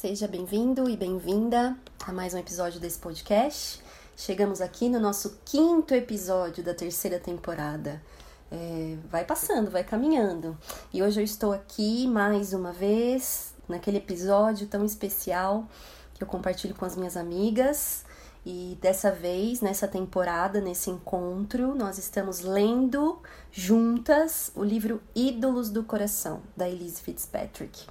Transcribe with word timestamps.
Seja 0.00 0.26
bem-vindo 0.26 0.88
e 0.88 0.96
bem-vinda 0.96 1.76
a 2.06 2.10
mais 2.10 2.32
um 2.32 2.38
episódio 2.38 2.80
desse 2.80 2.98
podcast. 2.98 3.82
Chegamos 4.16 4.62
aqui 4.62 4.88
no 4.88 4.98
nosso 4.98 5.38
quinto 5.44 5.94
episódio 5.94 6.64
da 6.64 6.72
terceira 6.72 7.18
temporada. 7.18 8.00
É, 8.50 8.96
vai 9.10 9.26
passando, 9.26 9.70
vai 9.70 9.84
caminhando. 9.84 10.56
E 10.90 11.02
hoje 11.02 11.20
eu 11.20 11.24
estou 11.24 11.52
aqui 11.52 12.06
mais 12.06 12.54
uma 12.54 12.72
vez, 12.72 13.52
naquele 13.68 13.98
episódio 13.98 14.66
tão 14.66 14.86
especial 14.86 15.68
que 16.14 16.24
eu 16.24 16.26
compartilho 16.26 16.74
com 16.74 16.86
as 16.86 16.96
minhas 16.96 17.14
amigas. 17.14 18.02
E 18.44 18.78
dessa 18.80 19.10
vez, 19.10 19.60
nessa 19.60 19.86
temporada, 19.86 20.62
nesse 20.62 20.88
encontro, 20.88 21.74
nós 21.74 21.98
estamos 21.98 22.40
lendo 22.40 23.18
juntas 23.52 24.50
o 24.54 24.64
livro 24.64 25.02
Ídolos 25.14 25.68
do 25.68 25.84
Coração, 25.84 26.40
da 26.56 26.66
Elise 26.66 27.02
Fitzpatrick. 27.02 27.84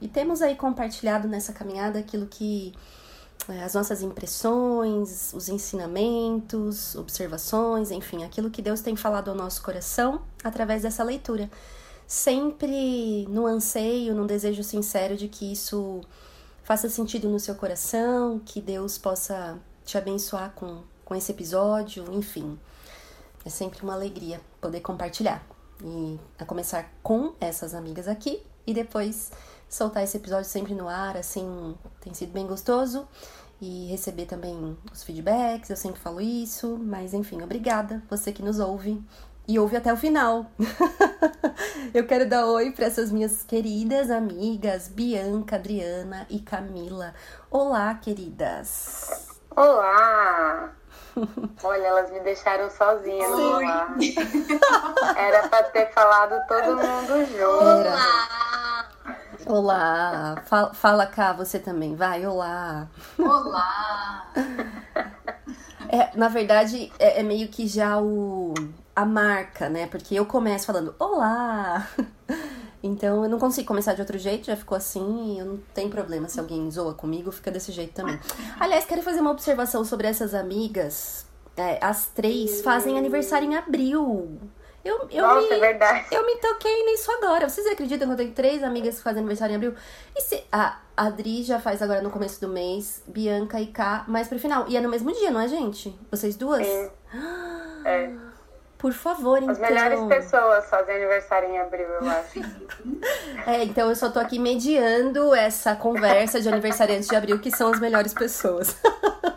E 0.00 0.08
temos 0.08 0.42
aí 0.42 0.54
compartilhado 0.54 1.26
nessa 1.28 1.52
caminhada 1.52 1.98
aquilo 1.98 2.26
que 2.26 2.72
é, 3.48 3.62
as 3.62 3.74
nossas 3.74 4.02
impressões, 4.02 5.32
os 5.32 5.48
ensinamentos, 5.48 6.94
observações, 6.96 7.90
enfim, 7.90 8.24
aquilo 8.24 8.50
que 8.50 8.60
Deus 8.60 8.80
tem 8.80 8.96
falado 8.96 9.30
ao 9.30 9.36
nosso 9.36 9.62
coração 9.62 10.22
através 10.42 10.82
dessa 10.82 11.04
leitura. 11.04 11.48
Sempre 12.06 13.26
no 13.28 13.46
anseio, 13.46 14.14
no 14.14 14.26
desejo 14.26 14.62
sincero 14.62 15.16
de 15.16 15.28
que 15.28 15.52
isso 15.52 16.00
faça 16.62 16.88
sentido 16.88 17.28
no 17.28 17.38
seu 17.38 17.54
coração, 17.54 18.40
que 18.44 18.60
Deus 18.60 18.98
possa 18.98 19.58
te 19.84 19.96
abençoar 19.96 20.52
com, 20.54 20.82
com 21.04 21.14
esse 21.14 21.30
episódio, 21.30 22.04
enfim. 22.12 22.58
É 23.44 23.48
sempre 23.48 23.82
uma 23.82 23.94
alegria 23.94 24.40
poder 24.60 24.80
compartilhar. 24.80 25.46
E 25.84 26.18
a 26.38 26.44
começar 26.44 26.90
com 27.02 27.34
essas 27.40 27.74
amigas 27.74 28.08
aqui 28.08 28.42
e 28.66 28.74
depois 28.74 29.30
soltar 29.68 30.04
esse 30.04 30.16
episódio 30.16 30.48
sempre 30.48 30.74
no 30.74 30.88
ar, 30.88 31.16
assim, 31.16 31.76
tem 32.00 32.14
sido 32.14 32.32
bem 32.32 32.46
gostoso. 32.46 33.06
E 33.60 33.86
receber 33.86 34.26
também 34.26 34.76
os 34.92 35.02
feedbacks, 35.02 35.70
eu 35.70 35.76
sempre 35.76 35.98
falo 35.98 36.20
isso, 36.20 36.76
mas 36.78 37.14
enfim, 37.14 37.40
obrigada 37.40 38.02
você 38.10 38.30
que 38.30 38.42
nos 38.42 38.58
ouve 38.58 39.02
e 39.48 39.58
ouve 39.58 39.76
até 39.76 39.92
o 39.92 39.96
final. 39.96 40.50
eu 41.94 42.06
quero 42.06 42.28
dar 42.28 42.46
oi 42.46 42.70
para 42.72 42.86
essas 42.86 43.10
minhas 43.10 43.42
queridas 43.42 44.10
amigas 44.10 44.88
Bianca, 44.88 45.56
Adriana 45.56 46.26
e 46.28 46.40
Camila. 46.40 47.14
Olá, 47.50 47.94
queridas. 47.94 49.38
Olá! 49.50 50.74
Olha, 51.62 51.86
elas 51.86 52.10
me 52.10 52.20
deixaram 52.20 52.68
sozinha 52.70 53.28
no 53.28 53.56
olá. 53.56 53.94
Era 55.16 55.48
pra 55.48 55.62
ter 55.64 55.92
falado 55.92 56.46
todo 56.46 56.76
mundo 56.76 57.26
junto. 57.26 57.64
Olá! 57.64 58.88
Olá! 59.46 60.42
Fala, 60.46 60.74
fala 60.74 61.06
cá, 61.06 61.32
você 61.32 61.58
também, 61.58 61.94
vai, 61.94 62.26
olá! 62.26 62.88
Olá! 63.18 64.26
É, 65.88 66.10
na 66.16 66.28
verdade, 66.28 66.92
é, 66.98 67.20
é 67.20 67.22
meio 67.22 67.48
que 67.48 67.68
já 67.68 67.98
o, 68.00 68.52
a 68.94 69.04
marca, 69.04 69.68
né? 69.68 69.86
Porque 69.86 70.14
eu 70.16 70.26
começo 70.26 70.66
falando 70.66 70.94
olá! 70.98 71.86
Então 72.86 73.24
eu 73.24 73.28
não 73.28 73.38
consigo 73.38 73.66
começar 73.66 73.94
de 73.94 74.00
outro 74.00 74.16
jeito, 74.18 74.46
já 74.46 74.56
ficou 74.56 74.76
assim, 74.76 75.34
e 75.34 75.38
eu 75.38 75.44
não 75.44 75.58
tem 75.74 75.88
problema 75.90 76.28
se 76.28 76.38
alguém 76.38 76.70
zoa 76.70 76.94
comigo, 76.94 77.30
fica 77.32 77.50
desse 77.50 77.72
jeito 77.72 77.92
também. 77.92 78.18
Aliás, 78.58 78.84
quero 78.84 79.02
fazer 79.02 79.20
uma 79.20 79.30
observação 79.30 79.84
sobre 79.84 80.06
essas 80.06 80.34
amigas. 80.34 81.26
É, 81.56 81.78
as 81.82 82.06
três 82.06 82.60
fazem 82.62 82.98
aniversário 82.98 83.50
em 83.50 83.56
abril. 83.56 84.38
Eu, 84.84 85.08
eu 85.10 85.26
Nossa, 85.26 85.48
me, 85.48 85.54
é 85.54 85.58
verdade. 85.58 86.06
Eu 86.12 86.24
me 86.24 86.36
toquei 86.36 86.84
nisso 86.84 87.10
agora. 87.10 87.48
Vocês 87.48 87.66
acreditam 87.66 88.06
que 88.06 88.12
eu 88.12 88.16
tenho 88.18 88.32
três 88.32 88.62
amigas 88.62 88.96
que 88.96 89.02
fazem 89.02 89.18
aniversário 89.18 89.54
em 89.54 89.56
abril? 89.56 89.74
E 90.14 90.20
se 90.20 90.44
a 90.52 90.78
Adri 90.96 91.42
já 91.42 91.58
faz 91.58 91.82
agora 91.82 92.00
no 92.02 92.10
começo 92.10 92.40
do 92.40 92.46
mês, 92.46 93.02
Bianca 93.06 93.60
e 93.60 93.66
Ká 93.66 94.04
mais 94.06 94.28
pro 94.28 94.38
final. 94.38 94.64
E 94.68 94.76
é 94.76 94.80
no 94.80 94.88
mesmo 94.88 95.12
dia, 95.12 95.32
não 95.32 95.40
é, 95.40 95.48
gente? 95.48 95.98
Vocês 96.08 96.36
duas? 96.36 96.64
É. 96.64 96.92
Por 98.78 98.92
favor, 98.92 99.38
então. 99.38 99.52
As 99.52 99.58
melhores 99.58 100.00
pessoas 100.04 100.66
fazem 100.66 100.96
aniversário 100.96 101.48
em 101.48 101.58
abril, 101.58 101.86
eu 101.86 102.10
acho. 102.10 102.40
É, 103.46 103.62
então 103.62 103.88
eu 103.88 103.94
só 103.94 104.10
tô 104.10 104.18
aqui 104.18 104.38
mediando 104.38 105.32
essa 105.32 105.76
conversa 105.76 106.40
de 106.40 106.48
aniversariantes 106.48 107.08
de 107.08 107.14
abril, 107.14 107.38
que 107.38 107.50
são 107.50 107.70
as 107.72 107.78
melhores 107.78 108.12
pessoas. 108.12 108.76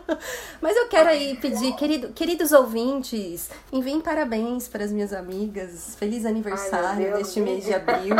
Mas 0.60 0.76
eu 0.76 0.88
quero 0.88 1.08
aí 1.08 1.36
pedir, 1.36 1.74
querido, 1.74 2.08
queridos 2.08 2.52
ouvintes, 2.52 3.48
enviem 3.72 4.00
parabéns 4.00 4.68
para 4.68 4.84
as 4.84 4.90
minhas 4.90 5.12
amigas. 5.12 5.94
Feliz 5.96 6.26
aniversário 6.26 7.12
Ai, 7.12 7.18
deste 7.18 7.40
mês 7.40 7.64
de 7.64 7.72
abril. 7.72 8.16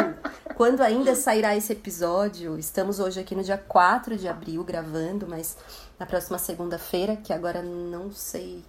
Quando 0.55 0.81
ainda 0.81 1.15
sairá 1.15 1.57
esse 1.57 1.73
episódio, 1.73 2.59
estamos 2.59 3.01
hoje 3.01 3.21
aqui 3.21 3.35
no 3.35 3.43
dia 3.43 3.59
4 3.59 4.17
de 4.17 4.29
abril 4.29 4.63
gravando, 4.63 5.27
mas 5.29 5.57
na 5.99 6.07
próxima 6.07 6.39
segunda-feira, 6.39 7.17
que 7.17 7.33
agora 7.33 7.63
não 7.63 8.13
sei 8.13 8.63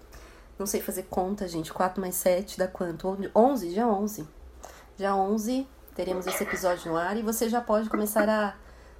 não 0.57 0.65
sei 0.65 0.81
fazer 0.81 1.03
conta, 1.03 1.47
gente. 1.47 1.73
4 1.73 1.99
mais 1.99 2.15
7 2.15 2.57
dá 2.57 2.67
quanto? 2.67 3.17
11? 3.35 3.71
Já 3.71 3.87
11. 3.87 4.27
Já 4.97 5.15
11 5.15 5.67
teremos 5.95 6.27
esse 6.27 6.43
episódio 6.43 6.91
no 6.91 6.97
ar 6.97 7.17
e 7.17 7.21
você 7.21 7.49
já 7.49 7.61
pode 7.61 7.89
começar 7.89 8.27
a, 8.29 8.55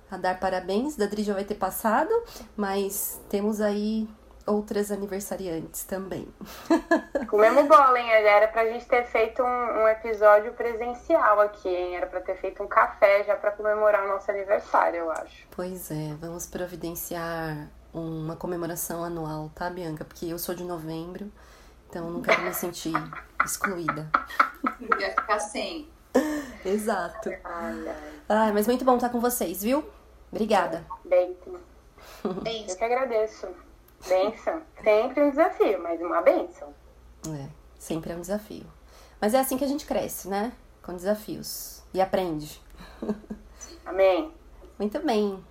a 0.10 0.18
dar 0.18 0.40
parabéns. 0.40 0.96
Da 0.96 1.06
Dri 1.06 1.24
já 1.24 1.34
vai 1.34 1.44
ter 1.44 1.56
passado, 1.56 2.12
mas 2.56 3.22
temos 3.30 3.62
aí 3.62 4.08
outras 4.46 4.92
aniversariantes 4.92 5.84
também. 5.84 6.28
Comemos 7.30 7.68
bola, 7.68 8.00
hein? 8.00 8.12
Era 8.12 8.48
pra 8.48 8.66
gente 8.66 8.86
ter 8.86 9.06
feito 9.06 9.42
um, 9.42 9.84
um 9.84 9.88
episódio 9.88 10.54
presencial 10.54 11.40
aqui, 11.40 11.70
hein? 11.70 11.96
Era 11.96 12.08
pra 12.08 12.22
ter 12.22 12.36
feito 12.36 12.62
um 12.64 12.68
café 12.68 13.24
já 13.24 13.36
pra 13.36 13.52
comemorar 13.52 14.06
o 14.06 14.08
nosso 14.08 14.30
aniversário, 14.32 15.00
eu 15.00 15.12
acho. 15.12 15.48
Pois 15.52 15.92
é, 15.92 16.16
vamos 16.20 16.48
providenciar 16.48 17.70
uma 17.94 18.36
comemoração 18.36 19.04
anual, 19.04 19.52
tá, 19.54 19.70
Bianca? 19.70 20.06
Porque 20.06 20.26
eu 20.26 20.40
sou 20.40 20.56
de 20.56 20.64
novembro, 20.64 21.32
então 21.90 22.06
eu 22.08 22.12
não 22.14 22.22
quero 22.22 22.42
me 22.44 22.54
sentir 22.54 22.94
excluída. 23.44 24.10
Ia 25.00 25.12
ficar 25.12 25.40
sem. 25.40 25.88
Exato. 26.64 27.30
Ai, 28.30 28.52
mas 28.52 28.68
muito 28.68 28.86
bom 28.86 28.96
estar 28.96 29.10
com 29.10 29.20
vocês, 29.20 29.64
viu? 29.64 29.84
Obrigada. 30.32 30.86
Bênção. 31.04 31.60
Eu 32.24 32.34
Beijo. 32.36 32.78
que 32.78 32.84
agradeço. 32.84 33.48
Benção. 34.08 34.62
Sempre 34.84 35.24
um 35.24 35.30
desafio, 35.30 35.82
mas 35.82 36.02
uma 36.02 36.22
benção. 36.22 36.74
É, 37.28 37.48
sempre 37.78 38.12
é 38.12 38.16
um 38.16 38.22
desafio. 38.22 38.66
Mas 39.20 39.34
é 39.34 39.40
assim 39.40 39.58
que 39.58 39.64
a 39.64 39.68
gente 39.68 39.86
cresce, 39.86 40.28
né? 40.28 40.52
Com 40.82 40.96
desafios. 40.96 41.84
E 41.94 42.02
aprende. 42.02 42.60
Amém. 43.86 44.32
Muito 44.80 45.00
bem. 45.06 45.44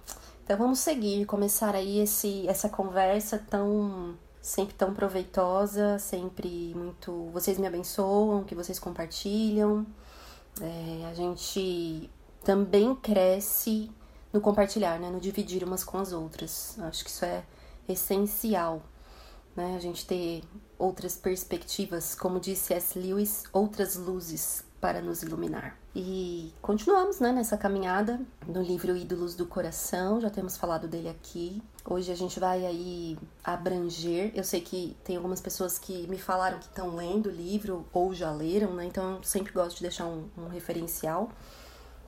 Então 0.50 0.59
vamos 0.59 0.81
seguir, 0.81 1.27
começar 1.27 1.77
aí 1.77 2.00
esse, 2.00 2.44
essa 2.49 2.69
conversa 2.69 3.38
tão 3.38 4.19
sempre 4.43 4.75
tão 4.75 4.93
proveitosa, 4.93 5.97
sempre 6.00 6.75
muito. 6.75 7.31
Vocês 7.33 7.56
me 7.56 7.69
abençoam, 7.69 8.43
que 8.43 8.53
vocês 8.53 8.77
compartilham. 8.77 9.87
É, 10.61 11.06
a 11.08 11.14
gente 11.14 12.11
também 12.43 12.97
cresce 12.97 13.93
no 14.32 14.41
compartilhar, 14.41 14.99
né? 14.99 15.08
No 15.08 15.20
dividir 15.20 15.62
umas 15.62 15.85
com 15.85 15.99
as 15.99 16.12
outras. 16.12 16.76
Acho 16.81 17.05
que 17.05 17.11
isso 17.11 17.25
é 17.25 17.44
essencial, 17.88 18.82
né? 19.55 19.76
A 19.76 19.79
gente 19.79 20.05
ter 20.05 20.43
outras 20.76 21.17
perspectivas, 21.17 22.17
como 22.17 22.41
disse 22.41 22.75
S. 22.75 22.99
Lewis, 22.99 23.44
outras 23.52 23.94
luzes 23.94 24.64
para 24.81 25.03
nos 25.03 25.23
iluminar. 25.23 25.77
E 25.94 26.53
continuamos, 26.62 27.21
né, 27.21 27.32
nessa 27.32 27.56
caminhada 27.59 28.21
no 28.47 28.62
livro 28.62 28.97
Ídolos 28.97 29.35
do 29.35 29.44
Coração, 29.44 30.21
já 30.21 30.31
temos 30.31 30.56
falado 30.56 30.88
dele 30.88 31.09
aqui. 31.09 31.62
Hoje 31.85 32.11
a 32.11 32.15
gente 32.15 32.41
vai 32.41 32.65
aí 32.65 33.19
abranger. 33.44 34.32
Eu 34.35 34.44
sei 34.44 34.61
que 34.61 34.97
tem 35.05 35.17
algumas 35.17 35.41
pessoas 35.41 35.79
que 35.79 36.06
me 36.06 36.19
falaram 36.19 36.59
que 36.59 36.67
estão 36.67 36.97
lendo 36.97 37.27
o 37.27 37.32
livro 37.32 37.87
ou 37.93 38.15
já 38.15 38.31
leram, 38.31 38.75
né? 38.75 38.87
Então 38.87 39.17
eu 39.17 39.23
sempre 39.23 39.53
gosto 39.53 39.77
de 39.77 39.82
deixar 39.82 40.06
um, 40.06 40.29
um 40.38 40.49
referencial. 40.49 41.31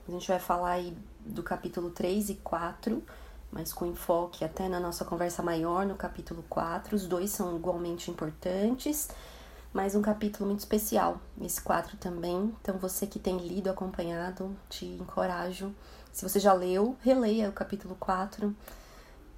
A 0.07 0.11
gente 0.11 0.27
vai 0.27 0.39
falar 0.39 0.71
aí 0.71 0.97
do 1.25 1.43
capítulo 1.43 1.91
3 1.91 2.29
e 2.29 2.35
4, 2.35 3.03
mas 3.51 3.71
com 3.71 3.85
enfoque 3.85 4.43
até 4.43 4.67
na 4.67 4.79
nossa 4.79 5.05
conversa 5.05 5.43
maior 5.43 5.85
no 5.85 5.95
capítulo 5.95 6.43
4. 6.49 6.95
Os 6.95 7.05
dois 7.05 7.29
são 7.29 7.55
igualmente 7.55 8.09
importantes, 8.09 9.09
mas 9.73 9.95
um 9.95 10.01
capítulo 10.01 10.45
muito 10.45 10.59
especial, 10.59 11.19
esse 11.41 11.59
4 11.59 11.97
também. 11.97 12.53
Então, 12.61 12.77
você 12.77 13.07
que 13.07 13.17
tem 13.17 13.37
lido, 13.37 13.69
acompanhado, 13.71 14.55
te 14.69 14.85
encorajo 14.85 15.73
Se 16.11 16.23
você 16.23 16.39
já 16.39 16.53
leu, 16.53 16.95
releia 17.01 17.49
o 17.49 17.53
capítulo 17.53 17.97
4. 17.99 18.55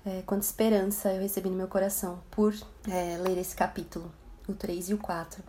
É, 0.05 0.21
quanta 0.23 0.45
esperança 0.45 1.11
eu 1.13 1.21
recebi 1.21 1.49
no 1.49 1.55
meu 1.55 1.69
coração 1.69 2.21
por 2.29 2.53
é, 2.87 3.17
ler 3.17 3.37
esse 3.37 3.55
capítulo, 3.55 4.11
o 4.47 4.53
3 4.53 4.89
e 4.89 4.93
o 4.93 4.97
4. 4.97 5.41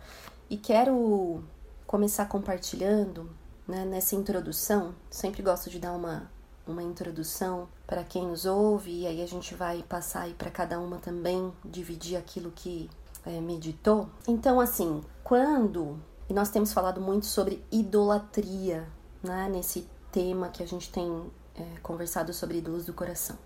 E 0.49 0.55
quero 0.55 1.43
começar 1.85 2.25
compartilhando 2.25 3.29
né, 3.67 3.83
nessa 3.83 4.15
introdução. 4.15 4.95
Sempre 5.11 5.41
gosto 5.43 5.69
de 5.69 5.79
dar 5.79 5.91
uma, 5.91 6.31
uma 6.65 6.81
introdução 6.81 7.67
para 7.85 8.05
quem 8.05 8.25
nos 8.25 8.45
ouve, 8.45 9.01
e 9.01 9.07
aí 9.07 9.21
a 9.21 9.27
gente 9.27 9.53
vai 9.53 9.83
passar 9.83 10.21
aí 10.21 10.33
para 10.33 10.49
cada 10.49 10.79
uma 10.79 10.97
também, 10.97 11.51
dividir 11.63 12.15
aquilo 12.15 12.51
que 12.51 12.89
é, 13.27 13.41
meditou. 13.41 14.09
Então, 14.27 14.59
assim, 14.59 15.03
quando. 15.23 15.99
E 16.29 16.33
nós 16.33 16.49
temos 16.49 16.73
falado 16.73 16.99
muito 16.99 17.25
sobre 17.25 17.63
idolatria, 17.71 18.87
né, 19.23 19.47
nesse 19.49 19.87
tema 20.11 20.49
que 20.49 20.63
a 20.63 20.67
gente 20.67 20.91
tem 20.91 21.31
é, 21.55 21.79
conversado 21.81 22.33
sobre 22.33 22.57
ídolos 22.57 22.85
do 22.85 22.93
coração. 22.93 23.37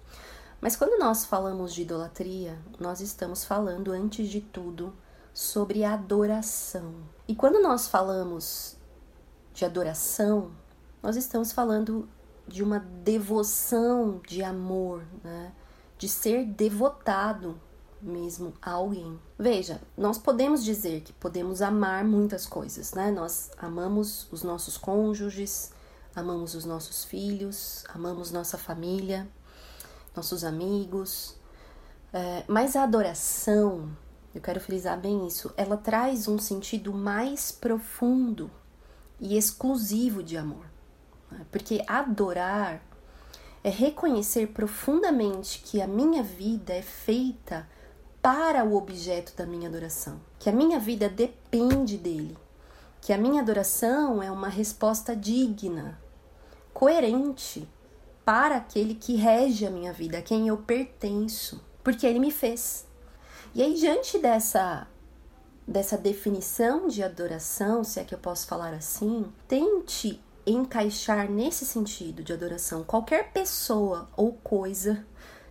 Mas 0.59 0.75
quando 0.75 0.99
nós 0.99 1.25
falamos 1.25 1.73
de 1.73 1.81
idolatria, 1.81 2.57
nós 2.79 3.01
estamos 3.01 3.43
falando, 3.43 3.91
antes 3.91 4.29
de 4.29 4.41
tudo, 4.41 4.93
sobre 5.33 5.83
adoração. 5.83 6.93
E 7.27 7.35
quando 7.35 7.61
nós 7.61 7.87
falamos 7.87 8.77
de 9.53 9.65
adoração, 9.65 10.51
nós 11.01 11.15
estamos 11.15 11.51
falando 11.51 12.07
de 12.47 12.63
uma 12.63 12.79
devoção 12.79 14.21
de 14.27 14.43
amor, 14.43 15.03
né? 15.23 15.51
de 15.97 16.09
ser 16.09 16.45
devotado 16.45 17.59
mesmo 18.01 18.53
a 18.61 18.71
alguém. 18.71 19.19
Veja, 19.37 19.81
nós 19.97 20.17
podemos 20.17 20.63
dizer 20.63 21.01
que 21.01 21.13
podemos 21.13 21.61
amar 21.61 22.03
muitas 22.03 22.45
coisas, 22.45 22.93
né? 22.93 23.11
Nós 23.11 23.51
amamos 23.57 24.27
os 24.31 24.43
nossos 24.43 24.77
cônjuges, 24.77 25.71
amamos 26.15 26.55
os 26.55 26.65
nossos 26.65 27.03
filhos, 27.03 27.83
amamos 27.93 28.31
nossa 28.31 28.57
família, 28.57 29.27
nossos 30.15 30.43
amigos, 30.43 31.35
é, 32.13 32.43
mas 32.47 32.75
a 32.75 32.83
adoração, 32.83 33.89
eu 34.35 34.41
quero 34.41 34.59
frisar 34.59 34.99
bem 34.99 35.25
isso, 35.25 35.53
ela 35.55 35.77
traz 35.77 36.27
um 36.27 36.37
sentido 36.37 36.93
mais 36.93 37.51
profundo 37.51 38.51
e 39.19 39.37
exclusivo 39.37 40.21
de 40.21 40.35
amor. 40.35 40.65
Né? 41.31 41.45
Porque 41.49 41.83
adorar 41.87 42.81
é 43.63 43.69
reconhecer 43.69 44.47
profundamente 44.47 45.61
que 45.63 45.81
a 45.81 45.87
minha 45.87 46.23
vida 46.23 46.73
é 46.73 46.81
feita 46.81 47.67
para 48.21 48.63
o 48.63 48.75
objeto 48.75 49.35
da 49.35 49.45
minha 49.45 49.67
adoração, 49.67 50.19
que 50.37 50.49
a 50.49 50.53
minha 50.53 50.79
vida 50.79 51.09
depende 51.09 51.97
dele, 51.97 52.37
que 53.01 53.11
a 53.11 53.17
minha 53.17 53.41
adoração 53.41 54.21
é 54.21 54.29
uma 54.29 54.47
resposta 54.47 55.15
digna, 55.15 55.99
coerente 56.73 57.67
para 58.23 58.57
aquele 58.57 58.93
que 58.93 59.15
rege 59.15 59.65
a 59.65 59.71
minha 59.71 59.91
vida, 59.91 60.19
a 60.19 60.21
quem 60.21 60.47
eu 60.47 60.57
pertenço, 60.57 61.63
porque 61.83 62.05
ele 62.05 62.19
me 62.19 62.31
fez. 62.31 62.85
E 63.55 63.61
aí, 63.61 63.73
diante 63.73 64.19
dessa 64.19 64.87
dessa 65.67 65.97
definição 65.97 66.87
de 66.87 67.01
adoração, 67.01 67.83
se 67.83 67.99
é 67.99 68.03
que 68.03 68.13
eu 68.13 68.19
posso 68.19 68.45
falar 68.45 68.73
assim, 68.73 69.31
tente 69.47 70.21
encaixar 70.45 71.29
nesse 71.29 71.65
sentido 71.65 72.23
de 72.23 72.33
adoração 72.33 72.83
qualquer 72.83 73.31
pessoa 73.31 74.09
ou 74.17 74.33
coisa 74.33 75.05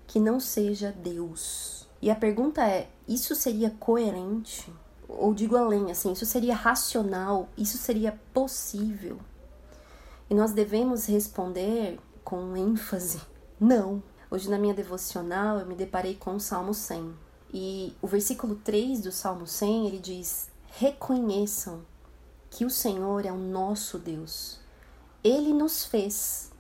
que 0.07 0.19
não 0.19 0.39
seja 0.41 0.93
Deus. 0.93 1.80
E 2.00 2.11
a 2.11 2.14
pergunta 2.14 2.67
é: 2.67 2.88
isso 3.06 3.35
seria 3.35 3.70
coerente? 3.70 4.73
Ou 5.08 5.35
digo 5.35 5.56
além, 5.56 5.91
assim, 5.91 6.12
isso 6.12 6.25
seria 6.25 6.55
racional? 6.55 7.49
Isso 7.56 7.76
seria 7.76 8.19
possível? 8.32 9.19
E 10.29 10.35
nós 10.35 10.52
devemos 10.52 11.06
responder 11.06 11.99
com 12.25 12.56
ênfase: 12.56 13.20
não. 13.58 14.02
Hoje, 14.31 14.49
na 14.49 14.58
minha 14.58 14.73
devocional, 14.73 15.58
eu 15.58 15.67
me 15.67 15.75
deparei 15.75 16.14
com 16.14 16.37
o 16.37 16.41
Salmo 16.41 16.73
100. 16.73 17.12
E 17.52 17.97
o 18.00 18.06
versículo 18.06 18.55
3 18.55 19.00
do 19.00 19.11
Salmo 19.11 19.47
100 19.47 19.87
ele 19.88 19.99
diz: 19.99 20.49
Reconheçam 20.69 21.85
que 22.49 22.64
o 22.64 22.70
Senhor 22.70 23.26
é 23.26 23.32
o 23.32 23.37
nosso 23.37 23.99
Deus. 23.99 24.61
Ele 25.23 25.52
nos 25.52 25.85
fez 25.85 26.52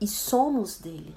e 0.00 0.08
somos 0.08 0.78
dele. 0.78 1.16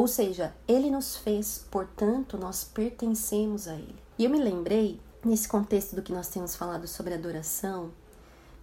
Ou 0.00 0.08
seja, 0.08 0.54
ele 0.66 0.90
nos 0.90 1.14
fez, 1.14 1.66
portanto, 1.70 2.38
nós 2.38 2.64
pertencemos 2.64 3.68
a 3.68 3.74
ele. 3.74 4.02
E 4.18 4.24
eu 4.24 4.30
me 4.30 4.38
lembrei, 4.38 4.98
nesse 5.22 5.46
contexto 5.46 5.94
do 5.94 6.00
que 6.00 6.10
nós 6.10 6.28
temos 6.28 6.56
falado 6.56 6.88
sobre 6.88 7.12
adoração, 7.12 7.90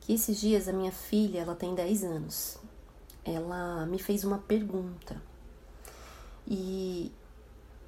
que 0.01 0.13
esses 0.13 0.39
dias 0.39 0.67
a 0.67 0.73
minha 0.73 0.91
filha, 0.91 1.41
ela 1.41 1.53
tem 1.53 1.75
10 1.75 2.03
anos, 2.05 2.57
ela 3.23 3.85
me 3.85 3.99
fez 3.99 4.23
uma 4.23 4.39
pergunta. 4.39 5.21
E, 6.47 7.11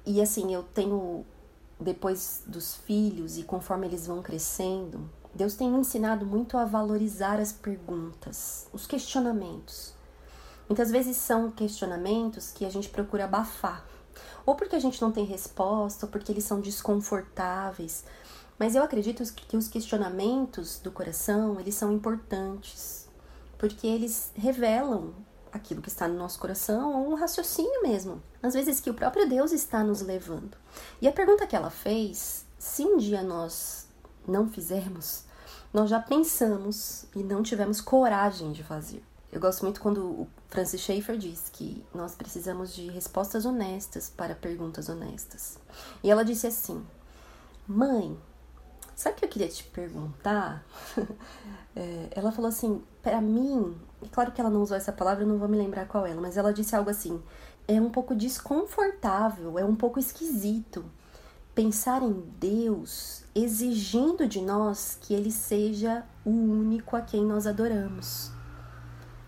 e 0.06 0.22
assim, 0.22 0.54
eu 0.54 0.62
tenho 0.62 1.26
depois 1.80 2.44
dos 2.46 2.76
filhos 2.76 3.36
e 3.36 3.42
conforme 3.42 3.88
eles 3.88 4.06
vão 4.06 4.22
crescendo, 4.22 5.10
Deus 5.34 5.54
tem 5.54 5.68
me 5.68 5.78
ensinado 5.78 6.24
muito 6.24 6.56
a 6.56 6.64
valorizar 6.64 7.40
as 7.40 7.50
perguntas, 7.50 8.68
os 8.72 8.86
questionamentos. 8.86 9.92
Muitas 10.70 10.92
vezes 10.92 11.16
são 11.16 11.50
questionamentos 11.50 12.52
que 12.52 12.64
a 12.64 12.70
gente 12.70 12.88
procura 12.88 13.24
abafar, 13.24 13.84
ou 14.46 14.54
porque 14.54 14.76
a 14.76 14.78
gente 14.78 15.02
não 15.02 15.10
tem 15.10 15.24
resposta, 15.24 16.06
ou 16.06 16.12
porque 16.12 16.30
eles 16.30 16.44
são 16.44 16.60
desconfortáveis. 16.60 18.04
Mas 18.56 18.76
eu 18.76 18.84
acredito 18.84 19.24
que 19.34 19.56
os 19.56 19.66
questionamentos 19.66 20.78
do 20.78 20.92
coração, 20.92 21.58
eles 21.58 21.74
são 21.74 21.92
importantes, 21.92 23.08
porque 23.58 23.84
eles 23.84 24.30
revelam 24.36 25.12
aquilo 25.50 25.82
que 25.82 25.88
está 25.88 26.06
no 26.06 26.16
nosso 26.16 26.38
coração 26.38 26.94
ou 26.94 27.10
um 27.10 27.14
raciocínio 27.16 27.82
mesmo. 27.82 28.22
Às 28.40 28.54
vezes 28.54 28.78
que 28.78 28.90
o 28.90 28.94
próprio 28.94 29.28
Deus 29.28 29.50
está 29.50 29.82
nos 29.82 30.00
levando. 30.02 30.56
E 31.02 31.08
a 31.08 31.12
pergunta 31.12 31.48
que 31.48 31.56
ela 31.56 31.70
fez, 31.70 32.46
se 32.56 32.84
um 32.84 32.96
dia 32.96 33.24
nós 33.24 33.88
não 34.24 34.48
fizermos, 34.48 35.24
nós 35.74 35.90
já 35.90 35.98
pensamos 35.98 37.06
e 37.12 37.24
não 37.24 37.42
tivemos 37.42 37.80
coragem 37.80 38.52
de 38.52 38.62
fazer. 38.62 39.02
Eu 39.32 39.40
gosto 39.40 39.62
muito 39.62 39.80
quando 39.80 40.04
o 40.04 40.28
Francis 40.48 40.80
Schaeffer 40.80 41.16
diz 41.16 41.48
que 41.52 41.84
nós 41.94 42.14
precisamos 42.14 42.74
de 42.74 42.88
respostas 42.88 43.44
honestas 43.46 44.10
para 44.14 44.34
perguntas 44.34 44.88
honestas. 44.88 45.58
E 46.02 46.10
ela 46.10 46.24
disse 46.24 46.46
assim: 46.46 46.84
Mãe, 47.66 48.18
sabe 48.96 49.16
o 49.16 49.18
que 49.18 49.24
eu 49.24 49.28
queria 49.28 49.48
te 49.48 49.62
perguntar? 49.64 50.64
é, 51.76 52.08
ela 52.10 52.32
falou 52.32 52.48
assim: 52.48 52.82
para 53.02 53.20
mim, 53.20 53.76
é 54.02 54.08
claro 54.08 54.32
que 54.32 54.40
ela 54.40 54.50
não 54.50 54.62
usou 54.62 54.76
essa 54.76 54.92
palavra, 54.92 55.22
eu 55.22 55.28
não 55.28 55.38
vou 55.38 55.48
me 55.48 55.56
lembrar 55.56 55.86
qual 55.86 56.04
ela, 56.04 56.20
mas 56.20 56.36
ela 56.36 56.52
disse 56.52 56.74
algo 56.74 56.90
assim: 56.90 57.22
é 57.68 57.80
um 57.80 57.90
pouco 57.90 58.14
desconfortável, 58.14 59.58
é 59.58 59.64
um 59.64 59.76
pouco 59.76 60.00
esquisito 60.00 60.84
pensar 61.54 62.02
em 62.02 62.12
Deus 62.38 63.24
exigindo 63.34 64.26
de 64.26 64.40
nós 64.40 64.98
que 65.00 65.14
Ele 65.14 65.30
seja 65.30 66.04
o 66.24 66.30
único 66.30 66.96
a 66.96 67.00
quem 67.00 67.24
nós 67.24 67.46
adoramos, 67.46 68.32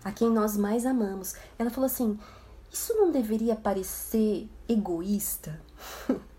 a 0.03 0.11
quem 0.11 0.29
nós 0.29 0.57
mais 0.57 0.85
amamos. 0.85 1.35
Ela 1.57 1.69
falou 1.69 1.85
assim: 1.85 2.19
isso 2.71 2.93
não 2.95 3.11
deveria 3.11 3.55
parecer 3.55 4.49
egoísta? 4.67 5.61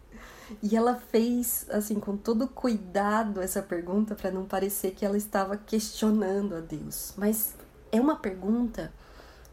E 0.63 0.77
ela 0.77 0.95
fez, 1.11 1.67
assim, 1.71 1.99
com 1.99 2.19
todo 2.19 2.47
cuidado 2.47 3.41
essa 3.41 3.63
pergunta 3.63 4.15
para 4.15 4.31
não 4.31 4.45
parecer 4.45 4.93
que 4.93 5.05
ela 5.05 5.17
estava 5.17 5.57
questionando 5.57 6.55
a 6.55 6.61
Deus. 6.61 7.15
Mas 7.17 7.55
é 7.91 7.99
uma 7.99 8.17
pergunta 8.17 8.93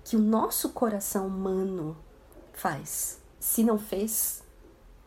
que 0.04 0.16
o 0.16 0.20
nosso 0.20 0.70
coração 0.70 1.28
humano 1.28 1.98
faz. 2.54 3.20
Se 3.40 3.64
não 3.64 3.80
fez, 3.80 4.44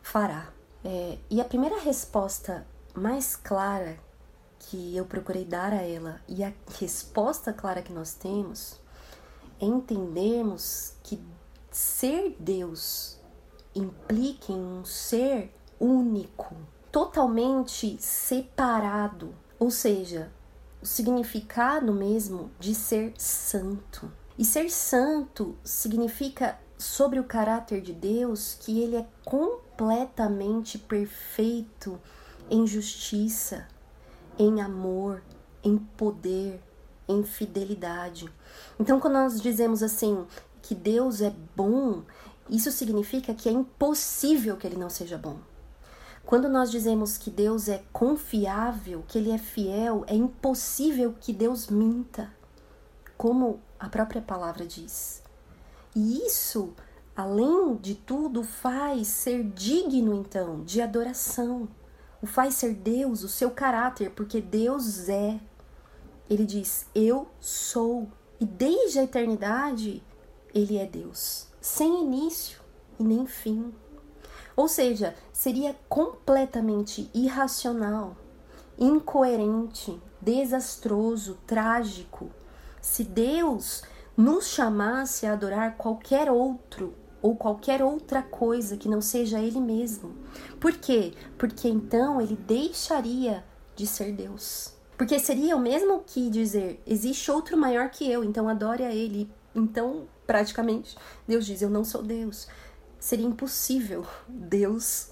fará. 0.02 0.48
É, 0.82 1.18
e 1.30 1.40
a 1.40 1.44
primeira 1.44 1.78
resposta 1.78 2.66
mais 2.94 3.36
clara 3.36 3.98
que 4.58 4.96
eu 4.96 5.04
procurei 5.04 5.44
dar 5.44 5.72
a 5.72 5.82
ela 5.82 6.20
e 6.26 6.42
a 6.42 6.52
resposta 6.78 7.52
clara 7.52 7.82
que 7.82 7.92
nós 7.92 8.14
temos 8.14 8.80
entendermos 9.60 10.94
que 11.02 11.20
ser 11.70 12.36
Deus 12.38 13.18
implica 13.74 14.52
em 14.52 14.60
um 14.60 14.84
ser 14.84 15.52
único, 15.80 16.54
totalmente 16.92 17.96
separado, 18.00 19.34
ou 19.58 19.70
seja, 19.70 20.30
o 20.80 20.86
significado 20.86 21.92
mesmo 21.92 22.50
de 22.58 22.74
ser 22.74 23.12
santo. 23.16 24.10
E 24.38 24.44
ser 24.44 24.70
santo 24.70 25.56
significa 25.64 26.58
sobre 26.76 27.18
o 27.18 27.24
caráter 27.24 27.80
de 27.80 27.92
Deus 27.92 28.54
que 28.60 28.80
ele 28.80 28.96
é 28.96 29.06
completamente 29.24 30.78
perfeito 30.78 32.00
em 32.50 32.66
justiça, 32.66 33.66
em 34.38 34.60
amor, 34.60 35.22
em 35.62 35.78
poder, 35.78 36.60
em 37.08 37.22
fidelidade. 37.22 38.30
Então, 38.78 38.98
quando 38.98 39.14
nós 39.14 39.40
dizemos 39.40 39.82
assim 39.82 40.26
que 40.62 40.74
Deus 40.74 41.20
é 41.20 41.32
bom, 41.54 42.02
isso 42.48 42.70
significa 42.70 43.34
que 43.34 43.48
é 43.48 43.52
impossível 43.52 44.56
que 44.56 44.66
ele 44.66 44.76
não 44.76 44.90
seja 44.90 45.18
bom. 45.18 45.38
Quando 46.24 46.48
nós 46.48 46.70
dizemos 46.70 47.18
que 47.18 47.30
Deus 47.30 47.68
é 47.68 47.82
confiável, 47.92 49.04
que 49.06 49.18
Ele 49.18 49.30
é 49.30 49.36
fiel, 49.36 50.04
é 50.06 50.14
impossível 50.14 51.14
que 51.20 51.34
Deus 51.34 51.68
minta, 51.68 52.32
como 53.16 53.60
a 53.78 53.88
própria 53.90 54.22
palavra 54.22 54.66
diz. 54.66 55.22
E 55.94 56.26
isso, 56.26 56.72
além 57.14 57.76
de 57.76 57.94
tudo, 57.94 58.42
faz 58.42 59.06
ser 59.08 59.44
digno 59.44 60.14
então 60.14 60.64
de 60.64 60.80
adoração. 60.80 61.68
O 62.22 62.26
faz 62.26 62.54
ser 62.54 62.74
Deus, 62.74 63.22
o 63.22 63.28
seu 63.28 63.50
caráter, 63.50 64.10
porque 64.10 64.40
Deus 64.40 65.10
é. 65.10 65.38
Ele 66.28 66.44
diz: 66.44 66.86
Eu 66.94 67.28
sou. 67.40 68.08
E 68.40 68.44
desde 68.44 68.98
a 68.98 69.04
eternidade, 69.04 70.02
ele 70.54 70.76
é 70.76 70.86
Deus, 70.86 71.46
sem 71.60 72.02
início 72.02 72.60
e 72.98 73.04
nem 73.04 73.26
fim. 73.26 73.72
Ou 74.56 74.68
seja, 74.68 75.14
seria 75.32 75.74
completamente 75.88 77.10
irracional, 77.14 78.16
incoerente, 78.78 80.00
desastroso, 80.20 81.38
trágico 81.46 82.30
se 82.84 83.02
Deus 83.02 83.82
nos 84.14 84.48
chamasse 84.48 85.26
a 85.26 85.32
adorar 85.32 85.76
qualquer 85.76 86.30
outro 86.30 86.94
ou 87.22 87.34
qualquer 87.34 87.82
outra 87.82 88.22
coisa 88.22 88.76
que 88.76 88.90
não 88.90 89.00
seja 89.00 89.40
Ele 89.40 89.58
mesmo. 89.58 90.14
Por 90.60 90.72
quê? 90.74 91.14
Porque 91.38 91.66
então 91.66 92.20
ele 92.20 92.36
deixaria 92.36 93.42
de 93.74 93.86
ser 93.86 94.12
Deus. 94.12 94.74
Porque 94.96 95.18
seria 95.18 95.56
o 95.56 95.60
mesmo 95.60 96.02
que 96.06 96.30
dizer: 96.30 96.82
existe 96.86 97.30
outro 97.30 97.56
maior 97.56 97.90
que 97.90 98.10
eu, 98.10 98.22
então 98.22 98.48
adore 98.48 98.84
a 98.84 98.94
Ele. 98.94 99.30
Então, 99.54 100.06
praticamente, 100.26 100.96
Deus 101.26 101.44
diz: 101.44 101.62
eu 101.62 101.70
não 101.70 101.84
sou 101.84 102.02
Deus. 102.02 102.48
Seria 102.98 103.26
impossível 103.26 104.06
Deus 104.28 105.10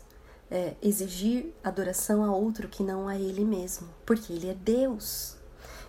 é, 0.50 0.74
exigir 0.82 1.52
adoração 1.62 2.24
a 2.24 2.34
outro 2.34 2.68
que 2.68 2.82
não 2.82 3.08
a 3.08 3.16
Ele 3.16 3.44
mesmo, 3.44 3.88
porque 4.06 4.32
Ele 4.32 4.48
é 4.48 4.54
Deus. 4.54 5.36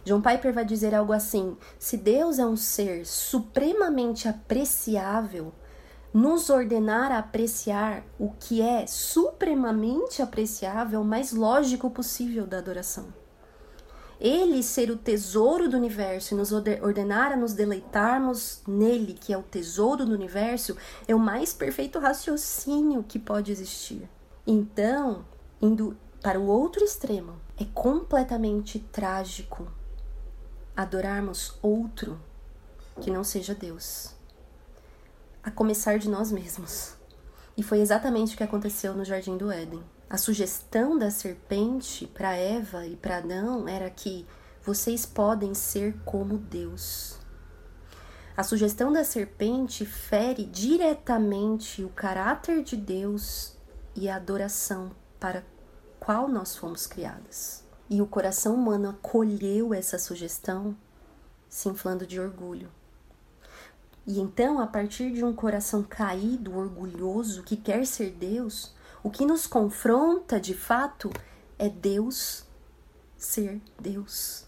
John 0.03 0.21
Piper 0.21 0.53
vai 0.53 0.65
dizer 0.65 0.93
algo 0.95 1.13
assim: 1.13 1.55
se 1.77 1.95
Deus 1.95 2.39
é 2.39 2.45
um 2.45 2.57
ser 2.57 3.05
supremamente 3.05 4.27
apreciável, 4.27 5.53
nos 6.13 6.49
ordenar 6.49 7.11
a 7.11 7.19
apreciar 7.19 8.03
o 8.19 8.31
que 8.31 8.61
é 8.61 8.85
supremamente 8.85 10.21
apreciável, 10.21 11.01
o 11.01 11.05
mais 11.05 11.31
lógico 11.31 11.89
possível 11.89 12.45
da 12.45 12.57
adoração. 12.57 13.22
Ele 14.23 14.63
ser 14.63 14.89
o 14.89 14.95
tesouro 14.95 15.67
do 15.67 15.75
universo 15.75 16.33
e 16.33 16.37
nos 16.37 16.53
ordenar 16.53 17.33
a 17.33 17.35
nos 17.35 17.51
deleitarmos 17.53 18.61
nele, 18.65 19.13
que 19.13 19.33
é 19.33 19.37
o 19.37 19.43
tesouro 19.43 20.05
do 20.05 20.13
universo, 20.13 20.77
é 21.05 21.13
o 21.13 21.19
mais 21.19 21.53
perfeito 21.53 21.99
raciocínio 21.99 23.03
que 23.03 23.19
pode 23.19 23.51
existir. 23.51 24.09
Então, 24.47 25.25
indo 25.61 25.97
para 26.21 26.39
o 26.39 26.47
outro 26.47 26.85
extremo, 26.85 27.33
é 27.59 27.65
completamente 27.73 28.79
trágico 28.79 29.67
adorarmos 30.73 31.57
outro 31.61 32.17
que 33.01 33.11
não 33.11 33.25
seja 33.25 33.53
Deus, 33.53 34.15
a 35.43 35.51
começar 35.51 35.99
de 35.99 36.09
nós 36.09 36.31
mesmos. 36.31 36.95
E 37.57 37.61
foi 37.61 37.81
exatamente 37.81 38.35
o 38.35 38.37
que 38.37 38.43
aconteceu 38.43 38.93
no 38.93 39.03
Jardim 39.03 39.35
do 39.35 39.51
Éden. 39.51 39.83
A 40.09 40.17
sugestão 40.17 40.97
da 40.97 41.09
serpente 41.09 42.05
para 42.05 42.35
Eva 42.35 42.85
e 42.85 42.95
para 42.95 43.17
Adão 43.17 43.67
era 43.67 43.89
que 43.89 44.25
vocês 44.63 45.05
podem 45.05 45.53
ser 45.53 45.95
como 46.05 46.37
Deus. 46.37 47.17
A 48.35 48.43
sugestão 48.43 48.91
da 48.91 49.03
serpente 49.03 49.85
fere 49.85 50.45
diretamente 50.45 51.83
o 51.83 51.89
caráter 51.89 52.63
de 52.63 52.75
Deus 52.75 53.55
e 53.95 54.09
a 54.09 54.15
adoração 54.15 54.91
para 55.19 55.43
qual 55.99 56.27
nós 56.27 56.55
fomos 56.55 56.87
criadas. 56.87 57.63
E 57.89 58.01
o 58.01 58.07
coração 58.07 58.55
humano 58.55 58.89
acolheu 58.89 59.73
essa 59.73 59.99
sugestão, 59.99 60.75
se 61.47 61.69
inflando 61.69 62.07
de 62.07 62.19
orgulho. 62.19 62.71
E 64.05 64.19
então, 64.19 64.59
a 64.59 64.67
partir 64.67 65.11
de 65.11 65.23
um 65.23 65.33
coração 65.33 65.83
caído, 65.83 66.57
orgulhoso, 66.57 67.43
que 67.43 67.55
quer 67.55 67.85
ser 67.85 68.11
Deus, 68.11 68.73
o 69.03 69.11
que 69.11 69.25
nos 69.25 69.45
confronta 69.45 70.39
de 70.39 70.53
fato 70.53 71.11
é 71.59 71.67
Deus 71.67 72.45
ser 73.17 73.61
Deus 73.77 74.45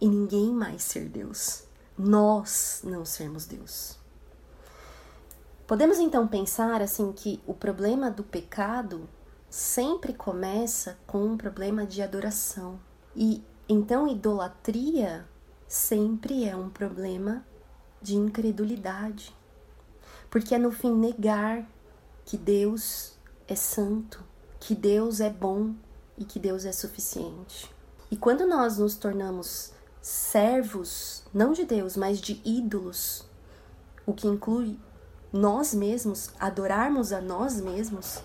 e 0.00 0.08
ninguém 0.08 0.52
mais 0.54 0.82
ser 0.82 1.06
Deus. 1.08 1.64
Nós 1.98 2.80
não 2.82 3.04
sermos 3.04 3.44
Deus. 3.44 3.98
Podemos 5.66 5.98
então 5.98 6.26
pensar 6.26 6.80
assim 6.80 7.12
que 7.12 7.42
o 7.46 7.52
problema 7.52 8.10
do 8.10 8.24
pecado 8.24 9.06
sempre 9.50 10.14
começa 10.14 10.98
com 11.06 11.22
um 11.22 11.36
problema 11.36 11.86
de 11.86 12.00
adoração. 12.00 12.80
E 13.14 13.44
então 13.68 14.08
idolatria 14.08 15.28
sempre 15.68 16.48
é 16.48 16.56
um 16.56 16.70
problema 16.70 17.44
de 18.00 18.16
incredulidade. 18.16 19.36
Porque 20.30 20.54
é 20.54 20.58
no 20.58 20.72
fim 20.72 20.94
negar 20.94 21.68
que 22.24 22.38
Deus 22.38 23.19
é 23.50 23.56
santo, 23.56 24.22
que 24.60 24.76
Deus 24.76 25.20
é 25.20 25.28
bom 25.28 25.74
e 26.16 26.24
que 26.24 26.38
Deus 26.38 26.64
é 26.64 26.70
suficiente. 26.70 27.68
E 28.08 28.16
quando 28.16 28.46
nós 28.46 28.78
nos 28.78 28.94
tornamos 28.94 29.72
servos, 30.00 31.24
não 31.34 31.52
de 31.52 31.64
Deus, 31.64 31.96
mas 31.96 32.20
de 32.20 32.40
ídolos, 32.44 33.24
o 34.06 34.14
que 34.14 34.28
inclui 34.28 34.78
nós 35.32 35.74
mesmos, 35.74 36.30
adorarmos 36.38 37.12
a 37.12 37.20
nós 37.20 37.60
mesmos, 37.60 38.22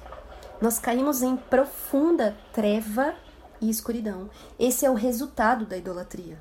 nós 0.62 0.78
caímos 0.78 1.24
em 1.24 1.36
profunda 1.36 2.38
treva 2.54 3.16
e 3.60 3.70
escuridão. 3.70 4.30
Esse 4.60 4.86
é 4.86 4.90
o 4.90 4.96
resultado 4.96 5.66
da 5.66 5.76
idolatria. 5.76 6.40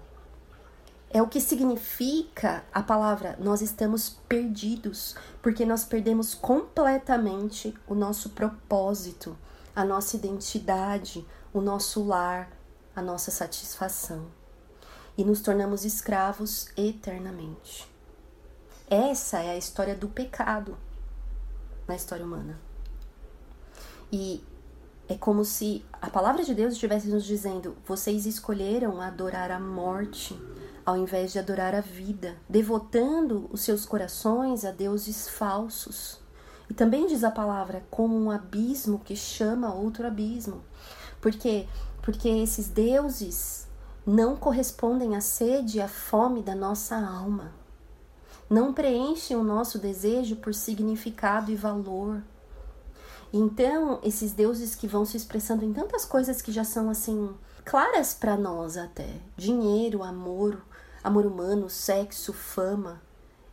É 1.14 1.23
o 1.23 1.28
que 1.28 1.40
significa 1.40 2.64
a 2.75 2.83
palavra 2.83 3.38
nós 3.38 3.62
estamos 3.62 4.18
perdidos, 4.28 5.14
porque 5.40 5.64
nós 5.64 5.85
perdemos 5.85 6.35
completamente 6.35 7.73
o 7.87 7.94
nosso 7.94 8.30
propósito, 8.30 9.38
a 9.76 9.85
nossa 9.85 10.16
identidade, 10.16 11.25
o 11.52 11.61
nosso 11.61 12.02
lar, 12.02 12.50
a 12.97 13.00
nossa 13.00 13.30
satisfação. 13.30 14.26
E 15.16 15.25
nos 15.25 15.40
tornamos 15.40 15.85
escravos 15.85 16.66
eternamente. 16.76 17.88
Essa 18.90 19.38
é 19.38 19.50
a 19.50 19.56
história 19.56 19.94
do 19.94 20.09
pecado 20.09 20.76
na 21.87 21.94
história 21.94 22.25
humana. 22.25 22.59
E 24.11 24.42
é 25.09 25.14
como 25.14 25.44
se 25.44 25.87
a 25.92 26.11
palavra 26.11 26.42
de 26.42 26.56
Deus 26.56 26.73
estivesse 26.73 27.06
nos 27.06 27.25
dizendo: 27.25 27.76
vocês 27.87 28.26
escolheram 28.26 29.00
adorar 29.00 29.52
a 29.52 29.61
morte 29.61 30.37
ao 30.85 30.97
invés 30.97 31.33
de 31.33 31.38
adorar 31.38 31.75
a 31.75 31.81
vida, 31.81 32.37
devotando 32.49 33.49
os 33.50 33.62
seus 33.62 33.85
corações 33.85 34.64
a 34.64 34.71
deuses 34.71 35.29
falsos. 35.29 36.21
E 36.69 36.75
também 36.75 37.07
diz 37.07 37.25
a 37.25 37.31
palavra 37.31 37.85
como 37.91 38.17
um 38.17 38.31
abismo 38.31 38.99
que 38.99 39.17
chama 39.17 39.75
outro 39.75 40.07
abismo. 40.07 40.62
Porque 41.21 41.67
porque 42.03 42.29
esses 42.29 42.69
deuses 42.69 43.67
não 44.07 44.37
correspondem 44.37 45.17
à 45.17 45.21
sede 45.23 45.79
e 45.79 45.81
à 45.81 45.88
fome 45.88 46.43
da 46.43 46.55
nossa 46.55 46.97
alma. 46.97 47.53
Não 48.50 48.75
preenchem 48.75 49.37
o 49.37 49.43
nosso 49.43 49.79
desejo 49.79 50.37
por 50.37 50.53
significado 50.53 51.50
e 51.50 51.57
valor 51.57 52.21
então, 53.37 53.99
esses 54.05 54.33
deuses 54.33 54.76
que 54.76 54.87
vão 54.87 55.05
se 55.05 55.17
expressando 55.17 55.64
em 55.64 55.73
tantas 55.73 56.05
coisas 56.05 56.41
que 56.41 56.53
já 56.53 56.62
são 56.62 56.88
assim 56.88 57.35
claras 57.64 58.14
para 58.14 58.37
nós 58.37 58.76
até, 58.76 59.09
dinheiro, 59.37 60.05
amor, 60.05 60.62
amor 61.04 61.26
humano, 61.26 61.68
sexo, 61.68 62.32
fama, 62.32 63.02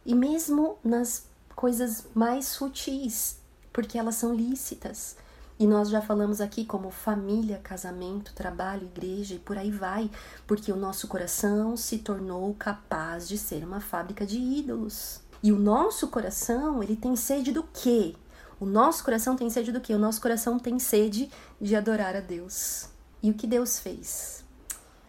e 0.05 0.15
mesmo 0.15 0.77
nas 0.81 1.25
coisas 1.53 2.07
mais 2.15 2.47
sutis, 2.47 3.37
porque 3.73 3.97
elas 3.97 4.15
são 4.15 4.33
lícitas. 4.33 5.17
E 5.59 5.67
nós 5.67 5.89
já 5.89 6.01
falamos 6.01 6.41
aqui 6.41 6.65
como 6.65 6.89
família, 6.89 7.59
casamento, 7.61 8.33
trabalho, 8.33 8.87
igreja 8.87 9.35
e 9.35 9.39
por 9.39 9.57
aí 9.57 9.69
vai, 9.69 10.09
porque 10.47 10.71
o 10.71 10.75
nosso 10.75 11.07
coração 11.07 11.77
se 11.77 11.99
tornou 11.99 12.55
capaz 12.55 13.27
de 13.27 13.37
ser 13.37 13.63
uma 13.63 13.79
fábrica 13.79 14.25
de 14.25 14.39
ídolos. 14.39 15.21
E 15.43 15.51
o 15.51 15.59
nosso 15.59 16.07
coração, 16.07 16.81
ele 16.81 16.95
tem 16.95 17.15
sede 17.15 17.51
do 17.51 17.61
quê? 17.61 18.15
O 18.59 18.65
nosso 18.65 19.03
coração 19.03 19.35
tem 19.35 19.49
sede 19.51 19.71
do 19.71 19.81
que? 19.81 19.93
O 19.93 19.99
nosso 19.99 20.21
coração 20.21 20.57
tem 20.57 20.79
sede 20.79 21.29
de 21.59 21.75
adorar 21.75 22.15
a 22.15 22.21
Deus. 22.21 22.87
E 23.21 23.29
o 23.29 23.33
que 23.35 23.45
Deus 23.45 23.77
fez? 23.77 24.43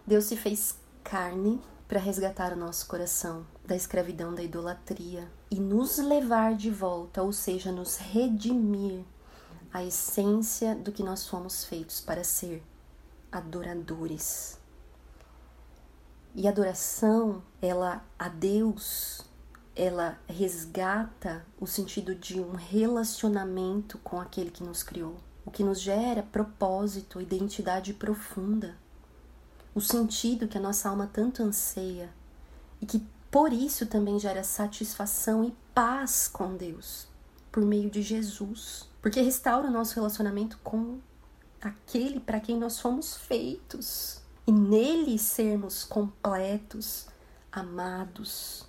Deus 0.07 0.25
se 0.25 0.37
fez 0.37 0.75
carne 1.03 1.61
para 1.93 2.01
resgatar 2.01 2.55
o 2.55 2.57
nosso 2.57 2.87
coração 2.87 3.47
da 3.67 3.77
escravidão 3.77 4.35
da 4.35 4.43
idolatria 4.43 5.31
e 5.51 5.61
nos 5.61 5.99
levar 5.99 6.57
de 6.57 6.71
volta, 6.71 7.23
ou 7.23 7.35
seja, 7.35 7.71
nos 7.71 7.99
redimir 7.99 9.05
a 9.71 9.85
essência 9.85 10.75
do 10.75 10.91
que 10.91 11.03
nós 11.03 11.29
fomos 11.29 11.67
feitos 11.67 12.01
para 12.01 12.25
ser 12.25 12.63
adoradores. 13.31 14.59
E 16.35 16.49
adoração, 16.49 17.43
ela 17.61 18.03
a 18.19 18.31
Deus 18.31 19.21
ela 19.77 20.19
resgata 20.27 21.45
o 21.61 21.67
sentido 21.67 22.15
de 22.15 22.41
um 22.41 22.53
relacionamento 22.53 23.99
com 23.99 24.19
aquele 24.19 24.51
que 24.51 24.65
nos 24.65 24.83
criou, 24.83 25.19
o 25.45 25.51
que 25.51 25.63
nos 25.63 25.79
gera 25.79 26.23
propósito, 26.23 27.21
identidade 27.21 27.93
profunda, 27.93 28.81
o 29.75 29.81
sentido 29.81 30.49
que 30.49 30.59
a 30.59 30.61
nossa 30.61 30.89
alma 30.89 31.09
tanto 31.13 31.43
anseia 31.43 32.13
e 32.81 32.87
que 32.87 33.07
por 33.31 33.53
isso 33.53 33.87
também 33.87 34.19
gera 34.19 34.45
satisfação 34.45 35.43
e 35.43 35.57
paz 35.75 36.29
com 36.29 36.55
Deus, 36.55 37.07
por 37.51 37.65
meio 37.65 37.89
de 37.89 38.03
Jesus. 38.03 38.87
Porque 39.01 39.21
restaura 39.21 39.69
o 39.69 39.71
nosso 39.71 39.95
relacionamento 39.95 40.59
com 40.63 40.99
aquele 41.61 42.21
para 42.21 42.41
quem 42.41 42.59
nós 42.59 42.79
fomos 42.79 43.17
feitos. 43.17 44.21
E 44.47 44.53
nele 44.53 45.19
sermos 45.19 45.85
completos, 45.85 47.07
amados, 47.51 48.67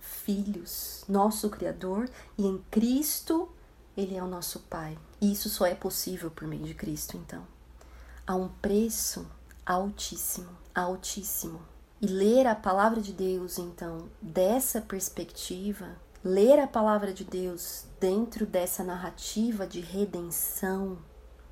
filhos, 0.00 1.04
nosso 1.08 1.48
Criador, 1.48 2.10
e 2.36 2.44
em 2.44 2.58
Cristo 2.70 3.48
ele 3.96 4.16
é 4.16 4.22
o 4.22 4.26
nosso 4.26 4.60
Pai. 4.60 4.98
E 5.20 5.32
isso 5.32 5.48
só 5.48 5.64
é 5.64 5.74
possível 5.74 6.30
por 6.30 6.46
meio 6.46 6.64
de 6.64 6.74
Cristo, 6.74 7.16
então. 7.16 7.46
Há 8.26 8.34
um 8.34 8.48
preço 8.48 9.26
altíssimo, 9.66 10.48
altíssimo. 10.72 11.60
E 12.00 12.06
ler 12.06 12.46
a 12.46 12.54
palavra 12.54 13.00
de 13.00 13.12
Deus, 13.12 13.58
então, 13.58 14.08
dessa 14.22 14.80
perspectiva, 14.80 15.96
ler 16.22 16.60
a 16.60 16.66
palavra 16.66 17.12
de 17.12 17.24
Deus 17.24 17.84
dentro 17.98 18.46
dessa 18.46 18.84
narrativa 18.84 19.66
de 19.66 19.80
redenção, 19.80 20.98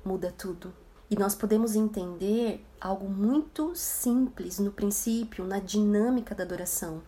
muda 0.03 0.33
tudo. 0.37 0.73
E 1.09 1.15
nós 1.15 1.35
podemos 1.35 1.75
entender 1.75 2.65
algo 2.79 3.09
muito 3.09 3.75
simples 3.75 4.59
no 4.59 4.71
princípio, 4.71 5.45
na 5.45 5.59
dinâmica 5.59 6.33
da 6.33 6.43
adoração. 6.43 7.03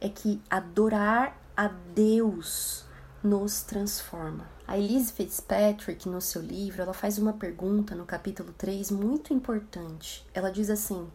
É 0.00 0.08
que 0.08 0.40
adorar 0.50 1.40
a 1.56 1.68
Deus 1.94 2.84
nos 3.22 3.62
transforma. 3.62 4.48
A 4.66 4.76
Elise 4.76 5.12
Fitzpatrick, 5.12 6.08
no 6.08 6.20
seu 6.20 6.42
livro, 6.42 6.82
ela 6.82 6.92
faz 6.92 7.18
uma 7.18 7.32
pergunta 7.32 7.94
no 7.94 8.04
capítulo 8.04 8.52
3 8.56 8.90
muito 8.90 9.32
importante. 9.32 10.26
Ela 10.34 10.50
diz 10.50 10.68
assim: 10.70 11.08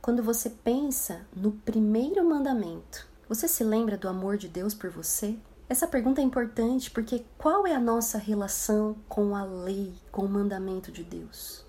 Quando 0.00 0.22
você 0.22 0.50
pensa 0.50 1.26
no 1.34 1.52
primeiro 1.52 2.24
mandamento, 2.24 3.06
você 3.28 3.48
se 3.48 3.64
lembra 3.64 3.96
do 3.96 4.08
amor 4.08 4.36
de 4.36 4.48
Deus 4.48 4.72
por 4.72 4.90
você? 4.90 5.36
Essa 5.68 5.86
pergunta 5.86 6.20
é 6.20 6.24
importante 6.24 6.90
porque 6.90 7.24
qual 7.36 7.66
é 7.66 7.74
a 7.74 7.80
nossa 7.80 8.16
relação 8.16 8.96
com 9.08 9.36
a 9.36 9.44
lei, 9.44 9.92
com 10.10 10.24
o 10.24 10.28
mandamento 10.28 10.90
de 10.90 11.02
Deus? 11.02 11.66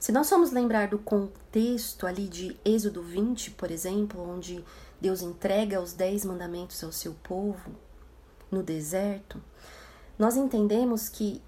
Se 0.00 0.10
nós 0.10 0.28
formos 0.28 0.50
lembrar 0.50 0.88
do 0.88 0.98
contexto 0.98 2.06
ali 2.06 2.26
de 2.26 2.58
Êxodo 2.64 3.02
20, 3.02 3.50
por 3.52 3.70
exemplo, 3.70 4.26
onde 4.28 4.64
Deus 5.00 5.20
entrega 5.20 5.80
os 5.80 5.92
dez 5.92 6.24
mandamentos 6.24 6.82
ao 6.82 6.90
seu 6.90 7.12
povo, 7.22 7.70
no 8.50 8.62
deserto, 8.62 9.42
nós 10.18 10.36
entendemos 10.36 11.08
que 11.08 11.42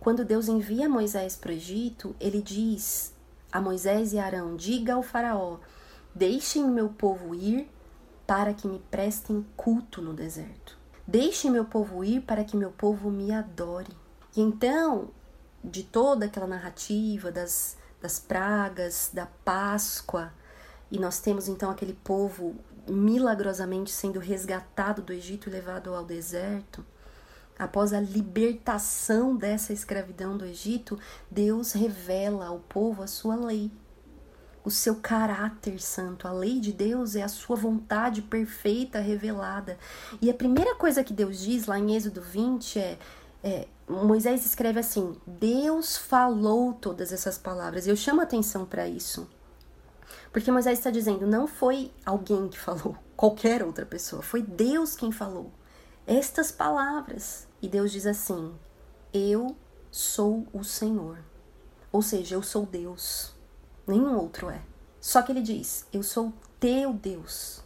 quando 0.00 0.24
Deus 0.24 0.48
envia 0.48 0.88
Moisés 0.88 1.36
para 1.36 1.50
o 1.50 1.54
Egito, 1.54 2.14
ele 2.20 2.40
diz 2.40 3.12
a 3.50 3.60
Moisés 3.60 4.12
e 4.12 4.18
Arão: 4.18 4.56
Diga 4.56 4.94
ao 4.94 5.02
Faraó, 5.02 5.58
deixem 6.14 6.64
meu 6.68 6.88
povo 6.88 7.34
ir 7.34 7.68
para 8.26 8.52
que 8.52 8.68
me 8.68 8.78
prestem 8.90 9.44
culto 9.56 10.02
no 10.02 10.12
deserto. 10.12 10.76
Deixem 11.06 11.50
meu 11.50 11.64
povo 11.64 12.04
ir 12.04 12.20
para 12.20 12.44
que 12.44 12.56
meu 12.56 12.70
povo 12.70 13.10
me 13.10 13.32
adore. 13.32 13.96
E 14.36 14.42
então, 14.42 15.08
de 15.64 15.82
toda 15.82 16.26
aquela 16.26 16.46
narrativa 16.46 17.32
das, 17.32 17.76
das 18.00 18.18
pragas, 18.18 19.10
da 19.12 19.24
Páscoa, 19.24 20.32
e 20.90 20.98
nós 20.98 21.18
temos 21.18 21.48
então 21.48 21.70
aquele 21.70 21.94
povo 21.94 22.56
milagrosamente 22.88 23.90
sendo 23.90 24.18
resgatado 24.18 25.02
do 25.02 25.12
Egito 25.12 25.48
e 25.48 25.52
levado 25.52 25.94
ao 25.94 26.04
deserto, 26.04 26.84
após 27.58 27.92
a 27.92 28.00
libertação 28.00 29.36
dessa 29.36 29.72
escravidão 29.72 30.36
do 30.36 30.44
Egito, 30.44 30.98
Deus 31.30 31.72
revela 31.72 32.46
ao 32.46 32.58
povo 32.60 33.02
a 33.02 33.06
sua 33.06 33.34
lei, 33.34 33.70
o 34.64 34.70
seu 34.70 34.96
caráter 34.96 35.80
santo. 35.80 36.28
A 36.28 36.32
lei 36.32 36.60
de 36.60 36.72
Deus 36.72 37.16
é 37.16 37.22
a 37.22 37.28
sua 37.28 37.56
vontade 37.56 38.22
perfeita 38.22 39.00
revelada. 39.00 39.78
E 40.20 40.30
a 40.30 40.34
primeira 40.34 40.74
coisa 40.74 41.02
que 41.02 41.12
Deus 41.12 41.40
diz 41.40 41.66
lá 41.66 41.78
em 41.78 41.96
Êxodo 41.96 42.20
20 42.20 42.78
é, 42.78 42.98
é 43.42 43.68
Moisés 43.88 44.44
escreve 44.44 44.78
assim: 44.78 45.16
Deus 45.26 45.96
falou 45.96 46.74
todas 46.74 47.12
essas 47.12 47.38
palavras. 47.38 47.86
Eu 47.86 47.96
chamo 47.96 48.20
atenção 48.20 48.66
para 48.66 48.86
isso. 48.86 49.28
Porque 50.32 50.50
Moisés 50.50 50.78
está 50.78 50.90
dizendo, 50.90 51.26
não 51.26 51.46
foi 51.46 51.92
alguém 52.04 52.48
que 52.48 52.58
falou, 52.58 52.96
qualquer 53.16 53.62
outra 53.62 53.86
pessoa, 53.86 54.22
foi 54.22 54.42
Deus 54.42 54.94
quem 54.94 55.10
falou 55.10 55.50
estas 56.08 56.50
palavras. 56.50 57.46
E 57.60 57.68
Deus 57.68 57.92
diz 57.92 58.06
assim: 58.06 58.54
Eu 59.12 59.54
sou 59.90 60.46
o 60.52 60.64
Senhor. 60.64 61.18
Ou 61.92 62.00
seja, 62.00 62.34
eu 62.34 62.42
sou 62.42 62.64
Deus. 62.64 63.34
Nenhum 63.86 64.16
outro 64.16 64.48
é. 64.48 64.62
Só 65.00 65.20
que 65.20 65.30
ele 65.30 65.42
diz: 65.42 65.86
Eu 65.92 66.02
sou 66.02 66.32
teu 66.58 66.92
Deus, 66.94 67.62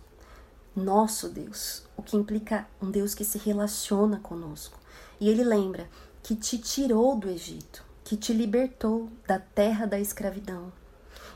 nosso 0.74 1.28
Deus, 1.28 1.84
o 1.96 2.02
que 2.02 2.16
implica 2.16 2.66
um 2.80 2.90
Deus 2.90 3.14
que 3.14 3.24
se 3.24 3.38
relaciona 3.38 4.18
conosco. 4.18 4.78
E 5.20 5.28
ele 5.28 5.44
lembra 5.44 5.88
que 6.22 6.34
te 6.34 6.58
tirou 6.58 7.16
do 7.16 7.30
Egito, 7.30 7.84
que 8.02 8.16
te 8.16 8.32
libertou 8.32 9.08
da 9.26 9.38
terra 9.38 9.86
da 9.86 10.00
escravidão 10.00 10.72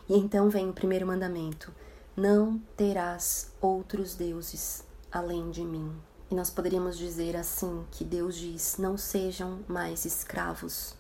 e 0.09 0.17
então 0.17 0.49
vem 0.49 0.69
o 0.69 0.73
primeiro 0.73 1.07
mandamento: 1.07 1.73
Não 2.17 2.59
terás 2.77 3.53
outros 3.61 4.15
deuses 4.15 4.85
além 5.11 5.51
de 5.51 5.63
mim. 5.63 5.93
E 6.31 6.35
nós 6.35 6.51
poderíamos 6.51 6.99
dizer 6.99 7.37
assim 7.37 7.85
que 7.91 8.05
Deus 8.05 8.37
diz: 8.37 8.77
Não 8.79 8.97
sejam 8.97 9.61
mais 9.69 10.05
escravos 10.05 10.95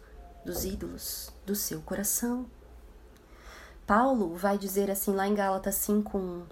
dos 0.45 0.65
ídolos 0.65 1.33
do 1.45 1.55
seu 1.55 1.81
coração. 1.81 2.47
Paulo 3.87 4.35
vai 4.35 4.59
dizer 4.59 4.91
assim 4.91 5.13
lá 5.13 5.27
em 5.29 5.35
Gálatas 5.35 5.77
5:1: 5.77 6.43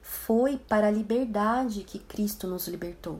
Foi 0.00 0.56
para 0.56 0.88
a 0.88 0.90
liberdade 0.90 1.82
que 1.82 1.98
Cristo 1.98 2.46
nos 2.46 2.68
libertou. 2.68 3.18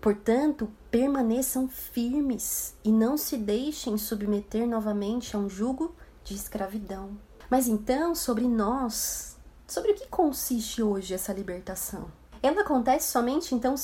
Portanto, 0.00 0.70
permaneçam 0.90 1.68
firmes 1.68 2.74
e 2.84 2.92
não 2.92 3.16
se 3.16 3.36
deixem 3.36 3.98
submeter 3.98 4.68
novamente 4.68 5.34
a 5.34 5.38
um 5.38 5.48
jugo 5.48 5.94
de 6.22 6.34
escravidão. 6.34 7.16
Mas 7.48 7.68
então, 7.68 8.14
sobre 8.14 8.48
nós, 8.48 9.36
sobre 9.66 9.92
o 9.92 9.94
que 9.94 10.08
consiste 10.08 10.82
hoje 10.82 11.14
essa 11.14 11.32
libertação? 11.32 12.10
Ela 12.42 12.62
acontece 12.62 13.10
somente 13.10 13.54
então 13.54 13.74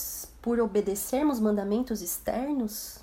por 0.40 0.58
obedecermos 0.58 1.38
mandamentos 1.38 2.02
externos? 2.02 2.98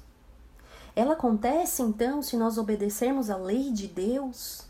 Ela 0.95 1.13
acontece 1.13 1.81
então 1.81 2.21
se 2.21 2.35
nós 2.35 2.57
obedecermos 2.57 3.29
a 3.29 3.37
lei 3.37 3.71
de 3.71 3.87
Deus? 3.87 4.67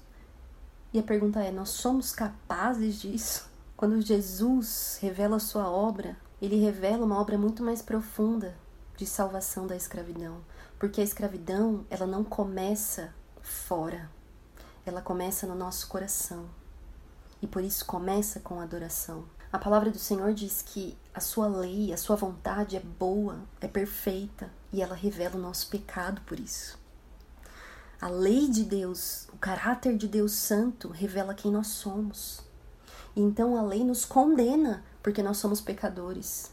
E 0.94 1.00
a 1.00 1.04
pergunta 1.04 1.40
é: 1.40 1.52
nós 1.52 1.70
somos 1.70 2.12
capazes 2.12 3.02
disso? 3.02 3.50
Quando 3.76 4.02
Jesus 4.02 5.00
revela 5.02 5.38
a 5.38 5.40
sua 5.40 5.70
obra, 5.70 6.18
ele 6.40 6.58
revela 6.58 7.06
uma 7.06 7.20
obra 7.20 7.38
muito 7.38 7.64
mais 7.64 7.82
profunda 7.82 8.56
de 8.96 9.06
salvação 9.06 9.66
da 9.66 9.76
escravidão, 9.76 10.42
porque 10.78 11.02
a 11.02 11.04
escravidão, 11.04 11.86
ela 11.90 12.06
não 12.06 12.24
começa 12.24 13.14
fora 13.42 14.10
ela 14.86 15.02
começa 15.02 15.46
no 15.46 15.56
nosso 15.56 15.88
coração. 15.88 16.46
E 17.42 17.48
por 17.48 17.64
isso 17.64 17.86
começa 17.86 18.40
com 18.40 18.60
adoração. 18.60 19.26
A 19.52 19.58
palavra 19.58 19.90
do 19.90 19.98
Senhor 19.98 20.34
diz 20.34 20.62
que 20.62 20.98
a 21.14 21.20
sua 21.20 21.48
lei, 21.48 21.92
a 21.92 21.98
sua 21.98 22.16
vontade 22.16 22.76
é 22.76 22.80
boa, 22.80 23.40
é 23.60 23.68
perfeita, 23.68 24.52
e 24.72 24.82
ela 24.82 24.94
revela 24.94 25.38
o 25.38 25.42
nosso 25.42 25.70
pecado 25.70 26.22
por 26.22 26.40
isso. 26.40 26.78
A 28.02 28.08
lei 28.08 28.48
de 28.48 28.64
Deus, 28.64 29.28
o 29.34 29.38
caráter 29.38 29.98
de 29.98 30.08
Deus 30.08 30.34
Santo, 30.34 30.88
revela 30.90 31.34
quem 31.34 31.52
nós 31.52 31.68
somos. 31.68 32.42
E 33.16 33.22
então 33.22 33.58
a 33.58 33.62
lei 33.62 33.84
nos 33.84 34.06
condena 34.06 34.84
porque 35.02 35.24
nós 35.24 35.38
somos 35.38 35.60
pecadores. 35.60 36.52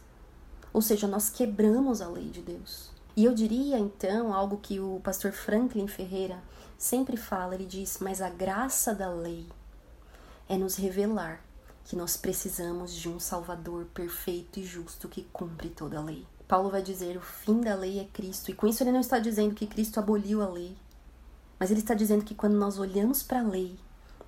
Ou 0.73 0.83
seja, 0.83 1.07
nós 1.07 1.31
quebramos 1.31 2.01
a 2.01 2.09
lei 2.09 2.31
de 2.31 2.43
Deus. 2.43 2.91
E 3.17 3.25
eu 3.25 3.33
diria 3.33 3.79
então 3.79 4.35
algo 4.35 4.59
que 4.59 4.81
o 4.81 5.01
pastor 5.05 5.33
Franklin 5.33 5.87
Ferreira 5.87 6.43
sempre 6.79 7.17
fala, 7.17 7.55
ele 7.55 7.67
diz: 7.67 7.99
"Mas 8.01 8.21
a 8.21 8.29
graça 8.29 8.95
da 8.95 9.11
lei 9.11 9.47
é 10.49 10.57
nos 10.57 10.77
revelar 10.77 11.41
que 11.85 11.97
nós 11.97 12.17
precisamos 12.17 12.95
de 12.95 13.09
um 13.09 13.21
Salvador 13.21 13.87
perfeito 13.95 14.59
e 14.59 14.65
justo 14.65 15.09
que 15.09 15.23
cumpre 15.33 15.69
toda 15.69 15.99
a 15.99 16.03
lei." 16.03 16.27
Paulo 16.49 16.71
vai 16.71 16.83
dizer: 16.83 17.17
"O 17.17 17.21
fim 17.21 17.61
da 17.61 17.75
lei 17.75 18.01
é 18.01 18.05
Cristo." 18.05 18.51
E 18.51 18.55
com 18.55 18.67
isso 18.67 18.83
ele 18.83 18.93
não 18.93 19.01
está 19.01 19.19
dizendo 19.19 19.55
que 19.55 19.67
Cristo 19.67 19.99
aboliu 19.99 20.43
a 20.43 20.49
lei, 20.49 20.77
mas 21.59 21.71
ele 21.71 21.81
está 21.81 21.95
dizendo 21.95 22.25
que 22.25 22.35
quando 22.35 22.55
nós 22.55 22.79
olhamos 22.79 23.23
para 23.23 23.41
a 23.41 23.47
lei, 23.49 23.79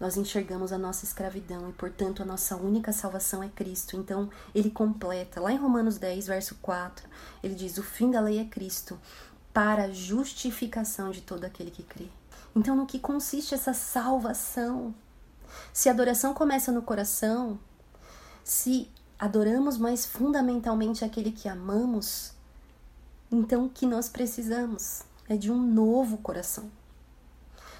nós 0.00 0.16
enxergamos 0.16 0.72
a 0.72 0.78
nossa 0.78 1.04
escravidão 1.04 1.68
e, 1.68 1.72
portanto, 1.72 2.22
a 2.22 2.26
nossa 2.26 2.56
única 2.56 2.92
salvação 2.92 3.42
é 3.42 3.48
Cristo. 3.48 3.96
Então, 3.96 4.30
ele 4.54 4.70
completa, 4.70 5.40
lá 5.40 5.52
em 5.52 5.56
Romanos 5.56 5.98
10, 5.98 6.28
verso 6.28 6.54
4, 6.62 7.08
ele 7.42 7.54
diz: 7.54 7.78
O 7.78 7.82
fim 7.82 8.10
da 8.10 8.20
lei 8.20 8.38
é 8.38 8.44
Cristo, 8.44 8.98
para 9.52 9.84
a 9.84 9.90
justificação 9.90 11.10
de 11.10 11.20
todo 11.20 11.44
aquele 11.44 11.70
que 11.70 11.82
crê. 11.82 12.06
Então, 12.54 12.74
no 12.74 12.86
que 12.86 12.98
consiste 12.98 13.54
essa 13.54 13.72
salvação? 13.72 14.94
Se 15.72 15.88
a 15.88 15.92
adoração 15.92 16.34
começa 16.34 16.72
no 16.72 16.82
coração, 16.82 17.58
se 18.44 18.90
adoramos 19.18 19.76
mais 19.76 20.06
fundamentalmente 20.06 21.04
aquele 21.04 21.32
que 21.32 21.48
amamos, 21.48 22.32
então 23.30 23.66
o 23.66 23.70
que 23.70 23.86
nós 23.86 24.08
precisamos 24.08 25.02
é 25.28 25.36
de 25.36 25.50
um 25.50 25.60
novo 25.60 26.18
coração. 26.18 26.70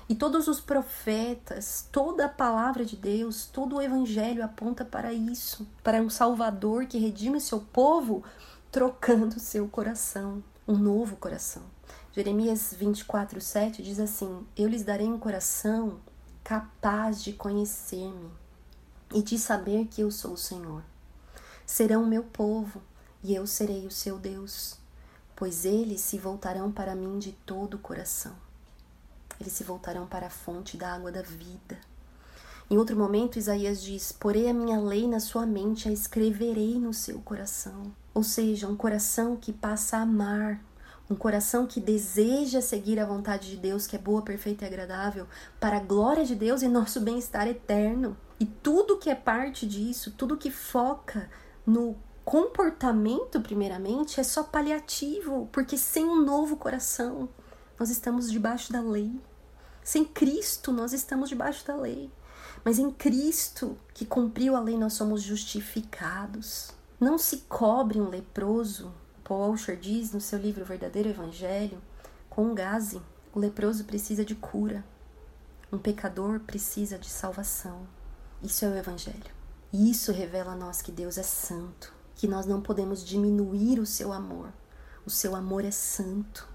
E 0.09 0.14
todos 0.14 0.48
os 0.48 0.59
profetas, 0.59 1.87
toda 1.92 2.24
a 2.24 2.31
palavra 2.31 2.85
de 2.85 2.96
Deus, 2.96 3.44
todo 3.44 3.76
o 3.76 3.83
evangelho 3.83 4.42
aponta 4.42 4.85
para 4.85 5.12
isso, 5.12 5.66
para 5.83 6.00
um 6.00 6.09
Salvador 6.09 6.87
que 6.87 6.98
redime 6.98 7.40
seu 7.40 7.61
povo, 7.61 8.24
trocando 8.72 9.38
seu 9.38 9.68
coração, 9.68 10.42
um 10.66 10.76
novo 10.76 11.16
coração. 11.16 11.62
Jeremias 12.18 12.74
24, 12.76 13.40
7 13.40 13.81
diz 13.81 14.00
assim: 14.00 14.44
Eu 14.57 14.68
lhes 14.68 14.83
darei 14.83 15.07
um 15.07 15.20
coração 15.20 16.00
capaz 16.42 17.22
de 17.22 17.33
conhecer-me 17.33 18.28
e 19.14 19.22
de 19.22 19.38
saber 19.38 19.87
que 19.87 20.00
eu 20.00 20.11
sou 20.11 20.33
o 20.33 20.37
Senhor. 20.37 20.83
Serão 21.64 22.04
meu 22.04 22.24
povo 22.24 22.83
e 23.22 23.37
eu 23.37 23.46
serei 23.46 23.87
o 23.87 23.90
seu 23.92 24.18
Deus, 24.18 24.78
pois 25.37 25.64
eles 25.64 26.00
se 26.00 26.18
voltarão 26.18 26.72
para 26.72 26.92
mim 26.92 27.20
de 27.20 27.31
todo 27.46 27.74
o 27.74 27.78
coração. 27.78 28.35
Eles 29.40 29.52
se 29.52 29.62
voltarão 29.62 30.04
para 30.04 30.26
a 30.26 30.31
fonte 30.31 30.76
da 30.76 30.92
água 30.92 31.12
da 31.12 31.22
vida. 31.22 31.78
Em 32.68 32.76
outro 32.76 32.96
momento, 32.96 33.38
Isaías 33.38 33.81
diz: 33.81 34.11
Porei 34.11 34.48
a 34.48 34.52
minha 34.52 34.81
lei 34.81 35.07
na 35.07 35.20
sua 35.20 35.46
mente, 35.46 35.88
a 35.88 35.92
escreverei 35.92 36.81
no 36.81 36.92
seu 36.92 37.20
coração. 37.20 37.92
Ou 38.12 38.24
seja, 38.24 38.66
um 38.66 38.74
coração 38.74 39.37
que 39.37 39.52
passa 39.52 39.98
a 39.98 40.02
amar, 40.02 40.61
um 41.10 41.14
coração 41.14 41.66
que 41.66 41.80
deseja 41.80 42.60
seguir 42.60 42.98
a 42.98 43.06
vontade 43.06 43.50
de 43.50 43.56
Deus, 43.56 43.86
que 43.86 43.96
é 43.96 43.98
boa, 43.98 44.22
perfeita 44.22 44.64
e 44.64 44.68
agradável, 44.68 45.26
para 45.58 45.78
a 45.78 45.80
glória 45.80 46.24
de 46.24 46.34
Deus 46.34 46.62
e 46.62 46.68
nosso 46.68 47.00
bem-estar 47.00 47.48
eterno. 47.48 48.16
E 48.38 48.44
tudo 48.44 48.98
que 48.98 49.08
é 49.08 49.14
parte 49.14 49.66
disso, 49.66 50.12
tudo 50.16 50.36
que 50.36 50.50
foca 50.50 51.30
no 51.66 51.96
comportamento, 52.24 53.40
primeiramente, 53.40 54.20
é 54.20 54.22
só 54.22 54.42
paliativo, 54.42 55.48
porque 55.50 55.78
sem 55.78 56.04
um 56.04 56.22
novo 56.22 56.56
coração, 56.56 57.28
nós 57.78 57.88
estamos 57.88 58.30
debaixo 58.30 58.70
da 58.70 58.82
lei. 58.82 59.18
Sem 59.82 60.04
Cristo, 60.04 60.70
nós 60.70 60.92
estamos 60.92 61.30
debaixo 61.30 61.66
da 61.66 61.74
lei. 61.74 62.10
Mas 62.62 62.78
em 62.78 62.90
Cristo, 62.90 63.78
que 63.94 64.04
cumpriu 64.04 64.54
a 64.54 64.60
lei, 64.60 64.76
nós 64.76 64.92
somos 64.92 65.22
justificados. 65.22 66.70
Não 67.00 67.16
se 67.16 67.38
cobre 67.48 67.98
um 67.98 68.10
leproso, 68.10 68.92
Paul 69.28 69.50
Washer 69.50 69.76
diz 69.76 70.10
no 70.10 70.22
seu 70.22 70.38
livro 70.38 70.64
Verdadeiro 70.64 71.10
Evangelho, 71.10 71.82
com 72.30 72.54
gaze, 72.54 73.02
o 73.34 73.38
leproso 73.38 73.84
precisa 73.84 74.24
de 74.24 74.34
cura. 74.34 74.82
Um 75.70 75.76
pecador 75.76 76.40
precisa 76.40 76.98
de 76.98 77.10
salvação. 77.10 77.86
Isso 78.42 78.64
é 78.64 78.68
o 78.68 78.74
Evangelho. 78.74 79.30
E 79.70 79.90
isso 79.90 80.12
revela 80.12 80.52
a 80.52 80.56
nós 80.56 80.80
que 80.80 80.90
Deus 80.90 81.18
é 81.18 81.22
santo, 81.22 81.92
que 82.14 82.26
nós 82.26 82.46
não 82.46 82.62
podemos 82.62 83.04
diminuir 83.04 83.78
o 83.78 83.84
seu 83.84 84.14
amor. 84.14 84.48
O 85.04 85.10
seu 85.10 85.36
amor 85.36 85.62
é 85.62 85.70
santo. 85.70 86.48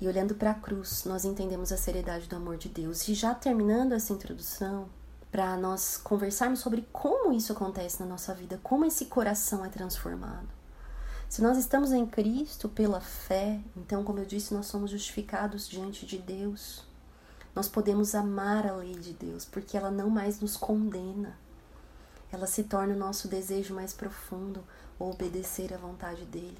E 0.00 0.08
olhando 0.08 0.34
para 0.34 0.50
a 0.50 0.54
cruz, 0.54 1.04
nós 1.04 1.24
entendemos 1.24 1.70
a 1.70 1.76
seriedade 1.76 2.28
do 2.28 2.34
amor 2.34 2.56
de 2.56 2.68
Deus. 2.68 3.06
E 3.06 3.14
já 3.14 3.32
terminando 3.32 3.92
essa 3.92 4.12
introdução, 4.12 4.88
para 5.30 5.56
nós 5.56 5.96
conversarmos 5.96 6.58
sobre 6.58 6.84
como 6.92 7.32
isso 7.32 7.52
acontece 7.52 8.00
na 8.00 8.06
nossa 8.06 8.34
vida, 8.34 8.58
como 8.60 8.84
esse 8.84 9.04
coração 9.04 9.64
é 9.64 9.68
transformado. 9.68 10.63
Se 11.28 11.42
nós 11.42 11.58
estamos 11.58 11.92
em 11.92 12.06
Cristo 12.06 12.68
pela 12.68 13.00
fé, 13.00 13.60
então, 13.76 14.04
como 14.04 14.20
eu 14.20 14.24
disse, 14.24 14.54
nós 14.54 14.66
somos 14.66 14.90
justificados 14.90 15.68
diante 15.68 16.06
de 16.06 16.18
Deus. 16.18 16.84
Nós 17.54 17.68
podemos 17.68 18.14
amar 18.14 18.66
a 18.66 18.76
lei 18.76 18.94
de 18.94 19.12
Deus, 19.12 19.44
porque 19.44 19.76
ela 19.76 19.90
não 19.90 20.08
mais 20.08 20.40
nos 20.40 20.56
condena. 20.56 21.36
Ela 22.30 22.46
se 22.46 22.64
torna 22.64 22.94
o 22.94 22.98
nosso 22.98 23.28
desejo 23.28 23.74
mais 23.74 23.92
profundo, 23.92 24.64
obedecer 24.98 25.72
à 25.72 25.76
vontade 25.76 26.24
dele. 26.24 26.58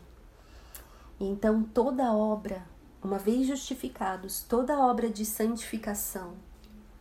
E 1.21 1.25
então, 1.25 1.63
toda 1.63 2.13
obra 2.13 2.63
uma 3.03 3.19
vez 3.19 3.47
justificados, 3.47 4.43
toda 4.49 4.79
obra 4.79 5.11
de 5.11 5.27
santificação, 5.27 6.35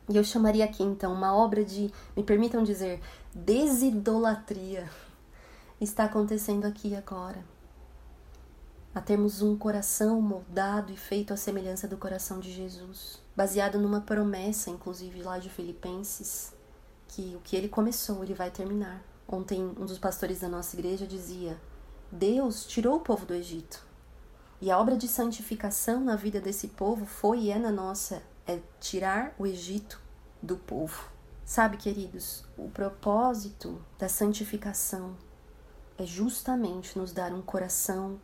e 0.10 0.18
eu 0.18 0.24
chamaria 0.24 0.66
aqui 0.66 0.84
então 0.84 1.14
uma 1.14 1.34
obra 1.34 1.64
de, 1.64 1.90
me 2.16 2.24
permitam 2.24 2.62
dizer, 2.62 3.02
desidolatria, 3.34 4.90
está 5.80 6.04
acontecendo 6.06 6.66
aqui 6.66 6.94
agora. 6.94 7.53
A 8.96 9.02
termos 9.02 9.42
um 9.42 9.58
coração 9.58 10.22
moldado 10.22 10.94
e 10.94 10.96
feito 10.96 11.34
à 11.34 11.38
semelhança 11.38 11.88
do 11.88 11.98
coração 11.98 12.40
de 12.40 12.52
Jesus, 12.52 13.20
baseado 13.36 13.80
numa 13.80 14.02
promessa, 14.02 14.70
inclusive 14.70 15.24
lá 15.24 15.40
de 15.40 15.50
Filipenses, 15.50 16.54
que 17.08 17.36
o 17.36 17.40
que 17.40 17.56
ele 17.56 17.68
começou, 17.68 18.24
ele 18.24 18.36
vai 18.36 18.52
terminar. 18.52 19.02
Ontem, 19.28 19.64
um 19.64 19.86
dos 19.86 19.98
pastores 19.98 20.42
da 20.42 20.48
nossa 20.48 20.76
igreja 20.76 21.08
dizia: 21.08 21.60
Deus 22.12 22.68
tirou 22.68 22.98
o 22.98 23.00
povo 23.00 23.26
do 23.26 23.34
Egito, 23.34 23.84
e 24.62 24.70
a 24.70 24.78
obra 24.78 24.96
de 24.96 25.08
santificação 25.08 26.00
na 26.00 26.16
vida 26.16 26.40
desse 26.40 26.68
povo 26.68 27.08
foi 27.08 27.40
e 27.40 27.52
é 27.52 27.58
na 27.58 27.72
nossa, 27.72 28.22
é 28.46 28.60
tirar 28.80 29.34
o 29.40 29.48
Egito 29.48 30.00
do 30.40 30.56
povo. 30.56 31.10
Sabe, 31.44 31.78
queridos, 31.78 32.46
o 32.56 32.70
propósito 32.70 33.82
da 33.98 34.08
santificação 34.08 35.18
é 35.98 36.06
justamente 36.06 36.98
nos 36.98 37.12
dar 37.12 37.34
um 37.34 37.42
coração 37.42 38.22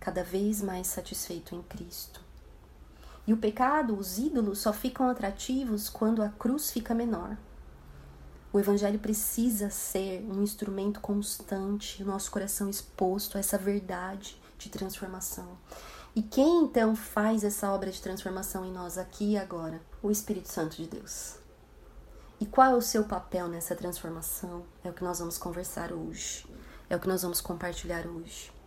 cada 0.00 0.22
vez 0.22 0.62
mais 0.62 0.86
satisfeito 0.86 1.54
em 1.54 1.62
Cristo. 1.62 2.20
E 3.26 3.32
o 3.32 3.36
pecado, 3.36 3.94
os 3.94 4.18
ídolos, 4.18 4.60
só 4.60 4.72
ficam 4.72 5.08
atrativos 5.08 5.90
quando 5.90 6.22
a 6.22 6.30
cruz 6.30 6.70
fica 6.70 6.94
menor. 6.94 7.36
O 8.50 8.58
Evangelho 8.58 8.98
precisa 8.98 9.68
ser 9.68 10.22
um 10.22 10.42
instrumento 10.42 11.00
constante, 11.00 12.02
o 12.02 12.06
nosso 12.06 12.30
coração 12.30 12.70
exposto 12.70 13.36
a 13.36 13.40
essa 13.40 13.58
verdade 13.58 14.40
de 14.56 14.70
transformação. 14.70 15.58
E 16.16 16.22
quem 16.22 16.64
então 16.64 16.96
faz 16.96 17.44
essa 17.44 17.70
obra 17.70 17.90
de 17.90 18.00
transformação 18.00 18.64
em 18.64 18.72
nós 18.72 18.96
aqui 18.96 19.32
e 19.32 19.38
agora? 19.38 19.80
O 20.02 20.10
Espírito 20.10 20.48
Santo 20.48 20.76
de 20.76 20.86
Deus. 20.86 21.36
E 22.40 22.46
qual 22.46 22.72
é 22.72 22.74
o 22.74 22.82
seu 22.82 23.04
papel 23.04 23.46
nessa 23.48 23.76
transformação? 23.76 24.64
É 24.82 24.88
o 24.88 24.94
que 24.94 25.04
nós 25.04 25.18
vamos 25.18 25.36
conversar 25.36 25.92
hoje. 25.92 26.46
É 26.88 26.96
o 26.96 27.00
que 27.00 27.08
nós 27.08 27.22
vamos 27.22 27.40
compartilhar 27.40 28.06
hoje. 28.06 28.57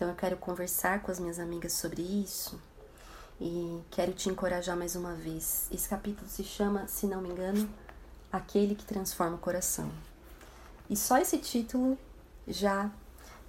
Então 0.00 0.08
eu 0.08 0.14
quero 0.14 0.38
conversar 0.38 1.02
com 1.02 1.10
as 1.10 1.20
minhas 1.20 1.38
amigas 1.38 1.74
sobre 1.74 2.00
isso 2.00 2.58
e 3.38 3.82
quero 3.90 4.14
te 4.14 4.30
encorajar 4.30 4.74
mais 4.74 4.96
uma 4.96 5.12
vez. 5.12 5.68
Esse 5.70 5.86
capítulo 5.86 6.26
se 6.26 6.42
chama, 6.42 6.88
se 6.88 7.06
não 7.06 7.20
me 7.20 7.28
engano, 7.28 7.68
Aquele 8.32 8.74
que 8.74 8.86
transforma 8.86 9.36
o 9.36 9.38
coração. 9.38 9.90
E 10.88 10.96
só 10.96 11.18
esse 11.18 11.36
título 11.36 11.98
já 12.48 12.90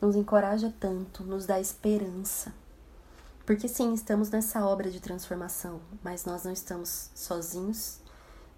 nos 0.02 0.14
encoraja 0.14 0.74
tanto, 0.78 1.24
nos 1.24 1.46
dá 1.46 1.58
esperança. 1.58 2.54
Porque 3.46 3.70
sim, 3.70 3.94
estamos 3.94 4.30
nessa 4.30 4.66
obra 4.66 4.92
de 4.92 5.00
transformação, 5.00 5.80
mas 6.04 6.26
nós 6.26 6.44
não 6.44 6.52
estamos 6.52 7.12
sozinhos, 7.16 8.00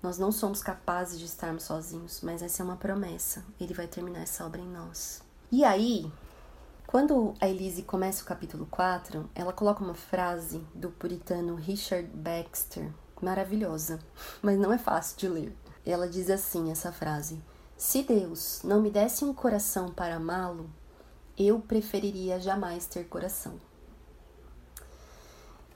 nós 0.01 0.17
não 0.17 0.31
somos 0.31 0.63
capazes 0.63 1.19
de 1.19 1.25
estarmos 1.25 1.65
sozinhos, 1.65 2.21
mas 2.23 2.41
essa 2.41 2.63
é 2.63 2.65
uma 2.65 2.77
promessa, 2.77 3.45
ele 3.59 3.75
vai 3.75 3.85
terminar 3.85 4.21
essa 4.21 4.43
obra 4.43 4.61
em 4.61 4.67
nós. 4.67 5.21
E 5.51 5.63
aí, 5.63 6.11
quando 6.93 7.33
a 7.41 7.49
Elise 7.49 7.81
começa 7.81 8.21
o 8.21 8.25
capítulo 8.27 8.67
4, 8.69 9.27
ela 9.33 9.51
coloca 9.51 9.83
uma 9.83 9.95
frase 9.95 10.59
do 10.75 10.91
puritano 10.91 11.55
Richard 11.55 12.07
Baxter, 12.13 12.87
maravilhosa, 13.19 13.97
mas 14.43 14.59
não 14.59 14.71
é 14.71 14.77
fácil 14.77 15.17
de 15.17 15.27
ler. 15.27 15.57
Ela 15.83 16.07
diz 16.07 16.29
assim: 16.29 16.69
essa 16.69 16.91
frase: 16.91 17.41
Se 17.75 18.03
Deus 18.03 18.61
não 18.63 18.79
me 18.79 18.91
desse 18.91 19.25
um 19.25 19.33
coração 19.33 19.89
para 19.89 20.17
amá-lo, 20.17 20.69
eu 21.35 21.59
preferiria 21.59 22.39
jamais 22.39 22.85
ter 22.85 23.05
coração. 23.05 23.59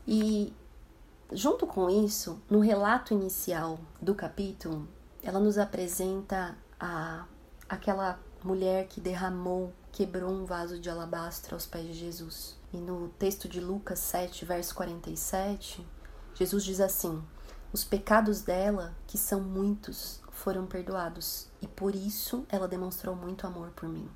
E 0.07 0.53
junto 1.31 1.65
com 1.65 1.89
isso, 1.89 2.39
no 2.47 2.59
relato 2.59 3.11
inicial 3.11 3.79
do 3.99 4.13
capítulo, 4.13 4.87
ela 5.23 5.39
nos 5.39 5.57
apresenta 5.57 6.55
a 6.79 7.25
aquela 7.67 8.19
mulher 8.43 8.87
que 8.87 9.01
derramou, 9.01 9.73
quebrou 9.97 10.29
um 10.29 10.45
vaso 10.45 10.79
de 10.79 10.91
alabastro 10.91 11.55
aos 11.55 11.65
pés 11.65 11.87
de 11.87 11.93
Jesus. 11.93 12.55
E 12.71 12.77
no 12.77 13.09
texto 13.17 13.49
de 13.49 13.59
Lucas 13.59 13.97
7, 13.97 14.45
verso 14.45 14.75
47, 14.75 15.83
Jesus 16.35 16.63
diz 16.63 16.79
assim: 16.79 17.19
Os 17.73 17.83
pecados 17.83 18.41
dela, 18.41 18.95
que 19.07 19.17
são 19.17 19.41
muitos, 19.41 20.21
foram 20.29 20.67
perdoados, 20.67 21.47
e 21.63 21.67
por 21.67 21.95
isso 21.95 22.45
ela 22.47 22.67
demonstrou 22.67 23.15
muito 23.15 23.47
amor 23.47 23.71
por 23.71 23.89
mim. 23.89 24.07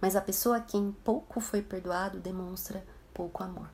Mas 0.00 0.16
a 0.16 0.22
pessoa 0.22 0.56
a 0.56 0.60
quem 0.62 0.90
pouco 1.04 1.38
foi 1.38 1.60
perdoado 1.60 2.18
demonstra 2.18 2.82
pouco 3.12 3.42
amor. 3.42 3.68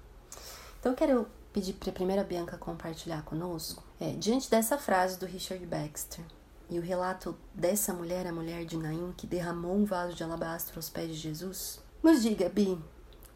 Então 0.81 0.91
eu 0.91 0.97
quero 0.97 1.29
pedir 1.53 1.75
para 1.75 1.91
a 1.91 1.95
primeira 1.95 2.25
Bianca 2.25 2.59
compartilhar 2.59 3.23
conosco, 3.23 3.85
é, 4.01 4.15
diante 4.15 4.51
dessa 4.51 4.79
frase 4.79 5.17
do 5.17 5.27
Richard 5.27 5.65
Baxter 5.65 6.25
e 6.69 6.79
o 6.79 6.83
relato 6.83 7.37
dessa 7.55 7.93
mulher, 7.93 8.27
a 8.27 8.33
mulher 8.33 8.65
de 8.65 8.77
Naim, 8.77 9.15
que 9.17 9.27
derramou 9.27 9.75
um 9.75 9.85
vaso 9.85 10.15
de 10.15 10.25
alabastro 10.25 10.77
aos 10.77 10.89
pés 10.89 11.09
de 11.09 11.15
Jesus, 11.15 11.81
nos 12.03 12.23
diga, 12.23 12.49
Bi, 12.49 12.83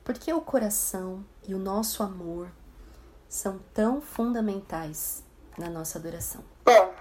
por 0.05 0.15
que 0.15 0.33
o 0.33 0.41
coração 0.41 1.25
e 1.47 1.55
o 1.55 1.59
nosso 1.59 2.03
amor 2.03 2.51
são 3.29 3.61
tão 3.73 4.01
fundamentais 4.01 5.25
na 5.57 5.71
nossa 5.71 5.99
adoração? 5.99 6.43
Bom, 6.65 6.95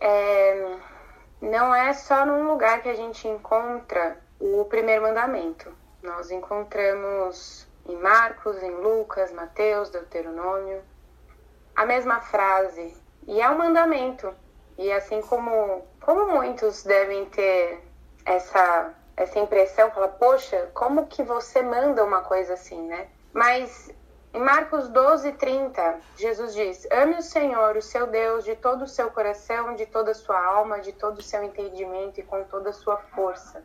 é, 0.00 0.78
não 1.40 1.74
é 1.74 1.92
só 1.92 2.24
num 2.24 2.50
lugar 2.50 2.82
que 2.82 2.88
a 2.88 2.94
gente 2.94 3.28
encontra 3.28 4.18
o 4.40 4.64
primeiro 4.64 5.02
mandamento. 5.02 5.70
Nós 6.02 6.30
encontramos 6.30 7.66
em 7.86 7.96
Marcos, 7.96 8.62
em 8.62 8.74
Lucas, 8.76 9.32
Mateus, 9.32 9.90
Deuteronômio. 9.90 10.82
a 11.74 11.84
mesma 11.84 12.20
frase. 12.20 12.96
E 13.26 13.40
é 13.40 13.50
um 13.50 13.58
mandamento. 13.58 14.32
E 14.78 14.92
assim 14.92 15.20
como, 15.22 15.86
como 16.00 16.26
muitos 16.26 16.82
devem 16.84 17.24
ter 17.26 17.82
essa, 18.24 18.94
essa 19.16 19.38
impressão, 19.38 19.90
fala, 19.90 20.08
poxa, 20.08 20.70
como 20.74 21.06
que 21.06 21.22
você 21.22 21.62
manda 21.62 22.04
uma 22.04 22.22
coisa 22.22 22.54
assim, 22.54 22.82
né? 22.82 23.08
Mas 23.32 23.90
em 24.36 24.40
Marcos 24.40 24.88
12, 24.90 25.32
30, 25.32 25.98
Jesus 26.14 26.52
diz: 26.52 26.86
Ame 26.92 27.14
o 27.14 27.22
Senhor, 27.22 27.74
o 27.74 27.80
seu 27.80 28.06
Deus, 28.06 28.44
de 28.44 28.54
todo 28.54 28.82
o 28.82 28.86
seu 28.86 29.10
coração, 29.10 29.74
de 29.74 29.86
toda 29.86 30.10
a 30.10 30.14
sua 30.14 30.38
alma, 30.38 30.78
de 30.78 30.92
todo 30.92 31.20
o 31.20 31.22
seu 31.22 31.42
entendimento 31.42 32.20
e 32.20 32.22
com 32.22 32.44
toda 32.44 32.68
a 32.68 32.72
sua 32.74 32.98
força. 32.98 33.64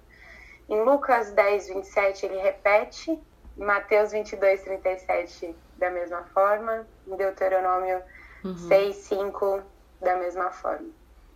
Em 0.70 0.82
Lucas 0.82 1.34
10, 1.34 1.68
27, 1.68 2.26
ele 2.26 2.38
repete. 2.38 3.12
Em 3.58 3.66
Mateus 3.66 4.14
22, 4.14 4.62
37, 4.62 5.54
da 5.78 5.90
mesma 5.90 6.24
forma. 6.34 6.88
Em 7.06 7.18
Deuteronômio 7.18 8.02
uhum. 8.46 8.56
6, 8.56 8.96
5, 8.96 9.62
da 10.00 10.16
mesma 10.16 10.52
forma. 10.52 10.90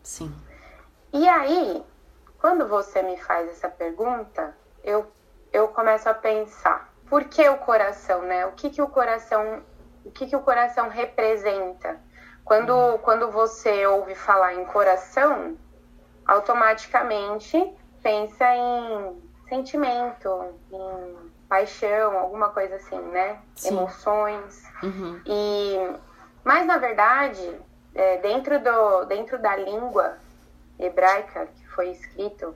Sim. 0.06 0.34
E 1.12 1.28
aí, 1.28 1.84
quando 2.40 2.68
você 2.68 3.02
me 3.02 3.18
faz 3.18 3.50
essa 3.50 3.68
pergunta, 3.68 4.56
eu, 4.84 5.12
eu 5.52 5.68
começo 5.70 6.08
a 6.08 6.14
pensar 6.14 6.94
por 7.10 7.24
que 7.26 7.48
o 7.50 7.58
coração, 7.58 8.22
né? 8.22 8.46
O 8.46 8.52
que, 8.52 8.70
que 8.70 8.82
o 8.82 8.88
coração, 8.88 9.64
o 10.06 10.12
que, 10.12 10.28
que 10.28 10.36
o 10.36 10.42
coração 10.42 10.88
representa? 10.90 12.00
Quando, 12.44 13.00
quando 13.00 13.32
você 13.32 13.88
ouve 13.88 14.14
falar 14.14 14.54
em 14.54 14.66
coração, 14.66 15.58
automaticamente 16.28 17.76
pensa 18.04 18.46
em 18.56 19.24
sentimento, 19.50 20.54
em 20.72 21.32
paixão, 21.50 22.18
alguma 22.18 22.50
coisa 22.50 22.76
assim, 22.76 23.00
né? 23.00 23.40
Sim. 23.56 23.70
Emoções. 23.70 24.64
Uhum. 24.84 25.20
E, 25.26 25.98
mas 26.44 26.68
na 26.68 26.78
verdade, 26.78 27.60
é, 27.96 28.18
dentro, 28.18 28.60
do, 28.60 29.06
dentro 29.06 29.42
da 29.42 29.56
língua 29.56 30.18
hebraica 30.78 31.48
que 31.48 31.68
foi 31.70 31.90
escrito 31.90 32.54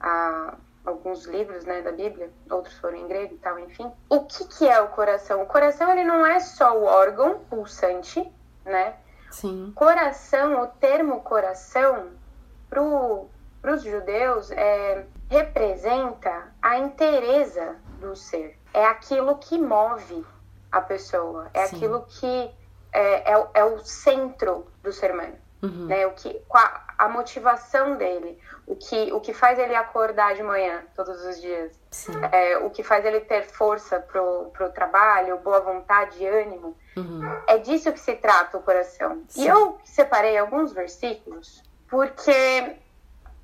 a 0.00 0.54
alguns 0.84 1.24
livros 1.26 1.64
né, 1.64 1.80
da 1.80 1.92
Bíblia, 1.92 2.30
outros 2.50 2.76
foram 2.78 2.98
em 2.98 3.06
grego 3.06 3.34
e 3.34 3.38
tal, 3.38 3.58
enfim. 3.60 3.90
O 4.08 4.24
que, 4.24 4.44
que 4.46 4.68
é 4.68 4.80
o 4.80 4.88
coração? 4.88 5.42
O 5.42 5.46
coração 5.46 5.90
ele 5.92 6.04
não 6.04 6.26
é 6.26 6.40
só 6.40 6.76
o 6.76 6.84
órgão 6.84 7.38
pulsante, 7.48 8.28
né? 8.64 8.96
Sim. 9.30 9.72
Coração, 9.74 10.60
o 10.62 10.66
termo 10.66 11.20
coração, 11.20 12.08
para 12.68 13.72
os 13.72 13.82
judeus, 13.82 14.50
é, 14.50 15.06
representa 15.30 16.52
a 16.60 16.78
inteireza 16.78 17.76
do 18.00 18.16
ser. 18.16 18.58
É 18.74 18.84
aquilo 18.84 19.38
que 19.38 19.56
move 19.58 20.26
a 20.70 20.80
pessoa, 20.80 21.48
é 21.54 21.66
Sim. 21.66 21.76
aquilo 21.76 22.02
que 22.08 22.50
é, 22.92 23.32
é, 23.32 23.46
é, 23.54 23.64
o 23.64 23.78
centro 23.78 24.66
do 24.82 24.92
ser 24.92 25.12
humano. 25.12 25.36
Uhum. 25.62 25.86
Né? 25.86 26.06
O 26.06 26.12
que, 26.12 26.40
a, 26.52 26.82
a 26.98 27.08
motivação 27.08 27.96
dele, 27.96 28.38
o 28.66 28.74
que, 28.74 29.12
o 29.12 29.20
que 29.20 29.32
faz 29.32 29.58
ele 29.58 29.74
acordar 29.74 30.34
de 30.34 30.42
manhã 30.42 30.82
todos 30.94 31.24
os 31.24 31.40
dias, 31.40 31.78
é, 32.32 32.58
o 32.58 32.70
que 32.70 32.82
faz 32.82 33.04
ele 33.04 33.20
ter 33.20 33.44
força 33.44 34.00
pro, 34.00 34.50
pro 34.52 34.70
trabalho, 34.70 35.38
boa 35.38 35.60
vontade, 35.60 36.26
ânimo. 36.26 36.76
Uhum. 36.96 37.22
É 37.46 37.58
disso 37.58 37.92
que 37.92 38.00
se 38.00 38.16
trata 38.16 38.58
o 38.58 38.62
coração. 38.62 39.22
Sim. 39.28 39.44
E 39.44 39.46
eu 39.46 39.78
separei 39.84 40.36
alguns 40.36 40.72
versículos 40.72 41.62
porque 41.88 42.76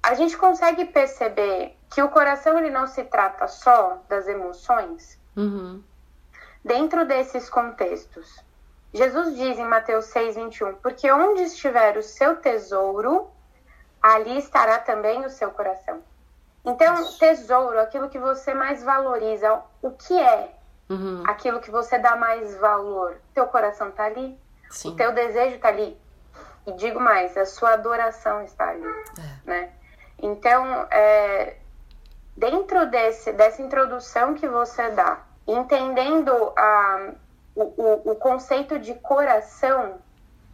a 0.02 0.14
gente 0.14 0.37
consegue 0.37 0.87
perceber 0.87 1.76
que 1.90 2.02
o 2.02 2.08
coração 2.08 2.58
ele 2.58 2.70
não 2.70 2.87
se 2.87 3.04
trata 3.04 3.46
só 3.46 4.02
das 4.08 4.26
emoções 4.26 5.18
uhum. 5.37 5.82
dentro 6.64 7.04
desses 7.06 7.50
contextos. 7.50 8.42
Jesus 8.92 9.37
diz 9.37 9.59
em 9.59 9.64
Mateus 9.64 10.07
6, 10.07 10.37
21, 10.37 10.74
porque 10.77 11.11
onde 11.11 11.42
estiver 11.42 11.96
o 11.96 12.03
seu 12.03 12.37
tesouro, 12.37 13.31
ali 14.03 14.38
estará 14.38 14.79
também 14.79 15.24
o 15.24 15.31
seu 15.31 15.51
coração. 15.51 16.03
Então, 16.64 16.96
tesouro, 17.18 17.81
aquilo 17.81 18.09
que 18.09 18.18
você 18.18 18.55
mais 18.55 18.83
valoriza, 18.83 19.62
o 19.83 19.90
que 19.90 20.18
é 20.18 20.55
uhum. 20.88 21.22
aquilo 21.27 21.61
que 21.61 21.70
você 21.70 21.98
dá 21.98 22.16
mais 22.16 22.57
valor? 22.59 23.20
Teu 23.35 23.46
coração 23.46 23.88
está 23.88 24.05
ali, 24.05 24.38
Sim. 24.70 24.90
o 24.90 24.96
teu 24.96 25.12
desejo 25.12 25.57
está 25.57 25.68
ali. 25.68 25.98
E 26.66 26.72
digo 26.72 27.01
mais, 27.01 27.37
a 27.37 27.46
sua 27.46 27.72
adoração 27.72 28.42
está 28.42 28.68
ali, 28.68 28.85
é. 28.85 29.48
né? 29.48 29.72
Então, 30.20 30.87
é, 30.90 31.57
dentro 32.37 32.87
desse, 32.87 33.33
dessa 33.33 33.62
introdução 33.62 34.35
que 34.35 34.48
você 34.48 34.90
dá, 34.90 35.20
entendendo 35.46 36.53
a, 36.57 37.12
o, 37.62 37.75
o, 37.77 38.12
o 38.12 38.16
conceito 38.16 38.79
de 38.79 38.94
coração, 38.94 39.99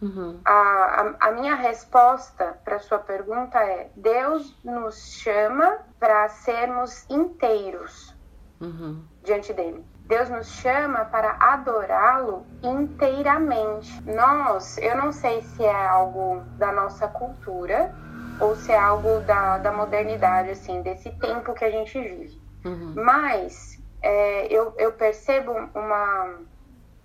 Uhum. 0.03 0.39
A, 0.45 0.53
a, 0.53 1.29
a, 1.29 1.33
minha 1.33 1.55
resposta 1.55 2.59
para 2.63 2.79
sua 2.79 2.99
pergunta 2.99 3.59
é: 3.59 3.89
Deus 3.97 4.55
nos 4.63 5.15
chama 5.15 5.79
para 5.99 6.29
sermos 6.29 7.09
inteiros 7.09 8.15
uhum. 8.61 9.03
diante 9.23 9.55
dele. 9.55 9.83
Deus 10.07 10.29
nos 10.29 10.49
chama 10.49 11.07
para 11.07 11.37
adorá-lo 11.41 12.45
inteiramente. 12.63 14.03
Nós, 14.03 14.77
eu 14.77 14.95
não 14.97 15.11
sei 15.11 15.41
se 15.41 15.65
é 15.65 15.87
algo 15.87 16.43
da 16.59 16.71
nossa 16.71 17.09
cultura 17.09 17.95
ou 18.39 18.55
se 18.57 18.73
é 18.73 18.79
algo 18.79 19.21
da, 19.21 19.57
da 19.59 19.73
modernidade, 19.73 20.51
assim, 20.51 20.83
desse 20.83 21.11
tempo 21.13 21.55
que 21.55 21.65
a 21.65 21.71
gente 21.71 21.99
vive. 21.99 22.39
Uhum. 22.67 22.93
Mas 22.97 23.83
é, 24.03 24.47
eu, 24.53 24.75
eu 24.77 24.93
percebo 24.93 25.53
uma, 25.75 26.37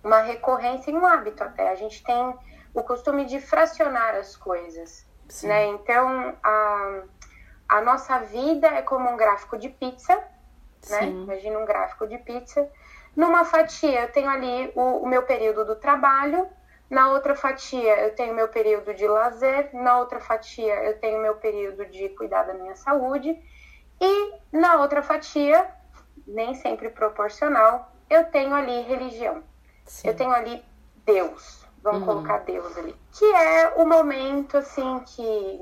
uma 0.04 0.22
recorrência 0.22 0.92
e 0.92 0.96
um 0.96 1.06
hábito 1.06 1.44
até. 1.44 1.70
A 1.70 1.76
gente 1.76 2.04
tem 2.04 2.36
o 2.74 2.84
costume 2.84 3.26
de 3.26 3.40
fracionar 3.40 4.16
as 4.16 4.36
coisas, 4.36 5.08
Sim. 5.28 5.48
né? 5.48 5.68
Então, 5.68 6.36
a, 6.44 7.04
a 7.68 7.82
nossa 7.82 8.20
vida 8.20 8.68
é 8.68 8.82
como 8.82 9.10
um 9.10 9.18
gráfico 9.18 9.58
de 9.58 9.70
pizza, 9.70 10.16
né? 10.90 11.04
Imagina 11.04 11.60
um 11.60 11.66
gráfico 11.66 12.08
de 12.08 12.18
pizza. 12.18 12.70
Numa 13.16 13.44
fatia, 13.44 14.02
eu 14.02 14.12
tenho 14.12 14.30
ali 14.30 14.72
o, 14.76 15.04
o 15.04 15.08
meu 15.08 15.24
período 15.24 15.66
do 15.66 15.76
trabalho, 15.76 16.48
na 16.90 17.12
outra 17.12 17.36
fatia, 17.36 18.00
eu 18.00 18.16
tenho 18.16 18.34
meu 18.34 18.48
período 18.48 18.94
de 18.94 19.08
lazer, 19.08 19.70
na 19.74 20.00
outra 20.00 20.20
fatia, 20.20 20.74
eu 20.86 21.00
tenho 21.00 21.22
meu 21.22 21.36
período 21.36 21.86
de 21.86 22.10
cuidar 22.10 22.44
da 22.44 22.54
minha 22.54 22.76
saúde, 22.76 23.38
e 24.02 24.34
na 24.52 24.76
outra 24.78 25.04
fatia, 25.04 25.70
nem 26.26 26.56
sempre 26.56 26.90
proporcional, 26.90 27.92
eu 28.10 28.26
tenho 28.32 28.56
ali 28.56 28.82
religião. 28.82 29.44
Sim. 29.89 30.08
Eu 30.08 30.15
tenho 30.15 30.32
ali 30.32 30.63
Deus. 31.04 31.65
Vamos 31.82 32.02
uhum. 32.02 32.06
colocar 32.06 32.39
Deus 32.39 32.78
ali. 32.78 32.95
Que 33.12 33.25
é 33.25 33.73
o 33.75 33.86
momento, 33.86 34.58
assim, 34.58 34.99
que 34.99 35.62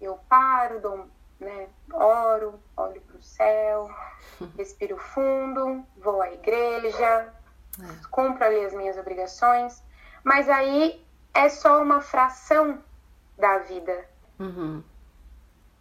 eu 0.00 0.18
paro, 0.28 0.80
dou, 0.80 1.06
né, 1.38 1.68
oro, 1.92 2.58
olho 2.76 3.00
para 3.02 3.16
o 3.16 3.22
céu, 3.22 3.90
respiro 4.56 4.96
fundo, 4.96 5.84
vou 5.98 6.22
à 6.22 6.32
igreja, 6.32 7.04
é. 7.04 8.06
cumpro 8.10 8.44
ali 8.44 8.64
as 8.64 8.72
minhas 8.72 8.96
obrigações. 8.96 9.82
Mas 10.22 10.48
aí 10.48 11.04
é 11.34 11.48
só 11.50 11.82
uma 11.82 12.00
fração 12.00 12.82
da 13.36 13.58
vida. 13.58 14.08
Uhum. 14.38 14.82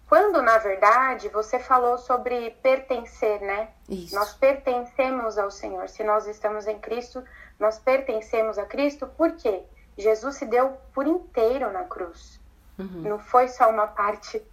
Quando, 0.07 0.41
na 0.41 0.57
verdade, 0.57 1.29
você 1.29 1.57
falou 1.57 1.97
sobre 1.97 2.51
pertencer, 2.61 3.41
né? 3.41 3.69
Isso. 3.89 4.13
Nós 4.13 4.33
pertencemos 4.33 5.37
ao 5.37 5.49
Senhor. 5.49 5.89
Se 5.89 6.03
nós 6.03 6.27
estamos 6.27 6.67
em 6.67 6.77
Cristo, 6.79 7.23
nós 7.59 7.79
pertencemos 7.79 8.57
a 8.57 8.65
Cristo 8.65 9.07
porque 9.17 9.63
Jesus 9.97 10.35
se 10.35 10.45
deu 10.45 10.77
por 10.93 11.07
inteiro 11.07 11.71
na 11.71 11.83
cruz. 11.83 12.39
Uhum. 12.77 13.01
Não 13.01 13.19
foi 13.19 13.47
só 13.47 13.69
uma 13.69 13.87
parte, 13.87 14.43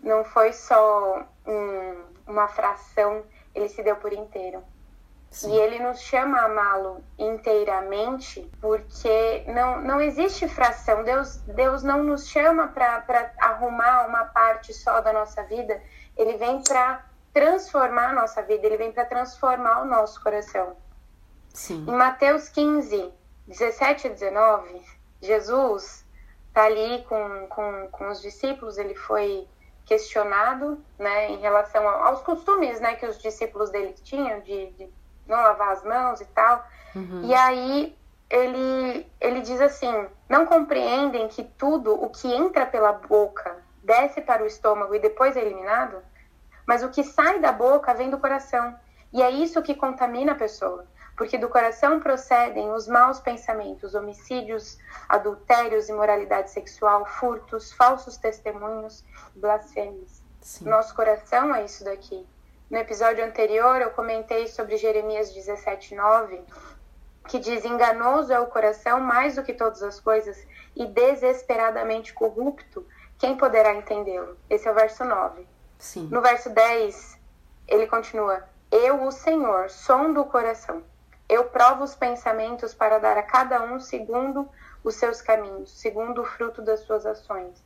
não 0.00 0.24
foi 0.24 0.52
só 0.52 1.26
um, 1.46 2.04
uma 2.26 2.48
fração, 2.48 3.24
ele 3.54 3.68
se 3.68 3.82
deu 3.82 3.96
por 3.96 4.12
inteiro. 4.12 4.62
Sim. 5.36 5.52
E 5.52 5.58
ele 5.58 5.78
nos 5.80 6.00
chama 6.00 6.38
a 6.38 6.44
amá-lo 6.46 7.04
inteiramente, 7.18 8.50
porque 8.58 9.44
não, 9.46 9.82
não 9.82 10.00
existe 10.00 10.48
fração. 10.48 11.04
Deus, 11.04 11.36
Deus 11.42 11.82
não 11.82 12.02
nos 12.02 12.26
chama 12.26 12.68
para 12.68 13.34
arrumar 13.36 14.06
uma 14.06 14.24
parte 14.24 14.72
só 14.72 15.02
da 15.02 15.12
nossa 15.12 15.42
vida. 15.42 15.78
Ele 16.16 16.38
vem 16.38 16.62
para 16.62 17.04
transformar 17.34 18.08
a 18.08 18.12
nossa 18.14 18.40
vida, 18.40 18.64
ele 18.64 18.78
vem 18.78 18.90
para 18.90 19.04
transformar 19.04 19.82
o 19.82 19.84
nosso 19.84 20.22
coração. 20.22 20.74
Sim. 21.52 21.84
Em 21.86 21.94
Mateus 21.94 22.48
15, 22.48 23.12
17 23.46 24.06
a 24.06 24.10
19, 24.12 24.82
Jesus 25.20 26.06
está 26.48 26.64
ali 26.64 27.04
com, 27.04 27.46
com, 27.48 27.88
com 27.92 28.08
os 28.08 28.22
discípulos, 28.22 28.78
ele 28.78 28.94
foi 28.94 29.46
questionado 29.84 30.82
né, 30.98 31.30
em 31.30 31.36
relação 31.36 31.86
aos 31.86 32.22
costumes 32.22 32.80
né, 32.80 32.94
que 32.94 33.04
os 33.04 33.18
discípulos 33.18 33.68
dele 33.68 33.92
tinham 34.02 34.40
de, 34.40 34.70
de 34.70 34.88
não 35.26 35.36
lavar 35.36 35.72
as 35.72 35.84
mãos 35.84 36.20
e 36.20 36.24
tal. 36.26 36.64
Uhum. 36.94 37.22
E 37.24 37.34
aí 37.34 37.96
ele, 38.30 39.06
ele 39.20 39.40
diz 39.40 39.60
assim: 39.60 40.06
não 40.28 40.46
compreendem 40.46 41.28
que 41.28 41.44
tudo 41.44 41.94
o 41.94 42.10
que 42.10 42.32
entra 42.32 42.66
pela 42.66 42.92
boca 42.92 43.56
desce 43.82 44.20
para 44.20 44.42
o 44.42 44.46
estômago 44.46 44.94
e 44.94 44.98
depois 44.98 45.36
é 45.36 45.40
eliminado? 45.40 46.02
Mas 46.66 46.82
o 46.82 46.90
que 46.90 47.04
sai 47.04 47.38
da 47.38 47.52
boca 47.52 47.94
vem 47.94 48.10
do 48.10 48.18
coração. 48.18 48.74
E 49.12 49.22
é 49.22 49.30
isso 49.30 49.62
que 49.62 49.74
contamina 49.74 50.32
a 50.32 50.36
pessoa. 50.36 50.86
porque 51.16 51.38
do 51.38 51.48
coração 51.48 51.98
procedem 51.98 52.70
os 52.72 52.86
maus 52.86 53.18
pensamentos, 53.18 53.94
homicídios, 53.94 54.78
adultérios, 55.08 55.88
imoralidade 55.88 56.50
sexual, 56.50 57.06
furtos, 57.06 57.72
falsos 57.72 58.18
testemunhos, 58.18 59.02
blasfêmias. 59.34 60.22
Sim. 60.40 60.68
Nosso 60.68 60.94
coração 60.94 61.54
é 61.54 61.64
isso 61.64 61.84
daqui. 61.84 62.26
No 62.70 62.78
episódio 62.78 63.24
anterior 63.24 63.80
eu 63.80 63.90
comentei 63.90 64.46
sobre 64.48 64.76
Jeremias 64.76 65.32
17:9, 65.32 66.42
que 67.28 67.38
diz: 67.38 67.64
"Enganoso 67.64 68.32
é 68.32 68.40
o 68.40 68.46
coração 68.46 69.00
mais 69.00 69.36
do 69.36 69.42
que 69.42 69.52
todas 69.52 69.82
as 69.82 70.00
coisas 70.00 70.36
e 70.74 70.86
desesperadamente 70.86 72.12
corrupto, 72.12 72.86
quem 73.18 73.36
poderá 73.36 73.74
entendê-lo?" 73.74 74.36
Esse 74.50 74.68
é 74.68 74.70
o 74.70 74.74
verso 74.74 75.04
9. 75.04 75.46
Sim. 75.78 76.08
No 76.10 76.20
verso 76.20 76.50
10, 76.50 77.18
ele 77.68 77.86
continua: 77.86 78.44
Eu, 78.70 79.04
o 79.04 79.12
Senhor, 79.12 79.70
sondo 79.70 80.20
o 80.20 80.26
coração 80.26 80.82
eu 81.28 81.44
provo 81.44 81.82
os 81.82 81.94
pensamentos 81.94 82.72
para 82.72 82.98
dar 82.98 83.18
a 83.18 83.22
cada 83.22 83.62
um 83.62 83.80
segundo 83.80 84.48
os 84.84 84.94
seus 84.94 85.20
caminhos, 85.20 85.70
segundo 85.70 86.22
o 86.22 86.24
fruto 86.24 86.62
das 86.62 86.80
suas 86.80 87.04
ações. 87.04 87.62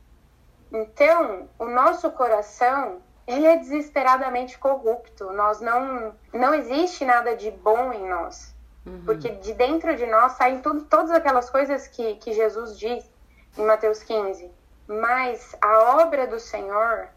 Então, 0.71 1.47
o 1.59 1.65
nosso 1.65 2.09
coração, 2.11 3.01
ele 3.27 3.45
é 3.45 3.57
desesperadamente 3.57 4.57
corrupto. 4.57 5.31
Nós 5.31 5.61
não 5.61 6.13
não 6.33 6.53
existe 6.53 7.05
nada 7.05 7.35
de 7.35 7.51
bom 7.51 7.93
em 7.93 8.07
nós. 8.07 8.53
Uhum. 8.85 9.03
Porque 9.05 9.29
de 9.29 9.53
dentro 9.53 9.95
de 9.95 10.05
nós 10.07 10.33
saem 10.33 10.59
tudo, 10.59 10.83
todas 10.85 11.11
aquelas 11.11 11.49
coisas 11.49 11.87
que, 11.87 12.15
que 12.15 12.33
Jesus 12.33 12.77
diz 12.77 13.09
em 13.57 13.65
Mateus 13.65 14.01
15. 14.03 14.49
Mas 14.87 15.55
a 15.61 16.01
obra 16.01 16.27
do 16.27 16.39
Senhor, 16.39 17.09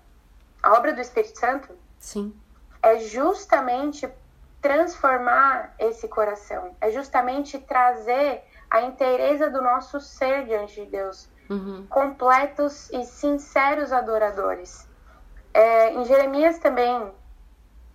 a 0.63 0.73
obra 0.75 0.93
do 0.93 1.01
Espírito 1.01 1.39
Santo, 1.39 1.69
Sim. 1.99 2.35
é 2.83 2.99
justamente 2.99 4.09
transformar 4.61 5.75
esse 5.79 6.09
coração, 6.09 6.75
é 6.81 6.91
justamente 6.91 7.59
trazer 7.59 8.43
a 8.71 8.81
inteireza 8.83 9.51
do 9.51 9.61
nosso 9.61 10.01
ser 10.01 10.47
diante 10.47 10.83
de 10.83 10.91
Deus, 10.91 11.29
uhum. 11.51 11.87
completos 11.89 12.91
e 12.91 13.05
sinceros 13.05 13.93
adoradores. 13.93 14.89
É, 15.55 15.95
em 15.95 16.05
Jeremias 16.05 16.59
também, 16.59 17.13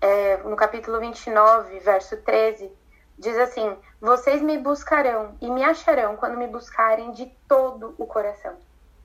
é, 0.01 0.37
no 0.37 0.55
capítulo 0.55 0.99
29, 0.99 1.79
verso 1.79 2.17
13, 2.17 2.71
diz 3.17 3.37
assim: 3.37 3.77
Vocês 3.99 4.41
me 4.41 4.57
buscarão 4.57 5.35
e 5.41 5.51
me 5.51 5.63
acharão 5.63 6.15
quando 6.15 6.37
me 6.37 6.47
buscarem 6.47 7.11
de 7.11 7.25
todo 7.47 7.93
o 7.97 8.07
coração. 8.07 8.55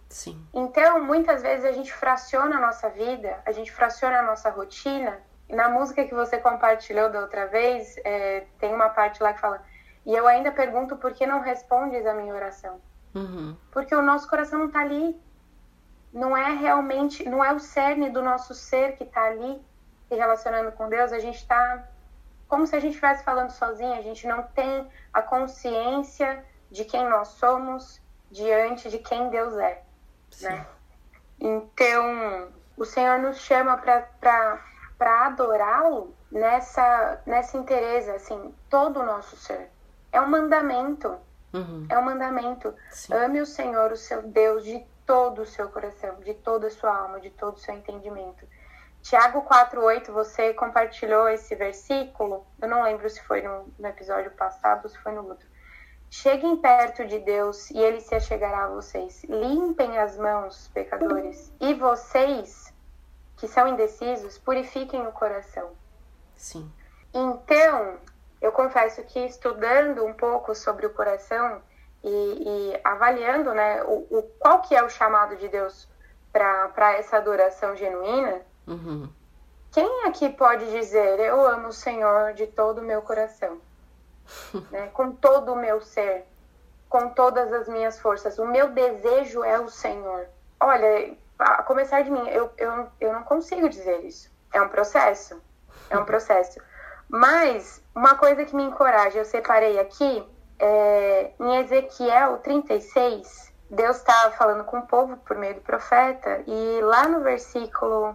Sim. 0.09 0.41
Então, 0.55 1.03
muitas 1.03 1.43
vezes 1.43 1.65
a 1.65 1.73
gente 1.73 1.93
fraciona 1.93 2.57
a 2.57 2.61
nossa 2.61 2.89
vida, 2.89 3.43
a 3.45 3.51
gente 3.51 3.73
fraciona 3.73 4.21
a 4.21 4.23
nossa 4.23 4.49
rotina 4.49 5.21
na 5.51 5.69
música 5.69 6.05
que 6.05 6.15
você 6.15 6.39
compartilhou 6.39 7.11
da 7.11 7.21
outra 7.21 7.47
vez, 7.47 7.97
é, 8.05 8.47
tem 8.59 8.73
uma 8.73 8.89
parte 8.89 9.23
lá 9.23 9.33
que 9.33 9.41
fala: 9.41 9.63
E 10.07 10.15
eu 10.15 10.27
ainda 10.27 10.53
pergunto 10.53 10.97
por 10.97 11.13
que 11.13 11.27
não 11.27 11.41
respondes 11.41 12.07
a 12.07 12.15
minha 12.15 12.35
oração? 12.35 12.81
Uhum. 13.15 13.57
Porque 13.71 13.95
o 13.95 14.03
nosso 14.03 14.29
coração 14.29 14.59
não 14.59 14.67
está 14.67 14.81
ali. 14.81 15.21
Não 16.15 16.37
é 16.37 16.55
realmente, 16.55 17.29
não 17.29 17.45
é 17.45 17.53
o 17.53 17.59
cerne 17.59 18.09
do 18.09 18.23
nosso 18.23 18.55
ser 18.55 18.97
que 18.97 19.03
está 19.03 19.25
ali 19.25 19.61
se 20.09 20.15
relacionando 20.15 20.71
com 20.73 20.89
Deus. 20.89 21.13
A 21.13 21.19
gente 21.19 21.39
está 21.39 21.89
como 22.47 22.69
se 22.69 22.77
a 22.77 22.79
gente 22.79 22.93
estivesse 22.93 23.25
falando 23.25 23.51
sozinho. 23.51 23.95
A 23.95 24.03
gente 24.03 24.25
não 24.29 24.45
tem 24.45 24.89
a 25.13 25.21
consciência 25.21 26.45
de 26.71 26.85
quem 26.85 27.09
nós 27.09 27.29
somos 27.29 28.01
diante 28.31 28.89
de 28.89 28.99
quem 28.99 29.29
Deus 29.29 29.55
é. 29.55 29.83
Né? 30.41 30.65
Então, 31.41 32.49
o 32.77 32.85
Senhor 32.85 33.19
nos 33.19 33.39
chama 33.39 33.77
para 33.77 35.27
adorá-lo 35.27 36.15
nessa 36.31 37.21
nessa 37.27 37.57
inteireza, 37.57 38.15
assim, 38.15 38.55
todo 38.71 39.01
o 39.01 39.07
nosso 39.07 39.37
ser. 39.37 39.69
É 40.13 40.21
um 40.21 40.29
mandamento. 40.29 41.17
Uhum. 41.53 41.87
É 41.89 41.99
um 41.99 42.03
mandamento. 42.03 42.73
Sim. 42.91 43.15
Ame 43.15 43.41
o 43.41 43.47
Senhor, 43.47 43.91
o 43.93 43.97
seu 43.97 44.23
Deus, 44.23 44.65
de 44.65 44.85
todo 45.07 45.43
o 45.43 45.47
seu 45.47 45.69
coração, 45.69 46.17
de 46.21 46.35
toda 46.35 46.67
a 46.67 46.71
sua 46.71 46.97
alma, 46.97 47.21
de 47.21 47.31
todo 47.31 47.57
o 47.57 47.61
seu 47.61 47.75
entendimento. 47.75 48.47
Tiago 49.03 49.43
4,8, 49.43 50.11
você 50.11 50.55
compartilhou 50.55 51.29
esse 51.29 51.55
versículo. 51.55 52.47
Eu 52.61 52.69
não 52.69 52.83
lembro 52.83 53.09
se 53.11 53.23
foi 53.23 53.43
no, 53.43 53.69
no 53.79 53.87
episódio 53.87 54.31
passado 54.31 54.85
ou 54.85 54.89
se 54.89 54.99
foi 54.99 55.13
no 55.13 55.29
outro. 55.29 55.47
Cheguem 56.11 56.57
perto 56.57 57.05
de 57.05 57.19
Deus 57.19 57.71
e 57.71 57.79
ele 57.79 58.01
se 58.01 58.15
achegará 58.15 58.65
a 58.65 58.69
vocês. 58.69 59.25
Limpem 59.25 59.99
as 59.99 60.17
mãos, 60.17 60.71
pecadores. 60.73 61.53
E 61.61 61.75
vocês 61.75 62.73
que 63.37 63.49
são 63.49 63.69
indecisos, 63.69 64.39
purifiquem 64.39 65.07
o 65.07 65.13
coração. 65.13 65.73
Sim. 66.37 66.71
Então, 67.13 67.99
eu 68.41 68.53
confesso 68.53 69.03
que 69.05 69.19
estudando 69.21 70.05
um 70.05 70.15
pouco 70.15 70.55
sobre 70.55 70.87
o 70.87 70.95
coração 70.95 71.61
e, 72.05 72.73
e 72.77 72.81
avaliando, 72.85 73.55
né, 73.55 73.83
o, 73.85 74.07
o, 74.11 74.23
qual 74.39 74.61
que 74.61 74.75
é 74.75 74.83
o 74.83 74.91
chamado 74.91 75.37
de 75.37 75.49
Deus 75.49 75.89
para 76.31 76.93
essa 76.93 77.17
adoração 77.17 77.75
genuína, 77.75 78.43
uhum. 78.67 79.09
quem 79.73 80.05
aqui 80.05 80.29
pode 80.29 80.71
dizer 80.71 81.19
eu 81.21 81.47
amo 81.47 81.69
o 81.69 81.73
Senhor 81.73 82.35
de 82.35 82.47
todo 82.47 82.79
o 82.79 82.85
meu 82.85 83.01
coração, 83.01 83.59
né, 84.71 84.89
com 84.93 85.13
todo 85.13 85.53
o 85.53 85.57
meu 85.57 85.81
ser, 85.81 86.27
com 86.89 87.09
todas 87.09 87.53
as 87.53 87.69
minhas 87.69 87.99
forças, 87.99 88.39
o 88.39 88.47
meu 88.47 88.69
desejo 88.69 89.43
é 89.43 89.59
o 89.59 89.69
Senhor. 89.69 90.27
Olha, 90.61 91.17
a 91.39 91.63
começar 91.63 92.03
de 92.03 92.11
mim, 92.11 92.29
eu, 92.29 92.51
eu, 92.59 92.89
eu 93.01 93.13
não 93.13 93.23
consigo 93.23 93.69
dizer 93.69 94.05
isso. 94.05 94.31
É 94.53 94.61
um 94.61 94.69
processo. 94.69 95.43
É 95.91 95.99
um 95.99 96.05
processo. 96.07 96.61
Mas 97.09 97.83
uma 97.95 98.15
coisa 98.15 98.45
que 98.45 98.55
me 98.55 98.65
encoraja, 98.65 99.19
eu 99.19 99.25
separei 99.25 99.79
aqui, 99.79 100.27
é, 100.59 101.33
em 101.39 101.57
Ezequiel 101.57 102.39
36, 102.39 103.53
Deus 103.71 103.97
estava 103.97 104.35
falando 104.35 104.65
com 104.65 104.79
o 104.79 104.87
povo 104.87 105.17
por 105.19 105.37
meio 105.37 105.55
do 105.55 105.61
profeta, 105.61 106.43
e 106.47 106.81
lá 106.83 107.09
no 107.09 107.21
versículo 107.21 108.15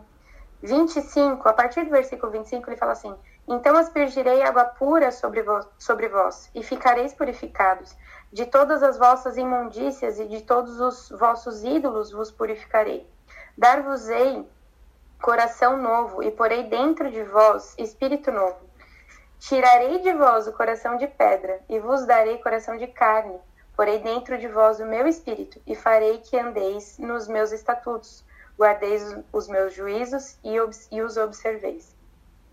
25, 0.61 1.47
a 1.47 1.53
partir 1.53 1.83
do 1.85 1.91
versículo 1.91 2.31
25, 2.31 2.69
ele 2.69 2.77
fala 2.77 2.93
assim: 2.93 3.15
Então 3.47 3.75
aspergirei 3.75 4.41
água 4.41 4.65
pura 4.65 5.11
sobre 5.11 5.41
vós, 5.41 5.67
sobre 5.77 6.07
vós, 6.07 6.49
e 6.53 6.63
ficareis 6.63 7.13
purificados. 7.13 7.95
De 8.31 8.45
todas 8.45 8.83
as 8.83 8.97
vossas 8.97 9.37
imundícias 9.37 10.19
e 10.19 10.25
de 10.25 10.41
todos 10.41 10.79
os 10.79 11.09
vossos 11.09 11.63
ídolos 11.63 12.11
vos 12.11 12.29
purificarei. 12.29 13.09
Dar-vos-ei 13.57 14.47
coração 15.21 15.77
novo, 15.77 16.23
e 16.23 16.31
porei 16.31 16.63
dentro 16.63 17.11
de 17.11 17.23
vós 17.23 17.75
espírito 17.77 18.31
novo. 18.31 18.68
Tirarei 19.39 19.99
de 19.99 20.13
vós 20.13 20.47
o 20.47 20.53
coração 20.53 20.97
de 20.97 21.07
pedra, 21.07 21.61
e 21.69 21.79
vos 21.79 22.05
darei 22.05 22.37
coração 22.39 22.77
de 22.77 22.87
carne. 22.87 23.39
Porei 23.75 23.99
dentro 23.99 24.37
de 24.37 24.47
vós 24.47 24.79
o 24.79 24.85
meu 24.85 25.07
espírito, 25.07 25.61
e 25.65 25.75
farei 25.75 26.17
que 26.17 26.37
andeis 26.37 26.97
nos 26.99 27.27
meus 27.27 27.53
estatutos, 27.53 28.25
guardeis 28.57 29.15
os 29.31 29.47
meus 29.47 29.73
juízos 29.73 30.37
e, 30.43 30.55
e 30.91 31.01
os 31.01 31.15
observeis. 31.15 31.95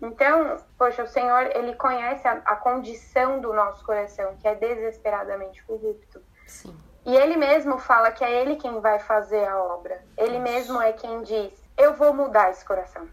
Então, 0.01 0.61
poxa, 0.77 1.03
o 1.03 1.07
Senhor, 1.07 1.49
ele 1.55 1.75
conhece 1.75 2.25
a, 2.27 2.33
a 2.45 2.55
condição 2.55 3.41
do 3.41 3.51
nosso 3.51 3.83
coração, 3.83 4.37
que 4.37 4.47
é 4.47 4.55
desesperadamente 4.55 5.61
corrupto. 5.63 6.21
Sim. 6.45 6.73
E 7.05 7.15
ele 7.15 7.35
mesmo 7.35 7.77
fala 7.79 8.11
que 8.11 8.23
é 8.23 8.41
ele 8.41 8.55
quem 8.57 8.79
vai 8.79 8.99
fazer 8.99 9.45
a 9.45 9.61
obra. 9.61 10.01
Ele 10.17 10.39
mesmo 10.39 10.81
é 10.81 10.93
quem 10.93 11.23
diz: 11.23 11.51
Eu 11.77 11.93
vou 11.95 12.13
mudar 12.13 12.51
esse 12.51 12.63
coração. 12.63 13.07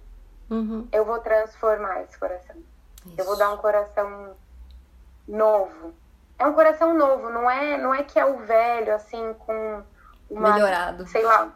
Uhum. 0.50 0.86
Eu 0.92 1.04
vou 1.04 1.18
transformar 1.20 2.02
esse 2.02 2.18
coração. 2.18 2.56
Isso. 3.06 3.14
Eu 3.18 3.24
vou 3.24 3.36
dar 3.36 3.50
um 3.50 3.56
coração 3.56 4.36
novo. 5.26 5.94
É 6.38 6.46
um 6.46 6.52
coração 6.52 6.94
novo, 6.94 7.30
não 7.30 7.50
é, 7.50 7.76
não 7.76 7.94
é 7.94 8.02
que 8.02 8.18
é 8.18 8.24
o 8.24 8.38
velho, 8.38 8.94
assim, 8.94 9.34
com 9.40 9.82
uma. 10.28 10.52
Melhorado. 10.52 11.06
Sei 11.06 11.22
lá. 11.22 11.52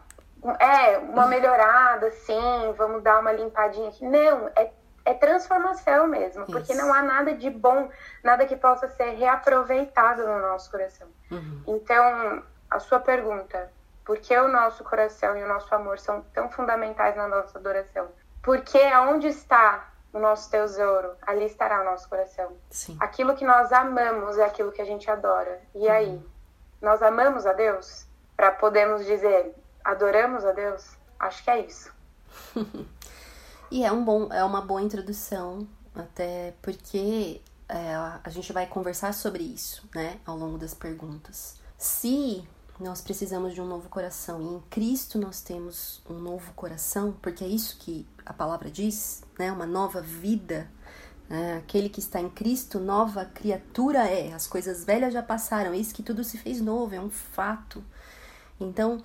É, 0.60 0.98
uma 0.98 1.26
melhorada, 1.26 2.06
assim, 2.06 2.72
vamos 2.76 3.02
dar 3.02 3.18
uma 3.18 3.32
limpadinha 3.32 3.88
aqui. 3.88 4.04
Não, 4.04 4.48
é 4.54 4.70
é 5.08 5.14
transformação 5.14 6.06
mesmo, 6.06 6.42
Isso. 6.42 6.52
porque 6.52 6.74
não 6.74 6.92
há 6.92 7.02
nada 7.02 7.34
de 7.34 7.48
bom, 7.48 7.90
nada 8.22 8.44
que 8.44 8.54
possa 8.54 8.88
ser 8.88 9.12
reaproveitado 9.12 10.26
no 10.26 10.38
nosso 10.38 10.70
coração. 10.70 11.08
Uhum. 11.30 11.62
Então, 11.66 12.42
a 12.70 12.78
sua 12.78 13.00
pergunta, 13.00 13.72
por 14.04 14.18
que 14.18 14.36
o 14.36 14.48
nosso 14.48 14.84
coração 14.84 15.36
e 15.36 15.42
o 15.42 15.48
nosso 15.48 15.74
amor 15.74 15.98
são 15.98 16.20
tão 16.34 16.50
fundamentais 16.50 17.16
na 17.16 17.26
nossa 17.26 17.58
adoração? 17.58 18.08
Porque 18.42 18.78
aonde 18.78 19.28
está 19.28 19.88
o 20.12 20.18
nosso 20.18 20.50
tesouro, 20.50 21.12
ali 21.22 21.44
estará 21.44 21.82
o 21.82 21.84
nosso 21.84 22.08
coração. 22.08 22.52
Sim. 22.70 22.96
Aquilo 23.00 23.36
que 23.36 23.44
nós 23.44 23.72
amamos 23.72 24.38
é 24.38 24.44
aquilo 24.44 24.72
que 24.72 24.82
a 24.82 24.84
gente 24.84 25.10
adora. 25.10 25.60
E 25.74 25.86
uhum. 25.86 25.92
aí, 25.92 26.26
nós 26.80 27.02
amamos 27.02 27.46
a 27.46 27.52
Deus 27.52 28.06
para 28.36 28.52
podermos 28.52 29.04
dizer 29.04 29.54
adoramos 29.88 30.44
a 30.44 30.52
Deus? 30.52 30.84
Acho 31.18 31.42
que 31.42 31.50
é 31.50 31.60
isso. 31.60 31.92
E 33.70 33.84
é, 33.84 33.92
um 33.92 34.02
bom, 34.02 34.32
é 34.32 34.42
uma 34.42 34.62
boa 34.62 34.80
introdução, 34.80 35.68
até 35.94 36.54
porque 36.62 37.42
é, 37.68 37.94
a 38.24 38.30
gente 38.30 38.50
vai 38.50 38.66
conversar 38.66 39.12
sobre 39.12 39.42
isso, 39.42 39.86
né, 39.94 40.18
ao 40.24 40.38
longo 40.38 40.56
das 40.56 40.72
perguntas. 40.72 41.60
Se 41.76 42.48
nós 42.80 43.02
precisamos 43.02 43.52
de 43.52 43.60
um 43.60 43.66
novo 43.66 43.90
coração 43.90 44.40
e 44.40 44.46
em 44.54 44.60
Cristo 44.70 45.18
nós 45.18 45.42
temos 45.42 46.00
um 46.08 46.14
novo 46.14 46.50
coração, 46.54 47.12
porque 47.20 47.44
é 47.44 47.46
isso 47.46 47.76
que 47.78 48.08
a 48.24 48.32
palavra 48.32 48.70
diz, 48.70 49.22
né, 49.38 49.52
uma 49.52 49.66
nova 49.66 50.00
vida, 50.00 50.68
É, 51.30 51.58
aquele 51.58 51.90
que 51.90 52.00
está 52.00 52.18
em 52.18 52.30
Cristo, 52.30 52.80
nova 52.80 53.22
criatura 53.26 54.08
é. 54.08 54.32
As 54.32 54.46
coisas 54.46 54.82
velhas 54.82 55.12
já 55.12 55.22
passaram, 55.22 55.74
eis 55.74 55.92
que 55.92 56.02
tudo 56.02 56.24
se 56.24 56.38
fez 56.38 56.58
novo, 56.58 56.94
é 56.94 57.00
um 57.00 57.10
fato. 57.10 57.84
Então, 58.58 59.04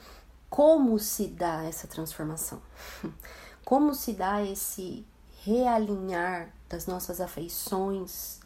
como 0.50 0.98
se 1.00 1.28
dá 1.28 1.64
essa 1.64 1.86
transformação? 1.88 2.62
Como 3.66 3.94
se 3.94 4.14
dá 4.14 4.44
esse 4.44 5.06
realinhar 5.44 6.50
das 6.70 6.86
nossas 6.86 7.20
afeições, 7.22 8.40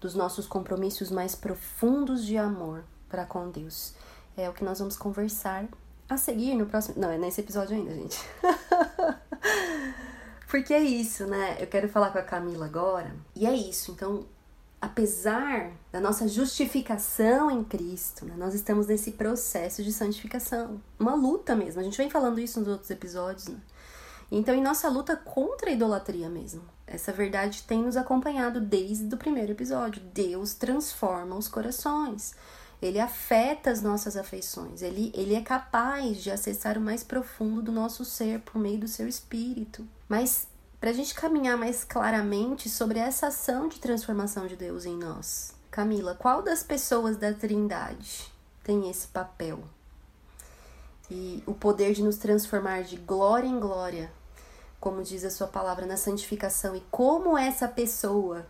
dos 0.00 0.14
nossos 0.14 0.46
compromissos 0.46 1.10
mais 1.10 1.34
profundos 1.34 2.24
de 2.24 2.36
amor 2.36 2.84
para 3.08 3.24
com 3.24 3.50
Deus? 3.50 3.94
É 4.36 4.48
o 4.50 4.52
que 4.52 4.64
nós 4.64 4.78
vamos 4.78 4.96
conversar 4.96 5.66
a 6.08 6.16
seguir 6.16 6.54
no 6.54 6.66
próximo. 6.66 7.00
Não, 7.00 7.10
é 7.10 7.18
nesse 7.18 7.40
episódio 7.40 7.76
ainda, 7.76 7.94
gente. 7.94 8.20
Porque 10.48 10.72
é 10.72 10.80
isso, 10.80 11.26
né? 11.26 11.56
Eu 11.60 11.66
quero 11.66 11.88
falar 11.88 12.10
com 12.10 12.18
a 12.18 12.22
Camila 12.22 12.66
agora. 12.66 13.14
E 13.34 13.46
é 13.46 13.54
isso. 13.54 13.90
Então, 13.92 14.26
apesar 14.80 15.72
da 15.90 16.00
nossa 16.00 16.28
justificação 16.28 17.50
em 17.50 17.64
Cristo, 17.64 18.24
né, 18.24 18.34
nós 18.36 18.54
estamos 18.54 18.86
nesse 18.86 19.12
processo 19.12 19.82
de 19.82 19.92
santificação. 19.92 20.80
Uma 20.98 21.14
luta 21.14 21.56
mesmo. 21.56 21.80
A 21.80 21.84
gente 21.84 21.98
vem 21.98 22.10
falando 22.10 22.38
isso 22.38 22.60
nos 22.60 22.68
outros 22.68 22.90
episódios, 22.90 23.48
né? 23.48 23.58
Então, 24.30 24.54
em 24.54 24.62
nossa 24.62 24.88
luta 24.88 25.16
contra 25.16 25.70
a 25.70 25.72
idolatria 25.72 26.28
mesmo, 26.28 26.62
essa 26.86 27.12
verdade 27.12 27.62
tem 27.62 27.82
nos 27.82 27.96
acompanhado 27.96 28.60
desde 28.60 29.12
o 29.14 29.18
primeiro 29.18 29.52
episódio. 29.52 30.02
Deus 30.12 30.54
transforma 30.54 31.36
os 31.36 31.48
corações. 31.48 32.34
Ele 32.80 33.00
afeta 33.00 33.70
as 33.70 33.80
nossas 33.80 34.16
afeições. 34.16 34.82
Ele, 34.82 35.10
ele 35.14 35.34
é 35.34 35.40
capaz 35.40 36.22
de 36.22 36.30
acessar 36.30 36.76
o 36.76 36.80
mais 36.80 37.02
profundo 37.02 37.62
do 37.62 37.72
nosso 37.72 38.04
ser 38.04 38.40
por 38.40 38.58
meio 38.58 38.78
do 38.78 38.88
seu 38.88 39.08
espírito. 39.08 39.86
Mas 40.08 40.46
para 40.78 40.90
a 40.90 40.92
gente 40.92 41.14
caminhar 41.14 41.56
mais 41.56 41.84
claramente 41.84 42.68
sobre 42.68 42.98
essa 42.98 43.28
ação 43.28 43.68
de 43.68 43.80
transformação 43.80 44.46
de 44.46 44.56
Deus 44.56 44.84
em 44.84 44.96
nós, 44.96 45.54
Camila, 45.70 46.14
qual 46.14 46.42
das 46.42 46.62
pessoas 46.62 47.16
da 47.16 47.32
Trindade 47.32 48.30
tem 48.62 48.88
esse 48.90 49.08
papel? 49.08 49.58
E 51.10 51.42
o 51.46 51.54
poder 51.54 51.92
de 51.92 52.02
nos 52.02 52.16
transformar 52.16 52.82
de 52.82 52.96
glória 52.96 53.46
em 53.46 53.58
glória, 53.58 54.12
como 54.78 55.02
diz 55.02 55.24
a 55.24 55.30
sua 55.30 55.46
palavra 55.46 55.86
na 55.86 55.96
santificação, 55.96 56.76
e 56.76 56.80
como 56.90 57.38
essa 57.38 57.66
pessoa 57.68 58.46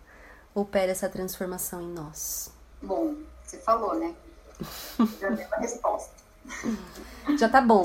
opera 0.55 0.93
essa 0.93 1.09
transformação 1.09 1.81
em 1.83 1.93
nós? 1.93 2.51
Bom, 2.83 3.14
você 3.47 3.59
falou, 3.59 3.95
né? 3.95 4.15
Já 5.21 5.31
deu 5.31 5.47
a 5.53 5.57
resposta. 5.57 6.15
Já 7.39 7.49
tá 7.49 7.61
bom. 7.61 7.85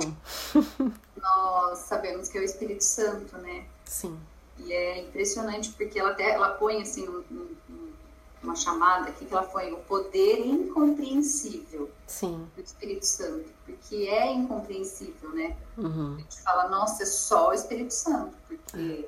Nós 1.18 1.80
sabemos 1.80 2.30
que 2.30 2.38
é 2.38 2.42
o 2.42 2.44
Espírito 2.44 2.84
Santo, 2.84 3.38
né? 3.38 3.66
Sim. 3.86 4.20
E 4.58 4.72
é 4.72 5.02
impressionante 5.02 5.72
porque 5.72 6.00
ela 6.00 6.12
até 6.12 6.32
ela 6.32 6.50
põe 6.50 6.82
assim 6.82 7.08
um, 7.08 7.24
um, 7.32 7.56
uma 8.44 8.56
chamada 8.56 9.10
aqui 9.10 9.26
que 9.26 9.34
ela 9.34 9.44
põe 9.44 9.72
o 9.72 9.78
poder 9.78 10.46
incompreensível 10.46 11.90
Sim. 12.08 12.48
do 12.56 12.62
Espírito 12.62 13.06
Santo, 13.06 13.50
porque 13.66 14.08
é 14.08 14.32
incompreensível, 14.32 15.30
né? 15.32 15.58
Uhum. 15.78 16.16
A 16.16 16.22
gente 16.22 16.42
fala, 16.42 16.68
nossa, 16.70 17.04
é 17.04 17.06
só 17.06 17.50
o 17.50 17.54
Espírito 17.54 17.94
Santo, 17.94 18.36
porque 18.48 19.08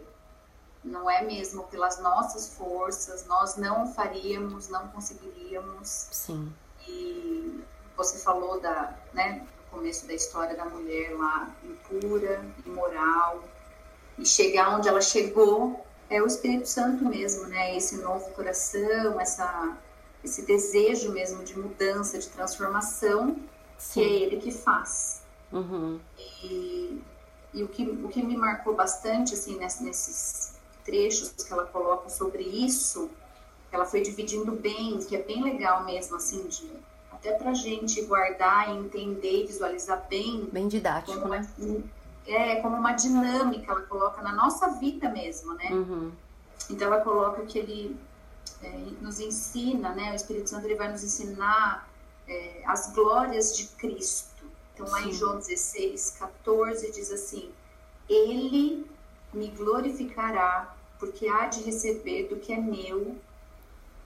não 0.84 1.10
é 1.10 1.22
mesmo 1.22 1.64
pelas 1.64 2.00
nossas 2.00 2.50
forças, 2.50 3.26
nós 3.26 3.56
não 3.56 3.88
faríamos, 3.94 4.68
não 4.68 4.88
conseguiríamos. 4.90 6.08
Sim. 6.12 6.52
E 6.88 7.64
você 7.96 8.20
falou 8.20 8.60
da, 8.60 8.94
né, 9.14 9.46
no 9.58 9.78
começo 9.78 10.06
da 10.06 10.14
história 10.14 10.56
da 10.56 10.66
mulher 10.66 11.16
lá 11.18 11.50
impura, 11.64 12.46
imoral, 12.66 13.44
e 14.18 14.26
chegar 14.26 14.76
onde 14.76 14.88
ela 14.88 15.02
chegou 15.02 15.86
é 16.10 16.22
o 16.22 16.28
Espírito 16.28 16.68
Santo 16.68 17.06
mesmo, 17.06 17.48
né? 17.48 17.76
Esse 17.76 17.98
novo 17.98 18.30
coração, 18.32 19.20
essa, 19.20 19.78
esse 20.24 20.44
desejo 20.44 21.12
mesmo 21.12 21.44
de 21.44 21.58
mudança, 21.58 22.20
de 22.20 22.28
transformação, 22.30 23.38
Sim. 23.78 23.94
que 23.94 24.02
é 24.02 24.10
ele 24.10 24.38
que 24.38 24.52
faz. 24.52 25.22
Uhum. 25.52 26.00
E, 26.44 27.02
e 27.54 27.64
o, 27.64 27.68
que, 27.68 27.84
o 27.84 28.10
que 28.10 28.22
me 28.22 28.36
marcou 28.36 28.76
bastante, 28.76 29.34
assim, 29.34 29.58
nesses 29.58 30.53
trechos 30.84 31.30
que 31.30 31.52
ela 31.52 31.66
coloca 31.66 32.10
sobre 32.10 32.44
isso, 32.44 33.10
ela 33.72 33.86
foi 33.86 34.02
dividindo 34.02 34.52
bem, 34.52 35.00
que 35.00 35.16
é 35.16 35.22
bem 35.22 35.44
legal 35.44 35.84
mesmo, 35.84 36.16
assim, 36.16 36.46
de, 36.48 36.72
até 37.12 37.32
pra 37.34 37.54
gente 37.54 38.02
guardar 38.04 38.70
e 38.70 38.78
entender 38.78 39.44
e 39.44 39.48
visualizar 39.48 40.06
bem. 40.10 40.48
Bem 40.52 40.68
didático, 40.68 41.20
como 41.20 41.34
né? 41.34 41.48
uma, 41.58 41.84
é, 42.28 42.56
como 42.58 42.78
uma 42.78 42.94
dinâmica, 42.94 43.72
ela 43.72 43.82
coloca 43.82 44.22
na 44.22 44.34
nossa 44.34 44.70
vida 44.72 45.10
mesmo, 45.10 45.54
né? 45.56 45.70
Uhum. 45.72 46.12
Então 46.70 46.88
ela 46.88 47.02
coloca 47.02 47.42
que 47.44 47.58
ele 47.58 47.98
é, 48.62 48.70
nos 49.02 49.20
ensina, 49.20 49.94
né? 49.94 50.12
O 50.12 50.16
Espírito 50.16 50.50
Santo 50.50 50.66
ele 50.66 50.76
vai 50.76 50.92
nos 50.92 51.04
ensinar 51.04 51.88
é, 52.28 52.62
as 52.66 52.94
glórias 52.94 53.56
de 53.56 53.68
Cristo. 53.68 54.46
Então 54.74 54.88
lá 54.90 55.02
em 55.02 55.12
Sim. 55.12 55.14
João 55.14 55.38
16, 55.38 56.18
14 56.20 56.92
diz 56.92 57.12
assim: 57.12 57.50
Ele 58.10 58.90
me 59.34 59.50
glorificará, 59.50 60.73
porque 61.04 61.28
há 61.28 61.48
de 61.48 61.62
receber 61.64 62.30
do 62.30 62.38
que 62.38 62.54
é 62.54 62.58
meu 62.58 63.18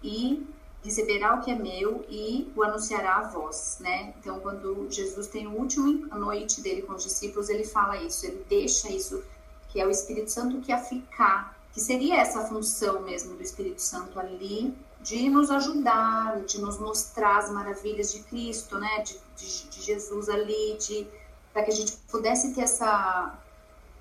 e 0.02 0.48
receberá 0.84 1.36
o 1.36 1.42
que 1.42 1.52
é 1.52 1.56
meu 1.56 2.04
e 2.10 2.52
o 2.56 2.64
anunciará 2.64 3.18
a 3.18 3.24
vós, 3.30 3.78
né? 3.80 4.16
Então, 4.20 4.40
quando 4.40 4.88
Jesus 4.90 5.28
tem 5.28 5.46
o 5.46 5.52
último 5.52 6.08
noite 6.16 6.60
dele 6.60 6.82
com 6.82 6.94
os 6.94 7.04
discípulos, 7.04 7.50
ele 7.50 7.64
fala 7.64 8.02
isso, 8.02 8.26
ele 8.26 8.44
deixa 8.50 8.90
isso, 8.90 9.24
que 9.70 9.80
é 9.80 9.86
o 9.86 9.92
Espírito 9.92 10.32
Santo 10.32 10.60
que 10.60 10.72
a 10.72 10.80
ficar, 10.80 11.56
que 11.72 11.80
seria 11.80 12.20
essa 12.20 12.46
função 12.46 13.04
mesmo 13.04 13.36
do 13.36 13.44
Espírito 13.44 13.82
Santo 13.82 14.20
ali, 14.20 14.76
de 15.00 15.30
nos 15.30 15.52
ajudar, 15.52 16.42
de 16.46 16.60
nos 16.60 16.80
mostrar 16.80 17.38
as 17.38 17.52
maravilhas 17.52 18.12
de 18.12 18.24
Cristo, 18.24 18.80
né? 18.80 19.04
De, 19.04 19.20
de, 19.38 19.68
de 19.68 19.82
Jesus 19.84 20.30
ali, 20.30 20.78
de 20.80 21.08
para 21.54 21.62
que 21.62 21.72
a 21.72 21.76
gente 21.76 21.94
pudesse 22.10 22.56
ter 22.56 22.62
essa 22.62 23.38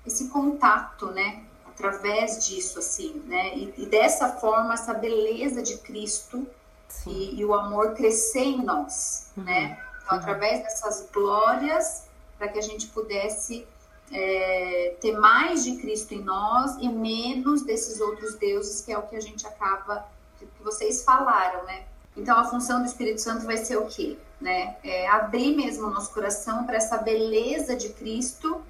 esse 0.03 0.29
contato, 0.29 1.07
né? 1.07 1.46
Através 1.77 2.47
disso, 2.47 2.79
assim, 2.79 3.21
né? 3.27 3.55
E, 3.55 3.73
e 3.77 3.85
dessa 3.85 4.29
forma, 4.33 4.73
essa 4.73 4.93
beleza 4.95 5.61
de 5.61 5.77
Cristo 5.77 6.47
e, 7.05 7.39
e 7.39 7.45
o 7.45 7.53
amor 7.53 7.93
crescer 7.93 8.39
em 8.43 8.63
nós, 8.63 9.27
Uhum. 9.37 9.43
né? 9.43 9.77
Então, 10.03 10.17
Uhum. 10.17 10.23
através 10.23 10.63
dessas 10.63 11.07
glórias, 11.13 12.05
para 12.37 12.47
que 12.47 12.57
a 12.57 12.61
gente 12.61 12.87
pudesse 12.87 13.67
é, 14.11 14.95
ter 15.01 15.17
mais 15.19 15.63
de 15.65 15.75
Cristo 15.77 16.13
em 16.13 16.21
nós 16.23 16.77
e 16.79 16.87
menos 16.89 17.61
desses 17.63 17.99
outros 17.99 18.35
deuses, 18.35 18.81
que 18.81 18.91
é 18.91 18.97
o 18.97 19.01
que 19.03 19.15
a 19.15 19.21
gente 19.21 19.45
acaba, 19.45 20.07
que 20.39 20.47
vocês 20.63 21.03
falaram, 21.03 21.63
né? 21.65 21.83
Então, 22.15 22.39
a 22.39 22.45
função 22.45 22.79
do 22.81 22.85
Espírito 22.87 23.21
Santo 23.21 23.45
vai 23.45 23.57
ser 23.57 23.77
o 23.77 23.85
quê? 23.85 24.17
Né? 24.41 24.75
É 24.83 25.07
abrir 25.07 25.55
mesmo 25.55 25.87
o 25.87 25.89
nosso 25.91 26.11
coração 26.13 26.63
para 26.65 26.77
essa 26.77 26.97
beleza 26.97 27.75
de 27.75 27.89
Cristo 27.89 28.61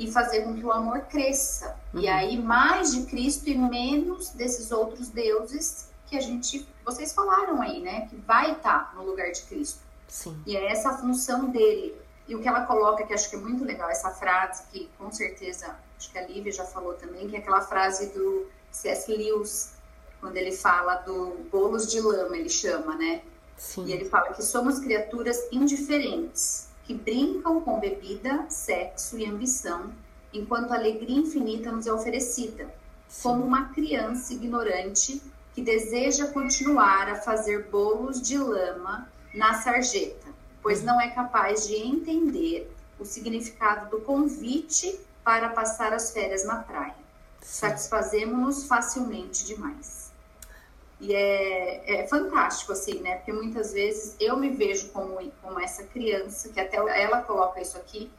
e 0.00 0.10
fazer 0.10 0.42
com 0.42 0.54
que 0.54 0.64
o 0.64 0.72
amor 0.72 1.00
cresça. 1.02 1.76
E 1.92 1.98
Uhum. 2.06 2.12
aí, 2.12 2.38
mais 2.42 2.92
de 2.94 3.02
Cristo 3.04 3.48
e 3.48 3.56
menos 3.56 4.30
desses 4.30 4.72
outros 4.72 5.08
deuses 5.10 5.88
que 6.06 6.16
a 6.16 6.20
gente, 6.20 6.66
vocês 6.84 7.12
falaram 7.12 7.60
aí, 7.60 7.80
né? 7.80 8.06
Que 8.08 8.16
vai 8.16 8.52
estar 8.52 8.94
no 8.96 9.04
lugar 9.04 9.30
de 9.30 9.42
Cristo. 9.42 9.80
Sim. 10.08 10.36
E 10.46 10.56
é 10.56 10.72
essa 10.72 10.90
a 10.90 10.98
função 10.98 11.50
dele. 11.50 11.94
E 12.26 12.34
o 12.34 12.40
que 12.40 12.48
ela 12.48 12.64
coloca, 12.64 13.04
que 13.04 13.12
acho 13.12 13.28
que 13.28 13.36
é 13.36 13.38
muito 13.38 13.62
legal, 13.64 13.90
essa 13.90 14.10
frase, 14.10 14.62
que 14.72 14.88
com 14.96 15.12
certeza, 15.12 15.76
acho 15.98 16.10
que 16.10 16.18
a 16.18 16.26
Lívia 16.26 16.52
já 16.52 16.64
falou 16.64 16.94
também, 16.94 17.28
que 17.28 17.36
é 17.36 17.38
aquela 17.40 17.60
frase 17.60 18.06
do 18.08 18.46
C.S. 18.70 19.14
Lewis, 19.14 19.72
quando 20.20 20.36
ele 20.36 20.52
fala 20.52 20.94
do 20.96 21.46
bolos 21.52 21.86
de 21.90 22.00
lama, 22.00 22.36
ele 22.36 22.48
chama, 22.48 22.94
né? 22.96 23.20
Sim. 23.56 23.84
E 23.84 23.92
ele 23.92 24.06
fala 24.06 24.32
que 24.32 24.42
somos 24.42 24.78
criaturas 24.78 25.38
indiferentes, 25.52 26.69
que 26.90 26.94
brincam 26.94 27.60
com 27.60 27.78
bebida, 27.78 28.46
sexo 28.48 29.16
e 29.16 29.24
ambição, 29.24 29.92
enquanto 30.34 30.72
a 30.72 30.74
alegria 30.74 31.20
infinita 31.20 31.70
nos 31.70 31.86
é 31.86 31.92
oferecida, 31.92 32.68
como 33.22 33.44
uma 33.44 33.66
criança 33.66 34.34
ignorante 34.34 35.22
que 35.54 35.62
deseja 35.62 36.26
continuar 36.32 37.08
a 37.08 37.14
fazer 37.14 37.68
bolos 37.70 38.20
de 38.20 38.36
lama 38.36 39.08
na 39.32 39.54
sarjeta, 39.54 40.26
pois 40.60 40.82
não 40.82 41.00
é 41.00 41.10
capaz 41.10 41.68
de 41.68 41.76
entender 41.76 42.68
o 42.98 43.04
significado 43.04 43.88
do 43.88 44.00
convite 44.02 44.98
para 45.22 45.50
passar 45.50 45.92
as 45.92 46.10
férias 46.10 46.44
na 46.44 46.56
praia. 46.56 46.96
Satisfazemos-nos 47.40 48.66
facilmente 48.66 49.46
demais. 49.46 50.09
E 51.00 51.14
é, 51.14 52.02
é 52.02 52.06
fantástico, 52.06 52.72
assim, 52.72 53.00
né? 53.00 53.16
Porque 53.16 53.32
muitas 53.32 53.72
vezes 53.72 54.14
eu 54.20 54.36
me 54.36 54.50
vejo 54.50 54.88
como, 54.90 55.18
como 55.42 55.58
essa 55.58 55.82
criança, 55.84 56.50
que 56.50 56.60
até 56.60 56.76
ela 56.76 57.22
coloca 57.22 57.60
isso 57.60 57.78
aqui, 57.78 58.10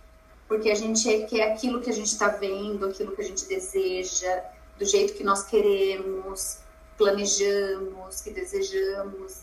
porque 0.48 0.70
a 0.70 0.76
gente 0.76 1.26
quer 1.28 1.52
aquilo 1.52 1.80
que 1.80 1.90
a 1.90 1.94
gente 1.94 2.08
está 2.08 2.30
vendo, 2.30 2.88
aquilo 2.88 3.16
que 3.16 3.22
a 3.22 3.24
gente 3.24 3.48
deseja, 3.48 4.44
do 4.80 4.86
jeito 4.86 5.14
que 5.14 5.24
nós 5.24 5.44
queremos, 5.44 6.58
planejamos, 6.98 8.22
que 8.22 8.32
desejamos. 8.32 9.42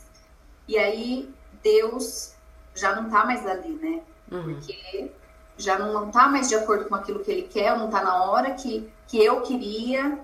E 0.66 0.76
aí 0.76 1.32
Deus 1.62 2.34
já 2.74 2.94
não 2.96 3.06
está 3.06 3.24
mais 3.24 3.46
ali, 3.46 3.74
né? 3.74 4.02
Uhum. 4.30 4.54
Porque 4.54 5.10
já 5.56 5.78
não 5.78 6.08
está 6.08 6.28
mais 6.28 6.48
de 6.48 6.56
acordo 6.56 6.88
com 6.88 6.94
aquilo 6.96 7.20
que 7.20 7.30
ele 7.30 7.42
quer, 7.42 7.76
não 7.78 7.86
está 7.86 8.02
na 8.02 8.24
hora 8.24 8.52
que, 8.54 8.90
que 9.06 9.22
eu 9.22 9.42
queria. 9.42 10.18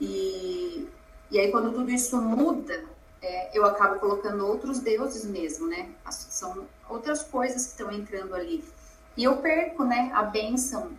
E, 0.00 0.88
E 1.30 1.38
aí, 1.38 1.50
quando 1.50 1.72
tudo 1.72 1.90
isso 1.90 2.20
muda, 2.20 2.84
é, 3.20 3.56
eu 3.56 3.64
acabo 3.64 3.98
colocando 3.98 4.46
outros 4.46 4.78
deuses 4.78 5.24
mesmo, 5.24 5.66
né? 5.66 5.90
São 6.10 6.66
outras 6.88 7.22
coisas 7.22 7.66
que 7.66 7.70
estão 7.72 7.92
entrando 7.92 8.34
ali. 8.34 8.64
E 9.16 9.24
eu 9.24 9.36
perco, 9.38 9.84
né, 9.84 10.10
a 10.14 10.22
bênção 10.22 10.92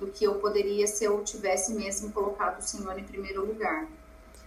do 0.00 0.06
que 0.06 0.24
eu 0.24 0.36
poderia 0.36 0.86
se 0.86 1.04
eu 1.04 1.22
tivesse 1.22 1.74
mesmo 1.74 2.10
colocado 2.12 2.58
o 2.58 2.62
Senhor 2.62 2.98
em 2.98 3.04
primeiro 3.04 3.44
lugar. 3.44 3.86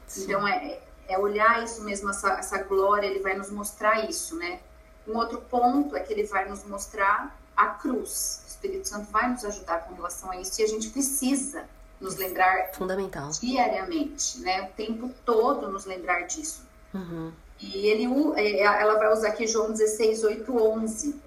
Sim. 0.07 0.23
Então, 0.23 0.47
é, 0.47 0.79
é 1.07 1.17
olhar 1.17 1.63
isso 1.63 1.83
mesmo, 1.83 2.09
essa, 2.09 2.33
essa 2.33 2.63
glória, 2.63 3.07
ele 3.07 3.19
vai 3.19 3.35
nos 3.35 3.49
mostrar 3.49 4.09
isso, 4.09 4.35
né? 4.35 4.59
Um 5.07 5.17
outro 5.17 5.41
ponto 5.41 5.95
é 5.95 6.01
que 6.01 6.13
ele 6.13 6.23
vai 6.23 6.47
nos 6.47 6.63
mostrar 6.65 7.35
a 7.55 7.67
cruz. 7.67 8.43
O 8.45 8.47
Espírito 8.47 8.87
Santo 8.87 9.09
vai 9.11 9.29
nos 9.29 9.43
ajudar 9.45 9.85
com 9.85 9.95
relação 9.95 10.31
a 10.31 10.37
isso 10.39 10.59
e 10.61 10.63
a 10.63 10.67
gente 10.67 10.89
precisa 10.89 11.65
nos 12.00 12.16
lembrar 12.16 12.72
fundamental 12.74 13.30
diariamente, 13.41 14.39
né? 14.39 14.64
O 14.64 14.68
tempo 14.74 15.10
todo 15.26 15.70
nos 15.70 15.86
lembrar 15.86 16.22
disso. 16.22 16.68
Uhum. 16.93 17.32
E 17.60 17.88
ele, 17.88 18.06
é, 18.36 18.62
ela 18.62 18.97
vai 18.97 19.12
usar 19.12 19.30
aqui 19.30 19.45
João 19.45 19.72
16, 19.72 20.24
8, 20.24 20.58
11 20.58 21.22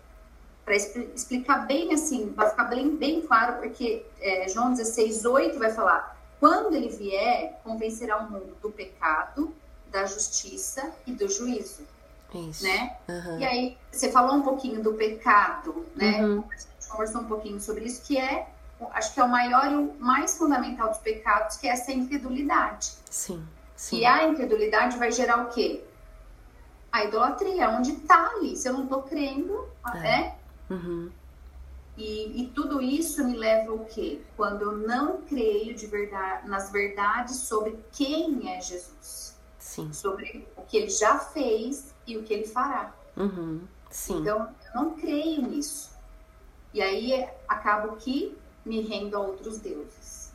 para 0.64 0.76
explicar 0.76 1.66
bem 1.66 1.92
assim, 1.92 2.32
vai 2.34 2.48
ficar 2.48 2.64
bem, 2.64 2.96
bem 2.96 3.20
claro, 3.22 3.60
porque 3.60 4.06
é, 4.20 4.48
João 4.48 4.70
16, 4.70 5.24
8 5.24 5.58
vai 5.58 5.70
falar: 5.72 6.16
quando 6.38 6.74
ele 6.74 6.88
vier, 6.88 7.60
convencerá 7.64 8.18
o 8.18 8.30
mundo 8.30 8.56
do 8.62 8.70
pecado, 8.70 9.54
da 9.90 10.06
justiça 10.06 10.90
e 11.06 11.12
do 11.12 11.28
juízo. 11.28 11.82
Isso. 12.34 12.64
Né? 12.64 12.96
Uhum. 13.08 13.38
E 13.40 13.44
aí, 13.44 13.78
você 13.90 14.10
falou 14.10 14.36
um 14.36 14.42
pouquinho 14.42 14.82
do 14.82 14.94
pecado, 14.94 15.84
né? 15.94 16.24
Uhum. 16.24 16.44
A 16.50 16.56
gente 16.56 16.88
conversou 16.88 17.20
um 17.20 17.26
pouquinho 17.26 17.60
sobre 17.60 17.84
isso, 17.84 18.02
que 18.02 18.16
é, 18.16 18.48
acho 18.92 19.14
que 19.14 19.20
é 19.20 19.24
o 19.24 19.28
maior 19.28 19.70
e 19.70 19.76
o 19.76 19.94
mais 19.98 20.36
fundamental 20.36 20.88
dos 20.88 20.98
pecados, 20.98 21.56
que 21.56 21.66
é 21.66 21.70
essa 21.70 21.92
incredulidade. 21.92 22.92
Sim. 23.10 23.46
Sim. 23.76 23.98
E 23.98 24.04
a 24.04 24.28
incredulidade 24.28 24.96
vai 24.96 25.10
gerar 25.10 25.42
o 25.44 25.48
quê? 25.48 25.84
A 26.90 27.04
idolatria, 27.04 27.70
onde 27.70 27.96
tá 28.00 28.30
ali. 28.36 28.56
Se 28.56 28.68
eu 28.68 28.74
não 28.74 28.86
tô 28.86 29.02
crendo, 29.02 29.68
é. 29.94 29.98
né? 29.98 30.36
Uhum. 30.70 31.10
E, 31.96 32.42
e, 32.42 32.46
tudo 32.48 32.80
isso 32.80 33.22
me 33.24 33.36
leva 33.36 33.70
ao 33.70 33.80
quê? 33.80 34.22
Quando 34.36 34.62
eu 34.62 34.72
não 34.78 35.20
creio 35.22 35.74
de 35.74 35.86
verdade 35.86 36.48
nas 36.48 36.72
verdades 36.72 37.36
sobre 37.36 37.78
quem 37.92 38.50
é 38.50 38.60
Jesus. 38.60 39.36
Sim. 39.58 39.92
Sobre 39.92 40.46
o 40.56 40.62
que 40.62 40.76
ele 40.76 40.90
já 40.90 41.18
fez 41.18 41.94
e 42.06 42.16
o 42.16 42.22
que 42.22 42.32
ele 42.32 42.46
fará. 42.46 42.94
Uhum. 43.16 43.62
Sim. 43.90 44.20
Então, 44.20 44.48
eu 44.74 44.80
não 44.80 44.90
creio 44.94 45.42
nisso. 45.42 45.92
E 46.72 46.80
aí 46.80 47.28
acabo 47.46 47.96
que 47.96 48.36
me 48.64 48.80
rendo 48.80 49.16
a 49.16 49.20
outros 49.20 49.58
deuses. 49.58 50.32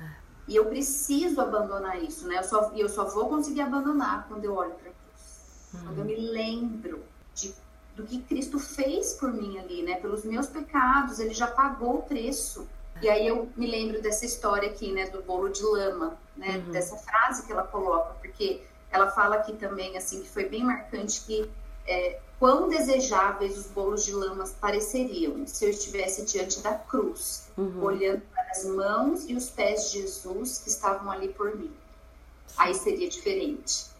É. 0.00 0.10
E 0.48 0.56
eu 0.56 0.66
preciso 0.66 1.40
abandonar 1.40 2.02
isso, 2.02 2.26
né? 2.26 2.38
Eu 2.38 2.44
só, 2.44 2.72
eu 2.74 2.88
só 2.88 3.04
vou 3.06 3.28
conseguir 3.28 3.62
abandonar 3.62 4.26
quando 4.28 4.44
eu 4.44 4.54
olho 4.54 4.72
para 4.72 4.90
cruz. 4.90 5.74
Uhum. 5.74 5.80
Quando 5.84 5.98
eu 5.98 6.04
me 6.04 6.16
lembro 6.16 7.02
de 7.34 7.54
do 7.96 8.04
que 8.04 8.22
Cristo 8.22 8.58
fez 8.58 9.14
por 9.14 9.32
mim 9.32 9.58
ali, 9.58 9.82
né? 9.82 9.96
Pelos 9.96 10.24
meus 10.24 10.46
pecados, 10.46 11.18
ele 11.18 11.34
já 11.34 11.46
pagou 11.46 11.96
o 11.96 12.02
preço. 12.02 12.66
E 13.02 13.08
aí 13.08 13.26
eu 13.26 13.48
me 13.56 13.66
lembro 13.66 14.02
dessa 14.02 14.26
história 14.26 14.68
aqui, 14.68 14.92
né, 14.92 15.08
do 15.08 15.22
bolo 15.22 15.48
de 15.48 15.62
lama, 15.62 16.18
né, 16.36 16.58
uhum. 16.58 16.70
dessa 16.70 16.96
frase 16.96 17.46
que 17.46 17.52
ela 17.52 17.62
coloca, 17.62 18.12
porque 18.20 18.62
ela 18.90 19.10
fala 19.10 19.36
aqui 19.36 19.54
também, 19.54 19.96
assim, 19.96 20.20
que 20.20 20.28
foi 20.28 20.46
bem 20.46 20.62
marcante 20.62 21.22
que 21.22 21.50
é, 21.86 22.20
quão 22.40 22.70
desejáveis 22.70 23.58
os 23.58 23.66
bolos 23.66 24.02
de 24.02 24.12
lama 24.12 24.44
pareceriam 24.58 25.46
se 25.46 25.66
eu 25.66 25.70
estivesse 25.70 26.24
diante 26.24 26.60
da 26.60 26.74
cruz, 26.74 27.44
uhum. 27.56 27.84
olhando 27.84 28.22
para 28.32 28.50
as 28.50 28.64
mãos 28.64 29.28
e 29.28 29.36
os 29.36 29.50
pés 29.50 29.92
de 29.92 30.00
Jesus 30.00 30.58
que 30.58 30.70
estavam 30.70 31.10
ali 31.12 31.28
por 31.28 31.54
mim. 31.54 31.70
Aí 32.56 32.74
seria 32.74 33.10
diferente. 33.10 33.90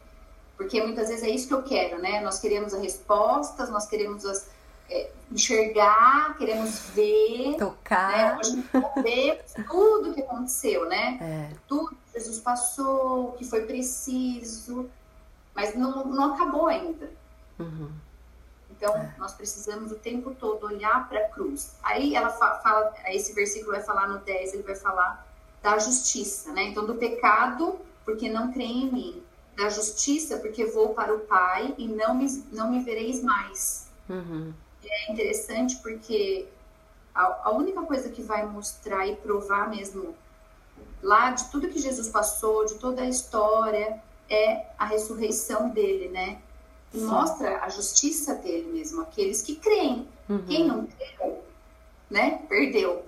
Porque 0.57 0.83
muitas 0.83 1.09
vezes 1.09 1.23
é 1.23 1.29
isso 1.29 1.49
que 1.49 1.55
eu 1.55 1.63
quero, 1.63 2.01
né? 2.01 2.21
Nós 2.23 2.39
queremos 2.39 2.73
as 2.73 2.81
respostas, 2.81 3.69
nós 3.69 3.87
queremos 3.87 4.25
as, 4.25 4.49
é, 4.89 5.11
enxergar, 5.31 6.37
queremos 6.39 6.81
ver. 6.95 7.57
Tocar. 7.59 8.37
Né? 8.37 8.39
Hoje 8.39 8.65
ver 9.03 9.45
tudo 9.69 10.15
que 10.15 10.23
aconteceu, 10.23 10.89
né? 10.89 11.19
É. 11.21 11.57
Tudo 11.69 11.91
que 11.91 12.19
Jesus 12.19 12.41
passou, 12.41 13.33
que 13.33 13.45
foi 13.45 13.67
preciso, 13.67 14.89
mas 15.55 15.75
não, 15.75 16.07
não 16.07 16.35
acabou 16.35 16.69
ainda. 16.69 17.11
Uhum. 17.59 17.91
Então, 18.81 19.13
nós 19.19 19.35
precisamos 19.35 19.93
o 19.93 19.97
tempo 19.97 20.35
todo 20.35 20.65
olhar 20.65 21.07
para 21.07 21.19
a 21.21 21.29
cruz. 21.29 21.77
Aí 21.83 22.15
ela 22.15 22.31
fala, 22.31 22.95
esse 23.09 23.35
versículo 23.35 23.73
vai 23.73 23.83
falar 23.83 24.09
no 24.09 24.21
10, 24.21 24.55
ele 24.55 24.63
vai 24.63 24.75
falar 24.75 25.29
da 25.63 25.79
justiça, 25.79 26.51
né? 26.53 26.63
Então, 26.63 26.87
do 26.87 26.95
pecado, 26.95 27.79
porque 28.07 28.31
não 28.31 28.51
creem 28.51 28.85
em 28.85 28.93
mim 28.93 29.23
da 29.55 29.69
justiça, 29.69 30.39
porque 30.39 30.65
vou 30.65 30.95
para 30.95 31.15
o 31.15 31.21
Pai 31.21 31.75
e 31.77 31.87
não 31.87 32.15
me, 32.15 32.27
não 32.51 32.71
me 32.71 32.83
vereis 32.83 33.23
mais. 33.23 33.91
Uhum. 34.09 34.55
É 34.83 35.13
interessante 35.13 35.77
porque 35.77 36.49
a, 37.15 37.49
a, 37.49 37.51
única 37.51 37.83
coisa 37.83 38.09
que 38.09 38.23
vai 38.23 38.47
mostrar 38.47 39.07
e 39.07 39.17
provar 39.17 39.69
mesmo 39.69 40.15
lá 41.03 41.33
de 41.33 41.51
tudo 41.51 41.69
que 41.69 41.79
Jesus 41.79 42.09
passou, 42.09 42.65
de 42.65 42.77
toda 42.77 43.03
a 43.03 43.09
história, 43.09 44.01
é 44.31 44.65
a 44.79 44.87
ressurreição 44.87 45.69
dele, 45.69 46.09
né? 46.09 46.41
E 46.93 46.99
mostra 46.99 47.63
a 47.63 47.69
justiça 47.69 48.35
dele 48.35 48.73
mesmo, 48.73 49.03
aqueles 49.03 49.43
que 49.43 49.55
creem. 49.57 50.09
Uhum. 50.29 50.45
Quem 50.47 50.67
não 50.67 50.87
creu, 50.87 51.45
né, 52.11 52.43
perdeu. 52.49 53.05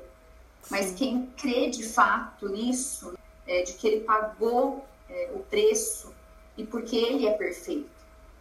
Mas 0.70 0.86
Sim. 0.86 0.94
quem 0.94 1.26
crê 1.36 1.70
de 1.70 1.82
fato 1.84 2.48
nisso, 2.48 3.14
é, 3.46 3.62
de 3.62 3.72
que 3.74 3.88
ele 3.88 4.00
pagou 4.04 4.84
é, 5.08 5.30
o 5.34 5.40
preço 5.40 6.12
e 6.56 6.64
porque 6.64 6.96
ele 6.96 7.26
é 7.26 7.32
perfeito. 7.32 7.90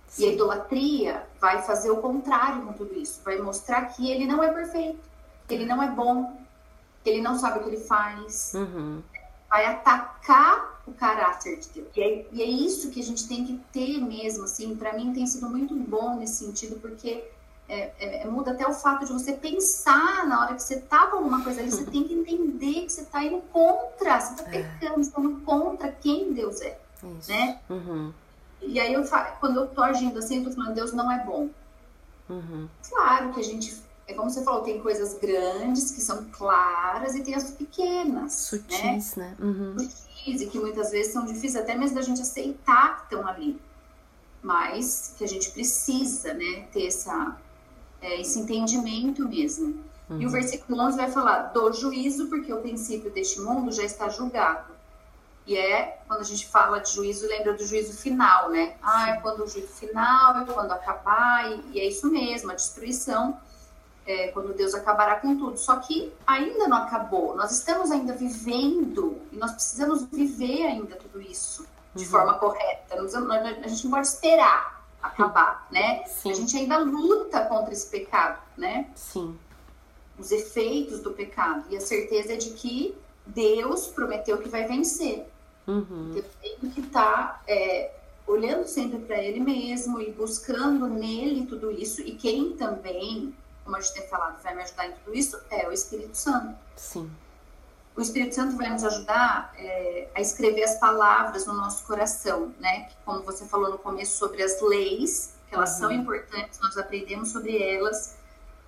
Sim. 0.07 0.23
E 0.23 0.29
a 0.29 0.33
idolatria 0.33 1.27
vai 1.39 1.61
fazer 1.63 1.89
o 1.89 1.97
contrário 1.97 2.63
com 2.63 2.73
tudo 2.73 2.93
isso, 2.99 3.21
vai 3.23 3.37
mostrar 3.39 3.85
que 3.85 4.11
ele 4.11 4.25
não 4.25 4.43
é 4.43 4.51
perfeito, 4.51 4.99
que 5.47 5.53
ele 5.55 5.65
não 5.65 5.81
é 5.81 5.89
bom, 5.89 6.39
que 7.03 7.09
ele 7.09 7.21
não 7.21 7.37
sabe 7.37 7.59
o 7.59 7.63
que 7.63 7.69
ele 7.69 7.83
faz, 7.83 8.53
uhum. 8.53 9.01
vai 9.49 9.65
atacar 9.65 10.70
o 10.91 10.93
caráter 10.93 11.57
de 11.59 11.69
Deus. 11.69 11.87
E 11.95 12.01
é, 12.01 12.25
e 12.31 12.41
é, 12.41 12.45
isso 12.45 12.91
que 12.91 12.99
a 12.99 13.03
gente 13.03 13.27
tem 13.27 13.45
que 13.45 13.59
ter 13.71 13.99
mesmo, 13.99 14.43
assim, 14.43 14.75
para 14.75 14.93
mim 14.93 15.13
tem 15.13 15.25
sido 15.25 15.49
muito 15.49 15.73
bom 15.75 16.17
nesse 16.17 16.45
sentido, 16.45 16.79
porque 16.79 17.23
é, 17.67 17.93
é, 17.99 18.23
é, 18.23 18.27
muda 18.27 18.51
até 18.51 18.67
o 18.67 18.73
fato 18.73 19.05
de 19.05 19.13
você 19.13 19.31
pensar 19.33 20.27
na 20.27 20.41
hora 20.41 20.55
que 20.55 20.61
você 20.61 20.79
tá 20.81 21.07
com 21.07 21.17
alguma 21.17 21.41
coisa 21.41 21.61
ali, 21.61 21.71
você 21.71 21.85
tem 21.89 22.03
que 22.03 22.13
entender 22.13 22.85
que 22.85 22.89
você 22.89 23.05
tá 23.05 23.23
indo 23.23 23.41
contra, 23.53 24.19
você 24.19 24.43
tá 24.43 24.49
é. 24.49 24.63
pecando, 24.63 25.03
você 25.03 25.11
tá 25.11 25.21
indo 25.21 25.39
contra 25.41 25.91
quem 25.91 26.33
Deus 26.33 26.59
é. 26.59 26.77
Isso. 27.17 27.31
né? 27.31 27.59
Uhum. 27.69 28.13
E 28.61 28.79
aí, 28.79 28.93
eu, 28.93 29.03
quando 29.39 29.61
eu 29.61 29.67
tô 29.67 29.81
agindo 29.81 30.19
assim, 30.19 30.39
eu 30.39 30.43
tô 30.43 30.51
falando, 30.51 30.75
Deus 30.75 30.93
não 30.93 31.11
é 31.11 31.23
bom. 31.23 31.49
Uhum. 32.29 32.67
Claro 32.87 33.33
que 33.33 33.39
a 33.39 33.43
gente, 33.43 33.81
é 34.05 34.13
como 34.13 34.29
você 34.29 34.43
falou, 34.43 34.61
tem 34.61 34.79
coisas 34.79 35.17
grandes 35.17 35.91
que 35.91 36.01
são 36.01 36.25
claras 36.25 37.15
e 37.15 37.23
tem 37.23 37.33
as 37.33 37.51
pequenas. 37.51 38.33
Sutis, 38.33 39.15
né? 39.15 39.29
né? 39.29 39.35
Uhum. 39.39 39.79
Sutis 39.79 40.10
e 40.25 40.47
que 40.47 40.59
muitas 40.59 40.91
vezes 40.91 41.13
são 41.13 41.25
difíceis 41.25 41.55
até 41.55 41.75
mesmo 41.75 41.95
da 41.95 42.01
gente 42.01 42.21
aceitar 42.21 42.97
que 42.97 43.03
estão 43.15 43.27
ali. 43.27 43.59
Mas 44.41 45.15
que 45.17 45.23
a 45.23 45.27
gente 45.27 45.51
precisa, 45.51 46.33
né, 46.33 46.67
ter 46.71 46.87
essa, 46.87 47.37
é, 48.01 48.21
esse 48.21 48.39
entendimento 48.39 49.27
mesmo. 49.27 49.83
Uhum. 50.09 50.21
E 50.21 50.25
o 50.25 50.27
uhum. 50.27 50.29
versículo 50.29 50.79
11 50.81 50.97
vai 50.97 51.11
falar 51.11 51.53
do 51.53 51.71
juízo, 51.73 52.27
porque 52.27 52.51
o 52.51 52.61
princípio 52.61 53.11
deste 53.11 53.39
mundo 53.39 53.71
já 53.71 53.83
está 53.83 54.09
julgado. 54.09 54.71
E 55.45 55.57
é 55.57 55.99
quando 56.07 56.21
a 56.21 56.25
gente 56.25 56.47
fala 56.47 56.79
de 56.79 56.91
juízo, 56.91 57.27
lembra 57.27 57.53
do 57.53 57.65
juízo 57.65 57.97
final, 57.97 58.49
né? 58.49 58.75
Ah, 58.81 59.09
é 59.09 59.13
quando 59.21 59.43
o 59.43 59.47
juízo 59.47 59.73
final, 59.73 60.37
é 60.37 60.45
quando 60.45 60.71
acabar, 60.71 61.51
e, 61.51 61.63
e 61.73 61.79
é 61.79 61.87
isso 61.87 62.11
mesmo, 62.11 62.51
a 62.51 62.55
destruição, 62.55 63.39
é 64.05 64.27
quando 64.29 64.53
Deus 64.53 64.73
acabará 64.73 65.17
com 65.17 65.37
tudo. 65.37 65.57
Só 65.57 65.77
que 65.77 66.11
ainda 66.25 66.67
não 66.67 66.77
acabou, 66.77 67.35
nós 67.35 67.51
estamos 67.51 67.91
ainda 67.91 68.13
vivendo, 68.13 69.17
e 69.31 69.37
nós 69.37 69.51
precisamos 69.51 70.05
viver 70.05 70.65
ainda 70.65 70.95
tudo 70.95 71.21
isso 71.21 71.65
de 71.93 72.03
uhum. 72.03 72.09
forma 72.09 72.33
correta. 72.35 72.95
A 72.95 73.67
gente 73.67 73.83
não 73.83 73.91
pode 73.91 74.07
esperar 74.07 74.85
acabar, 75.01 75.67
né? 75.71 76.03
Sim. 76.05 76.31
A 76.31 76.33
gente 76.33 76.57
ainda 76.57 76.77
luta 76.77 77.45
contra 77.45 77.73
esse 77.73 77.87
pecado, 77.87 78.41
né? 78.57 78.89
Sim. 78.95 79.37
Os 80.17 80.31
efeitos 80.31 80.99
do 80.99 81.11
pecado. 81.11 81.65
E 81.69 81.77
a 81.77 81.81
certeza 81.81 82.33
é 82.33 82.37
de 82.37 82.51
que 82.51 82.95
Deus 83.25 83.87
prometeu 83.87 84.37
que 84.37 84.49
vai 84.49 84.67
vencer. 84.67 85.27
Uhum. 85.67 86.13
Eu 86.15 86.25
tenho 86.41 86.71
que 86.71 86.81
estar 86.81 87.01
tá, 87.11 87.41
é, 87.47 87.91
olhando 88.27 88.67
sempre 88.67 88.99
para 88.99 89.21
Ele 89.21 89.39
mesmo 89.39 90.01
e 90.01 90.11
buscando 90.11 90.87
nele 90.87 91.45
tudo 91.45 91.71
isso. 91.71 92.01
E 92.01 92.11
quem 92.11 92.53
também, 92.53 93.33
como 93.63 93.75
a 93.75 93.79
gente 93.79 93.93
tem 93.93 94.07
falado, 94.07 94.41
vai 94.41 94.55
me 94.55 94.63
ajudar 94.63 94.87
em 94.87 94.91
tudo 94.93 95.13
isso 95.13 95.39
é 95.49 95.67
o 95.67 95.71
Espírito 95.71 96.15
Santo. 96.15 96.57
Sim. 96.75 97.11
O 97.95 98.01
Espírito 98.01 98.35
Santo 98.35 98.55
vai 98.55 98.69
nos 98.69 98.83
ajudar 98.83 99.53
é, 99.57 100.09
a 100.15 100.21
escrever 100.21 100.63
as 100.63 100.75
palavras 100.75 101.45
no 101.45 101.53
nosso 101.53 101.85
coração, 101.85 102.53
né? 102.59 102.89
Como 103.05 103.21
você 103.23 103.45
falou 103.45 103.69
no 103.69 103.77
começo 103.77 104.17
sobre 104.17 104.41
as 104.41 104.61
leis, 104.61 105.33
que 105.49 105.55
elas 105.55 105.73
uhum. 105.73 105.79
são 105.79 105.91
importantes, 105.91 106.59
nós 106.59 106.77
aprendemos 106.77 107.29
sobre 107.29 107.61
elas. 107.61 108.17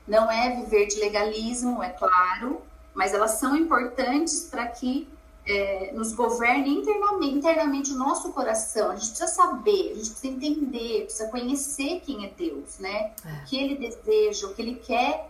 Não 0.06 0.30
é 0.30 0.56
viver 0.58 0.88
de 0.88 1.00
legalismo, 1.00 1.82
é 1.82 1.90
claro, 1.90 2.62
mas 2.94 3.14
elas 3.14 3.32
são 3.32 3.56
importantes 3.56 4.42
para 4.52 4.68
que 4.68 5.10
é, 5.46 5.92
nos 5.94 6.14
governe 6.14 6.70
internamente, 6.70 7.36
internamente 7.36 7.92
o 7.92 7.96
nosso 7.96 8.32
coração. 8.32 8.92
A 8.92 8.96
gente 8.96 9.10
precisa 9.10 9.28
saber, 9.28 9.92
a 9.92 9.96
gente 9.96 10.12
precisa 10.12 10.28
entender, 10.28 11.04
precisa 11.04 11.28
conhecer 11.30 12.02
quem 12.06 12.26
é 12.26 12.30
Deus, 12.30 12.80
né? 12.80 13.12
É. 13.26 13.30
O 13.30 13.46
que 13.46 13.58
Ele 13.58 13.76
deseja, 13.76 14.48
o 14.48 14.54
que 14.54 14.62
Ele 14.62 14.76
quer 14.76 15.30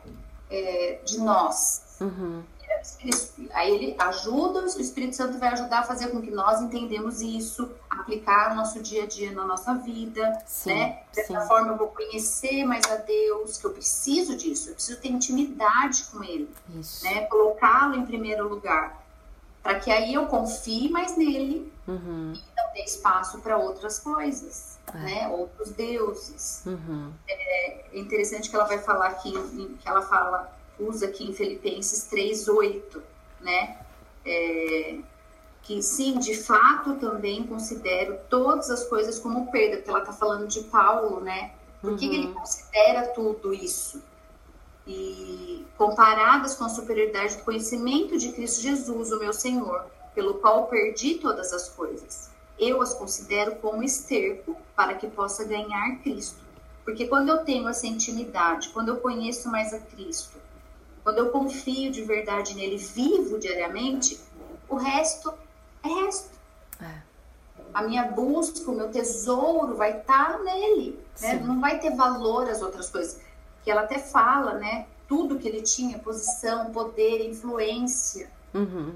é, 0.49 0.99
de 1.03 1.20
nós. 1.20 1.97
Uhum. 1.99 2.43
Aí 3.53 3.72
ele 3.72 3.95
ajuda, 3.97 4.61
o 4.61 4.66
Espírito 4.66 5.16
Santo 5.16 5.38
vai 5.38 5.49
ajudar 5.49 5.80
a 5.80 5.84
fazer 5.84 6.07
com 6.07 6.22
que 6.22 6.32
nós 6.32 6.61
entendemos 6.61 7.22
isso, 7.22 7.70
aplicar 7.89 8.49
no 8.49 8.57
nosso 8.57 8.82
dia 8.82 9.03
a 9.03 9.05
dia, 9.05 9.32
na 9.32 9.45
nossa 9.45 9.74
vida, 9.76 10.38
sim, 10.45 10.74
né? 10.74 11.03
Dessa 11.16 11.39
sim. 11.39 11.47
forma 11.47 11.72
eu 11.72 11.78
vou 11.78 11.88
conhecer 11.88 12.66
mais 12.66 12.86
a 12.91 12.95
Deus, 12.95 13.57
que 13.57 13.66
eu 13.66 13.72
preciso 13.72 14.36
disso, 14.36 14.70
eu 14.70 14.74
preciso 14.74 14.99
ter 14.99 15.09
intimidade 15.09 16.03
com 16.11 16.24
Ele, 16.24 16.49
isso. 16.78 17.05
né? 17.05 17.22
Colocá-lo 17.26 17.95
em 17.95 18.05
primeiro 18.05 18.49
lugar, 18.49 19.03
para 19.64 19.80
que 19.80 19.89
aí 19.89 20.14
eu 20.14 20.26
confie 20.28 20.89
mais 20.89 21.16
nele 21.16 21.72
uhum. 21.88 22.34
e 22.36 22.41
não 22.57 22.74
dê 22.74 22.84
espaço 22.84 23.39
para 23.39 23.57
outras 23.57 23.97
coisas, 23.97 24.78
é. 24.93 24.97
né? 24.97 25.28
Outros 25.30 25.72
deuses. 25.72 26.61
Uhum. 26.66 27.14
É 27.28 27.86
interessante 27.93 28.49
que 28.49 28.55
ela 28.55 28.66
vai 28.66 28.80
falar 28.80 29.07
aqui, 29.07 29.32
que 29.32 29.88
ela 29.88 30.01
fala 30.01 30.53
usa 30.78 31.05
aqui 31.07 31.24
em 31.24 31.34
Filipenses 31.34 32.09
3:8, 32.11 33.01
né? 33.39 33.78
É, 34.26 34.97
que 35.61 35.82
sim, 35.82 36.20
de 36.20 36.36
fato 36.36 36.95
também 36.95 37.47
considero 37.47 38.20
todas 38.30 38.70
as 38.70 38.84
coisas 38.86 39.18
como 39.18 39.49
perda, 39.49 39.78
porque 39.78 39.89
ela 39.89 39.99
está 39.99 40.11
falando 40.11 40.45
de 40.45 40.61
Paulo, 40.64 41.22
né? 41.22 41.53
Por 41.80 41.91
uhum. 41.91 41.97
que 41.97 42.05
ele 42.05 42.34
considera 42.34 43.07
tudo 43.09 43.53
isso? 43.53 44.03
E 44.86 45.65
comparadas 45.77 46.55
com 46.55 46.65
a 46.65 46.69
superioridade 46.69 47.38
do 47.38 47.43
conhecimento 47.43 48.17
de 48.17 48.31
Cristo 48.31 48.61
Jesus, 48.61 49.11
o 49.11 49.19
meu 49.19 49.34
Senhor, 49.34 49.86
pelo 50.13 50.36
qual 50.36 50.67
perdi 50.67 51.15
todas 51.15 51.53
as 51.53 51.69
coisas. 51.69 52.29
Eu 52.59 52.81
as 52.81 52.93
considero 52.93 53.55
como 53.55 53.84
esterco 53.84 54.55
para 54.75 54.93
que 54.95 55.07
possa 55.07 55.43
ganhar 55.45 55.99
Cristo. 56.03 56.43
Porque 56.84 57.07
quando 57.07 57.29
eu 57.29 57.43
tenho 57.45 57.67
essa 57.67 57.88
intimidade, 57.88 58.69
quando 58.69 58.89
eu 58.89 58.97
conheço 58.97 59.49
mais 59.49 59.73
a 59.73 59.79
Cristo, 59.79 60.38
quando 61.03 61.17
eu 61.17 61.29
confio 61.29 61.91
de 61.91 62.03
verdade 62.03 62.55
nele, 62.55 62.77
vivo 62.77 63.39
diariamente, 63.39 64.19
o 64.69 64.75
resto 64.75 65.34
é 65.84 65.88
resto. 65.88 66.31
É. 66.81 67.01
A 67.73 67.84
minha 67.84 68.05
busca, 68.05 68.69
o 68.69 68.75
meu 68.75 68.89
tesouro 68.89 69.75
vai 69.75 69.99
estar 69.99 70.34
tá 70.34 70.43
nele. 70.43 70.99
Né? 71.21 71.36
Não 71.36 71.59
vai 71.59 71.79
ter 71.79 71.95
valor 71.95 72.49
as 72.49 72.61
outras 72.61 72.89
coisas. 72.89 73.19
Que 73.64 73.72
ela 73.72 73.82
até 73.82 73.99
fala, 73.99 74.53
né? 74.53 74.88
Tudo 75.07 75.39
que 75.39 75.47
ele 75.47 75.61
tinha, 75.61 75.99
posição, 75.99 76.72
poder, 76.72 77.30
influência. 77.30 78.30
Uhum. 78.53 78.95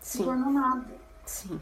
Se 0.00 0.22
tornou 0.22 0.50
nada. 0.50 0.94
Sim. 1.24 1.60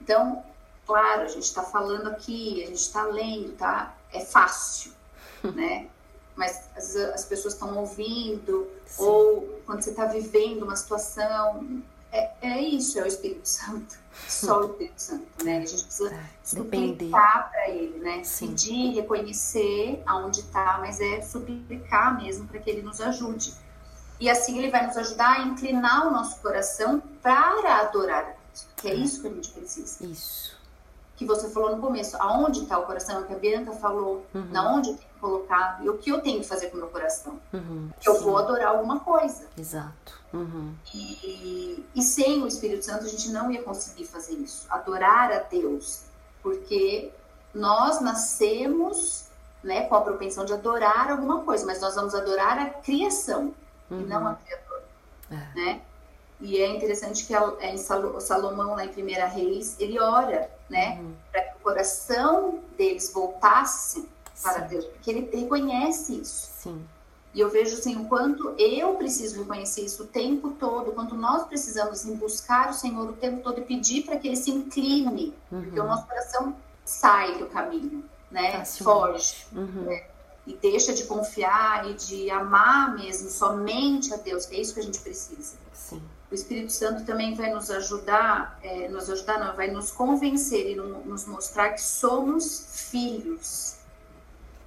Então, 0.00 0.44
claro, 0.86 1.22
a 1.22 1.28
gente 1.28 1.44
está 1.44 1.62
falando 1.62 2.08
aqui, 2.08 2.62
a 2.62 2.66
gente 2.66 2.80
está 2.80 3.04
lendo, 3.04 3.56
tá? 3.56 3.94
É 4.12 4.20
fácil, 4.20 4.92
né? 5.54 5.88
mas 6.36 6.68
as, 6.76 6.94
as 6.94 7.24
pessoas 7.24 7.54
estão 7.54 7.76
ouvindo, 7.78 8.68
Sim. 8.84 9.02
ou 9.02 9.60
quando 9.64 9.82
você 9.82 9.90
está 9.90 10.04
vivendo 10.04 10.62
uma 10.62 10.76
situação. 10.76 11.82
É, 12.12 12.30
é 12.40 12.60
isso, 12.60 12.98
é 12.98 13.02
o 13.02 13.06
Espírito 13.06 13.48
Santo. 13.48 13.98
Só 14.28 14.60
o 14.60 14.70
Espírito 14.70 14.98
Santo, 15.00 15.44
né? 15.44 15.58
A 15.58 15.66
gente 15.66 15.84
precisa 15.84 16.14
é, 16.14 16.24
suplicar 16.42 17.50
para 17.50 17.68
ele, 17.70 17.98
né? 17.98 18.24
Sim. 18.24 18.48
Pedir, 18.48 18.94
reconhecer 18.94 20.02
aonde 20.06 20.40
está, 20.40 20.78
mas 20.80 21.00
é 21.00 21.20
suplicar 21.20 22.16
mesmo 22.16 22.46
para 22.46 22.58
que 22.58 22.70
ele 22.70 22.82
nos 22.82 23.00
ajude. 23.00 23.54
E 24.18 24.30
assim 24.30 24.58
ele 24.58 24.70
vai 24.70 24.86
nos 24.86 24.96
ajudar 24.96 25.40
a 25.40 25.42
inclinar 25.42 26.06
o 26.06 26.10
nosso 26.10 26.40
coração 26.40 27.02
para 27.22 27.80
adorar 27.80 28.20
a 28.20 28.22
Deus. 28.22 28.66
Que 28.76 28.88
é, 28.88 28.90
é 28.92 28.94
isso 28.94 29.20
que 29.20 29.28
a 29.28 29.30
gente 29.30 29.50
precisa. 29.50 30.06
Isso 30.06 30.56
que 31.16 31.24
você 31.24 31.48
falou 31.48 31.74
no 31.74 31.82
começo, 31.82 32.16
aonde 32.20 32.62
está 32.62 32.78
o 32.78 32.82
coração, 32.82 33.22
que 33.24 33.32
a 33.32 33.38
Bianca 33.38 33.72
falou, 33.72 34.26
uhum. 34.34 34.46
na 34.50 34.74
onde 34.74 34.96
colocar, 35.20 35.80
e 35.82 35.88
o 35.88 35.98
que 35.98 36.10
eu 36.10 36.20
tenho 36.20 36.40
que 36.40 36.46
fazer 36.46 36.68
com 36.68 36.76
o 36.76 36.80
meu 36.80 36.88
coração. 36.88 37.40
Uhum. 37.52 37.90
Que 38.00 38.08
eu 38.08 38.20
vou 38.20 38.36
adorar 38.38 38.68
alguma 38.68 39.00
coisa. 39.00 39.46
Exato. 39.58 40.20
Uhum. 40.32 40.74
E, 40.94 41.84
e 41.94 42.02
sem 42.02 42.42
o 42.42 42.46
Espírito 42.46 42.84
Santo 42.84 43.04
a 43.04 43.08
gente 43.08 43.30
não 43.30 43.50
ia 43.50 43.62
conseguir 43.62 44.04
fazer 44.04 44.34
isso, 44.34 44.66
adorar 44.68 45.32
a 45.32 45.38
Deus, 45.38 46.02
porque 46.42 47.10
nós 47.54 48.00
nascemos 48.00 49.26
né, 49.62 49.86
com 49.86 49.94
a 49.94 50.00
propensão 50.00 50.44
de 50.44 50.52
adorar 50.52 51.10
alguma 51.10 51.42
coisa, 51.42 51.64
mas 51.66 51.80
nós 51.80 51.94
vamos 51.94 52.14
adorar 52.14 52.58
a 52.58 52.70
criação 52.70 53.54
e 53.90 53.94
não 53.94 54.26
a 54.26 54.30
uhum. 54.30 54.36
criatura. 54.36 54.84
É. 55.30 55.34
Né? 55.54 55.80
E 56.40 56.58
é 56.60 56.68
interessante 56.68 57.24
que 57.24 57.34
é 57.34 57.72
em 57.72 57.78
Salomão, 57.78 58.74
lá 58.74 58.84
em 58.84 58.88
Primeira 58.88 59.26
Reis, 59.26 59.74
ele 59.80 59.98
ora, 59.98 60.50
né, 60.68 60.98
uhum. 61.00 61.14
para 61.32 61.42
que 61.42 61.56
o 61.56 61.60
coração 61.60 62.60
deles 62.76 63.10
voltasse 63.12 64.08
para. 64.42 64.60
Deus, 64.60 64.84
porque 64.84 65.10
ele 65.10 65.30
reconhece 65.32 66.20
isso. 66.20 66.50
Sim. 66.58 66.84
E 67.34 67.40
eu 67.40 67.50
vejo 67.50 67.76
assim, 67.76 67.96
o 67.96 68.06
quanto 68.06 68.54
eu 68.58 68.94
preciso 68.94 69.40
reconhecer 69.40 69.82
isso 69.82 70.04
o 70.04 70.06
tempo 70.06 70.50
todo, 70.52 70.90
o 70.90 70.92
quanto 70.94 71.14
nós 71.14 71.46
precisamos 71.46 72.06
em 72.06 72.14
buscar 72.14 72.70
o 72.70 72.72
Senhor 72.72 73.10
o 73.10 73.12
tempo 73.12 73.42
todo 73.42 73.60
e 73.60 73.64
pedir 73.64 74.04
para 74.04 74.16
que 74.16 74.26
ele 74.26 74.36
se 74.36 74.50
incline, 74.50 75.34
uhum. 75.52 75.62
porque 75.64 75.78
o 75.78 75.84
nosso 75.84 76.06
coração 76.06 76.56
sai 76.84 77.36
do 77.38 77.46
caminho, 77.46 78.02
né? 78.30 78.64
Foge. 78.64 79.46
Uhum. 79.52 79.82
Né? 79.82 80.04
E 80.46 80.54
deixa 80.54 80.94
de 80.94 81.04
confiar 81.04 81.90
e 81.90 81.94
de 81.94 82.30
amar 82.30 82.94
mesmo 82.94 83.28
somente 83.28 84.14
a 84.14 84.16
Deus, 84.16 84.46
que 84.46 84.56
é 84.56 84.60
isso 84.60 84.72
que 84.72 84.80
a 84.80 84.84
gente 84.84 85.00
precisa. 85.00 85.56
Sim 85.74 86.00
o 86.30 86.34
Espírito 86.34 86.72
Santo 86.72 87.04
também 87.04 87.34
vai 87.34 87.52
nos 87.52 87.70
ajudar, 87.70 88.58
é, 88.62 88.88
nos 88.88 89.08
ajudar, 89.08 89.38
não, 89.38 89.54
vai 89.54 89.70
nos 89.70 89.90
convencer 89.90 90.72
e 90.72 90.74
no, 90.74 91.04
nos 91.04 91.26
mostrar 91.26 91.70
que 91.70 91.80
somos 91.80 92.88
filhos. 92.90 93.75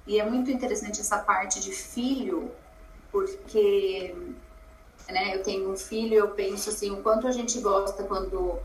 E 0.06 0.18
é 0.18 0.24
muito 0.24 0.50
interessante 0.50 1.00
essa 1.00 1.18
parte 1.18 1.60
de 1.60 1.72
filho, 1.72 2.50
porque 3.12 4.14
né, 5.08 5.36
eu 5.36 5.42
tenho 5.42 5.70
um 5.70 5.76
filho, 5.76 6.14
eu 6.14 6.28
penso 6.28 6.70
assim, 6.70 6.90
o 6.90 7.02
quanto 7.02 7.26
a 7.26 7.32
gente 7.32 7.60
gosta 7.60 8.02
quando 8.04 8.58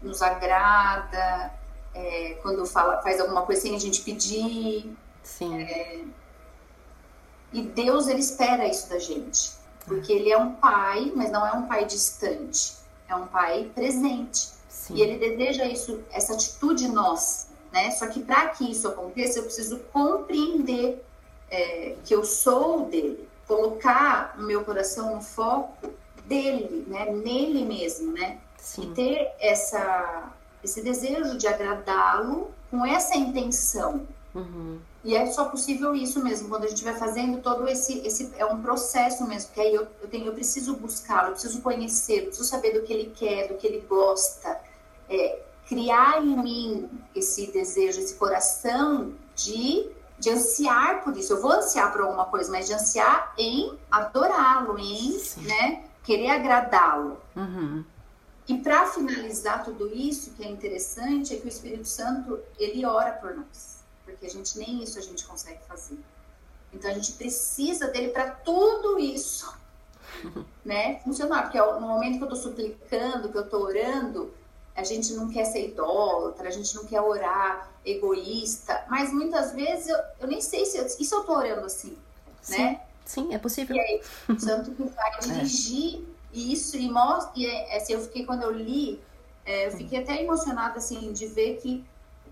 nos 0.00 0.22
agrada, 0.22 1.52
é, 1.94 2.38
quando 2.42 2.64
fala, 2.66 3.02
faz 3.02 3.20
alguma 3.20 3.42
coisa 3.42 3.62
sem 3.62 3.74
a 3.74 3.78
gente 3.78 4.02
pedir. 4.02 4.96
Sim. 5.22 5.60
É, 5.60 6.04
e 7.52 7.62
Deus, 7.62 8.08
ele 8.08 8.20
espera 8.20 8.66
isso 8.66 8.88
da 8.88 8.98
gente. 8.98 9.52
Porque 9.86 10.12
ele 10.12 10.30
é 10.30 10.36
um 10.36 10.52
pai, 10.54 11.12
mas 11.14 11.30
não 11.30 11.46
é 11.46 11.52
um 11.52 11.66
pai 11.66 11.86
distante, 11.86 12.74
é 13.08 13.14
um 13.14 13.26
pai 13.26 13.70
presente. 13.74 14.50
Sim. 14.68 14.94
E 14.94 15.02
ele 15.02 15.18
deseja 15.18 15.64
isso, 15.64 16.02
essa 16.10 16.34
atitude 16.34 16.88
nossa, 16.88 17.47
né? 17.78 17.90
Só 17.92 18.08
que 18.08 18.20
para 18.20 18.48
que 18.48 18.70
isso 18.70 18.88
aconteça, 18.88 19.38
eu 19.38 19.44
preciso 19.44 19.78
compreender 19.92 21.04
é, 21.50 21.94
que 22.04 22.14
eu 22.14 22.24
sou 22.24 22.86
dele, 22.86 23.28
colocar 23.46 24.34
o 24.38 24.42
meu 24.42 24.64
coração 24.64 25.14
no 25.14 25.22
foco 25.22 25.90
dele, 26.24 26.84
né? 26.88 27.10
Nele 27.10 27.64
mesmo, 27.64 28.12
né? 28.12 28.38
Sim. 28.58 28.82
E 28.82 28.94
ter 28.94 29.32
essa, 29.38 30.32
esse 30.62 30.82
desejo 30.82 31.38
de 31.38 31.46
agradá-lo 31.46 32.50
com 32.70 32.84
essa 32.84 33.16
intenção. 33.16 34.06
Uhum. 34.34 34.78
E 35.04 35.16
é 35.16 35.24
só 35.26 35.46
possível 35.46 35.94
isso 35.94 36.22
mesmo, 36.22 36.48
quando 36.48 36.64
a 36.64 36.68
gente 36.68 36.84
vai 36.84 36.94
fazendo 36.94 37.40
todo 37.40 37.66
esse, 37.68 38.00
esse 38.06 38.30
é 38.36 38.44
um 38.44 38.60
processo 38.60 39.26
mesmo, 39.26 39.52
que 39.52 39.60
aí 39.60 39.74
eu, 39.74 39.86
eu 40.02 40.08
tenho, 40.08 40.26
eu 40.26 40.34
preciso 40.34 40.74
buscá-lo, 40.74 41.28
eu 41.28 41.32
preciso 41.32 41.62
conhecer, 41.62 42.18
eu 42.18 42.26
preciso 42.26 42.48
saber 42.48 42.72
do 42.72 42.82
que 42.82 42.92
ele 42.92 43.12
quer, 43.16 43.48
do 43.48 43.54
que 43.54 43.66
ele 43.66 43.80
gosta, 43.88 44.60
é, 45.08 45.38
criar 45.68 46.22
em 46.22 46.36
mim 46.42 46.90
esse 47.14 47.52
desejo, 47.52 48.00
esse 48.00 48.14
coração 48.14 49.12
de, 49.36 49.88
de 50.18 50.30
ansiar 50.30 51.04
por 51.04 51.16
isso. 51.16 51.32
Eu 51.32 51.42
vou 51.42 51.52
ansiar 51.52 51.92
por 51.92 52.00
alguma 52.00 52.24
coisa, 52.24 52.50
mas 52.50 52.66
de 52.66 52.74
ansiar 52.74 53.34
em 53.36 53.78
adorá-lo, 53.90 54.78
em 54.78 55.20
né, 55.42 55.84
querer 56.02 56.30
agradá-lo. 56.30 57.20
Uhum. 57.36 57.84
E 58.48 58.56
para 58.58 58.86
finalizar 58.86 59.62
tudo 59.62 59.94
isso, 59.94 60.30
que 60.32 60.42
é 60.42 60.48
interessante, 60.48 61.34
é 61.34 61.36
que 61.36 61.44
o 61.44 61.48
Espírito 61.48 61.86
Santo 61.86 62.38
ele 62.58 62.84
ora 62.86 63.12
por 63.12 63.36
nós 63.36 63.78
porque 64.08 64.26
a 64.26 64.30
gente 64.30 64.58
nem 64.58 64.82
isso 64.82 64.98
a 64.98 65.02
gente 65.02 65.24
consegue 65.26 65.60
fazer. 65.68 65.98
Então 66.72 66.90
a 66.90 66.94
gente 66.94 67.12
precisa 67.12 67.88
dele 67.88 68.08
para 68.08 68.30
tudo 68.30 68.98
isso, 68.98 69.52
né? 70.64 71.00
Funcionar, 71.00 71.42
porque 71.42 71.58
no 71.58 71.80
momento 71.80 72.18
que 72.18 72.24
eu 72.24 72.34
estou 72.34 72.50
suplicando, 72.50 73.28
que 73.28 73.36
eu 73.36 73.44
estou 73.44 73.62
orando, 73.62 74.32
a 74.78 74.84
gente 74.84 75.12
não 75.14 75.28
quer 75.28 75.44
ser 75.44 75.70
idólatra, 75.70 76.48
a 76.48 76.52
gente 76.52 76.72
não 76.76 76.84
quer 76.84 77.00
orar 77.00 77.68
egoísta, 77.84 78.84
mas 78.88 79.12
muitas 79.12 79.52
vezes 79.52 79.88
eu, 79.88 79.98
eu 80.20 80.28
nem 80.28 80.40
sei 80.40 80.64
se 80.64 80.78
eu, 80.78 80.86
isso 80.86 81.14
eu 81.16 81.20
estou 81.20 81.36
orando 81.36 81.66
assim, 81.66 81.98
sim, 82.40 82.58
né? 82.58 82.80
Sim, 83.04 83.34
é 83.34 83.38
possível. 83.38 83.74
E 83.74 83.80
aí, 83.80 84.02
o 84.28 84.38
santo 84.38 84.70
que 84.70 84.84
vai 84.84 85.10
é. 85.18 85.18
dirigir 85.18 86.00
é. 86.32 86.38
isso 86.38 86.76
e 86.76 86.88
mostra, 86.88 87.32
e 87.34 87.46
é, 87.46 87.76
assim, 87.76 87.94
eu 87.94 88.00
fiquei 88.02 88.24
quando 88.24 88.44
eu 88.44 88.52
li, 88.52 89.02
é, 89.44 89.66
eu 89.66 89.72
fiquei 89.72 89.98
até 89.98 90.22
emocionada 90.22 90.78
assim 90.78 91.12
de 91.12 91.26
ver 91.26 91.56
que 91.56 91.84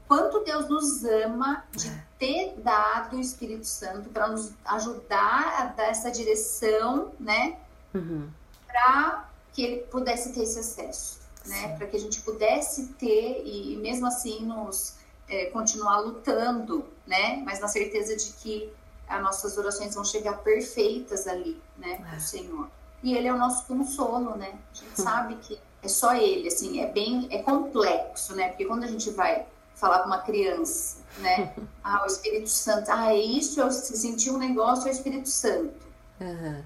quanto 0.06 0.44
Deus 0.44 0.68
nos 0.68 1.04
ama 1.04 1.64
de 1.72 1.88
é. 1.88 2.04
ter 2.16 2.54
dado 2.58 3.16
o 3.16 3.20
Espírito 3.20 3.66
Santo 3.66 4.08
para 4.10 4.28
nos 4.28 4.52
ajudar 4.66 5.62
a 5.62 5.64
dar 5.64 5.88
essa 5.88 6.12
direção, 6.12 7.10
né? 7.18 7.58
Uhum. 7.92 8.28
Para 8.68 9.28
que 9.52 9.64
ele 9.64 9.76
pudesse 9.86 10.32
ter 10.32 10.44
esse 10.44 10.60
acesso. 10.60 11.25
Né? 11.48 11.76
Para 11.76 11.86
que 11.86 11.96
a 11.96 12.00
gente 12.00 12.20
pudesse 12.20 12.88
ter 12.94 13.42
e 13.44 13.76
mesmo 13.76 14.06
assim 14.06 14.44
nos 14.44 14.96
é, 15.28 15.46
continuar 15.46 16.00
lutando, 16.00 16.86
né? 17.06 17.42
Mas 17.44 17.60
na 17.60 17.68
certeza 17.68 18.16
de 18.16 18.32
que 18.34 18.72
as 19.08 19.22
nossas 19.22 19.56
orações 19.56 19.94
vão 19.94 20.04
chegar 20.04 20.38
perfeitas 20.38 21.26
ali, 21.26 21.60
né? 21.76 22.04
É. 22.14 22.18
Senhor. 22.18 22.68
E 23.02 23.14
Ele 23.16 23.28
é 23.28 23.32
o 23.32 23.38
nosso 23.38 23.66
consolo, 23.66 24.36
né? 24.36 24.58
A 24.72 24.74
gente 24.74 25.00
sabe 25.00 25.36
que 25.36 25.58
é 25.82 25.88
só 25.88 26.14
Ele, 26.14 26.48
assim, 26.48 26.80
é 26.80 26.86
bem, 26.90 27.28
é 27.30 27.42
complexo, 27.42 28.34
né? 28.34 28.48
Porque 28.48 28.64
quando 28.64 28.84
a 28.84 28.88
gente 28.88 29.10
vai 29.10 29.46
falar 29.74 30.00
com 30.00 30.06
uma 30.06 30.22
criança, 30.22 30.98
né? 31.18 31.54
Ah, 31.88 32.02
o 32.02 32.06
Espírito 32.06 32.48
Santo, 32.48 32.90
ah, 32.90 33.14
é 33.14 33.16
isso, 33.16 33.60
eu 33.60 33.70
senti 33.70 34.28
um 34.28 34.38
negócio, 34.38 34.88
é 34.88 34.90
o 34.90 34.92
Espírito 34.92 35.28
Santo. 35.28 35.86
Uhum. 36.20 36.64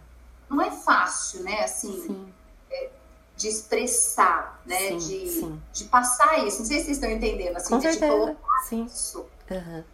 Não 0.49 0.63
é 0.63 0.71
fácil, 0.71 1.43
né? 1.43 1.63
Assim, 1.63 2.09
é, 2.09 2.40
de 3.41 3.49
expressar, 3.49 4.61
né? 4.67 4.77
Sim, 4.77 4.97
de, 4.99 5.29
sim. 5.29 5.63
de 5.73 5.85
passar 5.85 6.47
isso. 6.47 6.59
Não 6.59 6.67
sei 6.67 6.79
se 6.79 6.85
vocês 6.85 6.97
estão 6.99 7.11
entendendo, 7.11 7.57
assim, 7.57 7.71
com 7.71 7.79
de 7.79 7.85
certeza. 7.85 8.13
colocar 8.13 8.59
sim. 8.69 8.85
isso. 8.85 9.27
Uhum. 9.51 9.85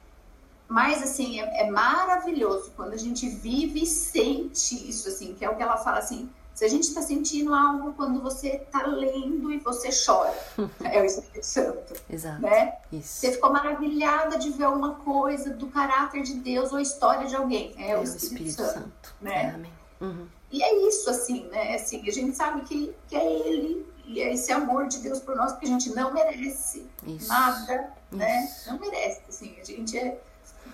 Mas, 0.69 1.01
assim, 1.01 1.41
é, 1.41 1.63
é, 1.63 1.71
maravilhoso 1.71 2.73
quando 2.75 2.93
a 2.93 2.97
gente 2.97 3.29
vive 3.29 3.85
e 3.85 3.87
sente 3.87 4.89
isso, 4.89 5.09
assim, 5.09 5.33
que 5.35 5.45
é 5.45 5.49
o 5.49 5.55
que 5.55 5.63
ela 5.63 5.77
fala, 5.77 5.99
assim, 5.99 6.29
se 6.53 6.65
a 6.65 6.69
gente 6.69 6.89
está 6.89 7.01
sentindo 7.01 7.55
algo 7.55 7.93
quando 7.93 8.21
você 8.21 8.49
está 8.49 8.85
lendo 8.85 9.53
e 9.53 9.59
você 9.59 9.91
chora, 9.91 10.35
é 10.83 11.01
o 11.01 11.05
Espírito 11.05 11.47
Santo. 11.47 11.95
Exato. 12.11 12.43
Né? 12.43 12.75
Isso. 12.91 13.21
Você 13.21 13.31
ficou 13.31 13.53
maravilhada 13.53 14.37
de 14.39 14.51
ver 14.51 14.67
uma 14.67 14.97
coisa 14.97 15.51
do 15.51 15.69
caráter 15.69 16.23
de 16.23 16.35
Deus 16.35 16.73
ou 16.73 16.79
a 16.79 16.83
história 16.83 17.29
de 17.29 17.37
alguém. 17.37 17.75
É, 17.79 17.93
é 17.93 17.99
o 17.99 18.03
Espírito, 18.03 18.25
Espírito 18.25 18.57
Santo. 18.57 18.73
Santo. 18.73 19.15
Né? 19.21 19.53
Amém. 19.55 19.73
Uhum. 20.01 20.27
E 20.51 20.63
é 20.63 20.89
isso, 20.89 21.11
assim, 21.11 21.45
né? 21.49 21.75
Assim, 21.75 22.09
a 22.09 22.13
gente 22.13 22.37
sabe 22.37 22.63
que, 22.63 22.95
que 23.09 23.17
é 23.17 23.25
Ele 23.25 23.87
e 24.07 24.23
é 24.23 24.33
esse 24.33 24.53
amor 24.53 24.87
de 24.87 24.99
Deus 24.99 25.19
por 25.19 25.35
nós 25.35 25.53
que 25.55 25.65
a 25.67 25.69
gente 25.69 25.91
não 25.91 26.13
merece 26.13 26.87
isso. 27.05 27.29
nada, 27.29 27.93
né? 28.13 28.45
isso. 28.45 28.71
né? 28.71 28.73
Não 28.73 28.79
merece, 28.79 29.23
assim, 29.29 29.57
a 29.61 29.65
gente 29.65 29.99
é 29.99 30.21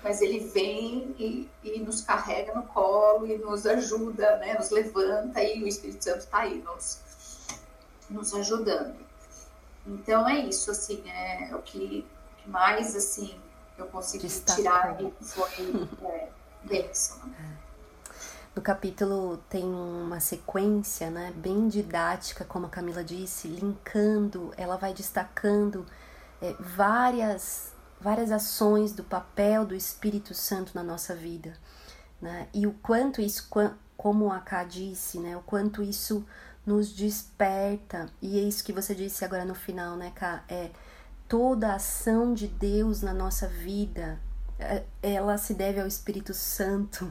mas 0.02 0.20
ele 0.20 0.40
vem 0.40 1.14
e, 1.18 1.48
e, 1.62 1.78
nos 1.78 2.00
carrega 2.00 2.52
no 2.54 2.64
colo 2.64 3.26
e 3.26 3.38
nos 3.38 3.66
ajuda, 3.66 4.36
né? 4.38 4.54
Nos 4.54 4.70
levanta 4.70 5.42
e 5.42 5.62
o 5.62 5.68
Espírito 5.68 6.02
Santo 6.02 6.18
está 6.18 6.38
aí 6.38 6.58
nos, 6.58 7.00
nos 8.10 8.34
ajudando. 8.34 8.96
Então 9.86 10.28
é 10.28 10.40
isso, 10.40 10.70
assim, 10.70 11.02
é 11.08 11.54
o 11.54 11.62
que, 11.62 12.04
que 12.38 12.50
mais 12.50 12.96
assim 12.96 13.34
eu 13.78 13.86
consegui 13.86 14.28
tirar 14.28 15.00
e 15.00 15.12
foi 15.24 15.88
é, 16.04 16.28
bênção. 16.64 17.18
No 18.54 18.60
capítulo 18.60 19.38
tem 19.48 19.64
uma 19.64 20.20
sequência, 20.20 21.10
né, 21.10 21.32
bem 21.34 21.68
didática, 21.68 22.44
como 22.44 22.66
a 22.66 22.68
Camila 22.68 23.02
disse, 23.02 23.48
linkando, 23.48 24.52
ela 24.58 24.76
vai 24.76 24.92
destacando 24.92 25.86
é, 26.40 26.54
várias, 26.60 27.72
várias 27.98 28.30
ações 28.30 28.92
do 28.92 29.02
papel 29.02 29.64
do 29.64 29.74
Espírito 29.74 30.34
Santo 30.34 30.72
na 30.74 30.82
nossa 30.82 31.14
vida, 31.14 31.54
né, 32.20 32.46
e 32.52 32.66
o 32.66 32.74
quanto 32.74 33.22
isso, 33.22 33.48
como 33.96 34.30
a 34.30 34.40
Ká 34.40 34.64
disse, 34.64 35.18
né, 35.18 35.34
o 35.34 35.40
quanto 35.40 35.82
isso 35.82 36.22
nos 36.66 36.92
desperta, 36.92 38.10
e 38.20 38.38
é 38.38 38.42
isso 38.42 38.62
que 38.62 38.72
você 38.72 38.94
disse 38.94 39.24
agora 39.24 39.46
no 39.46 39.54
final, 39.54 39.96
né, 39.96 40.12
Ká, 40.14 40.44
é 40.46 40.70
toda 41.26 41.72
a 41.72 41.76
ação 41.76 42.34
de 42.34 42.48
Deus 42.48 43.00
na 43.00 43.14
nossa 43.14 43.48
vida, 43.48 44.20
é, 44.58 44.84
ela 45.02 45.38
se 45.38 45.54
deve 45.54 45.80
ao 45.80 45.86
Espírito 45.86 46.34
Santo, 46.34 47.10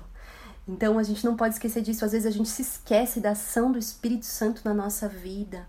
então 0.67 0.97
a 0.99 1.03
gente 1.03 1.25
não 1.25 1.35
pode 1.35 1.55
esquecer 1.55 1.81
disso. 1.81 2.05
Às 2.05 2.11
vezes 2.11 2.27
a 2.27 2.31
gente 2.31 2.49
se 2.49 2.61
esquece 2.61 3.19
da 3.19 3.31
ação 3.31 3.71
do 3.71 3.79
Espírito 3.79 4.25
Santo 4.25 4.61
na 4.63 4.73
nossa 4.73 5.07
vida. 5.07 5.67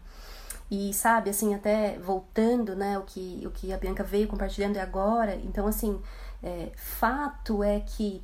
E 0.70 0.92
sabe, 0.94 1.28
assim, 1.28 1.54
até 1.54 1.98
voltando, 1.98 2.74
né, 2.74 2.98
o 2.98 3.02
que, 3.02 3.42
o 3.46 3.50
que 3.50 3.72
a 3.72 3.76
Bianca 3.76 4.02
veio 4.02 4.26
compartilhando 4.26 4.78
agora. 4.78 5.34
Então, 5.36 5.66
assim, 5.66 6.00
é, 6.42 6.72
fato 6.76 7.62
é 7.62 7.80
que 7.80 8.22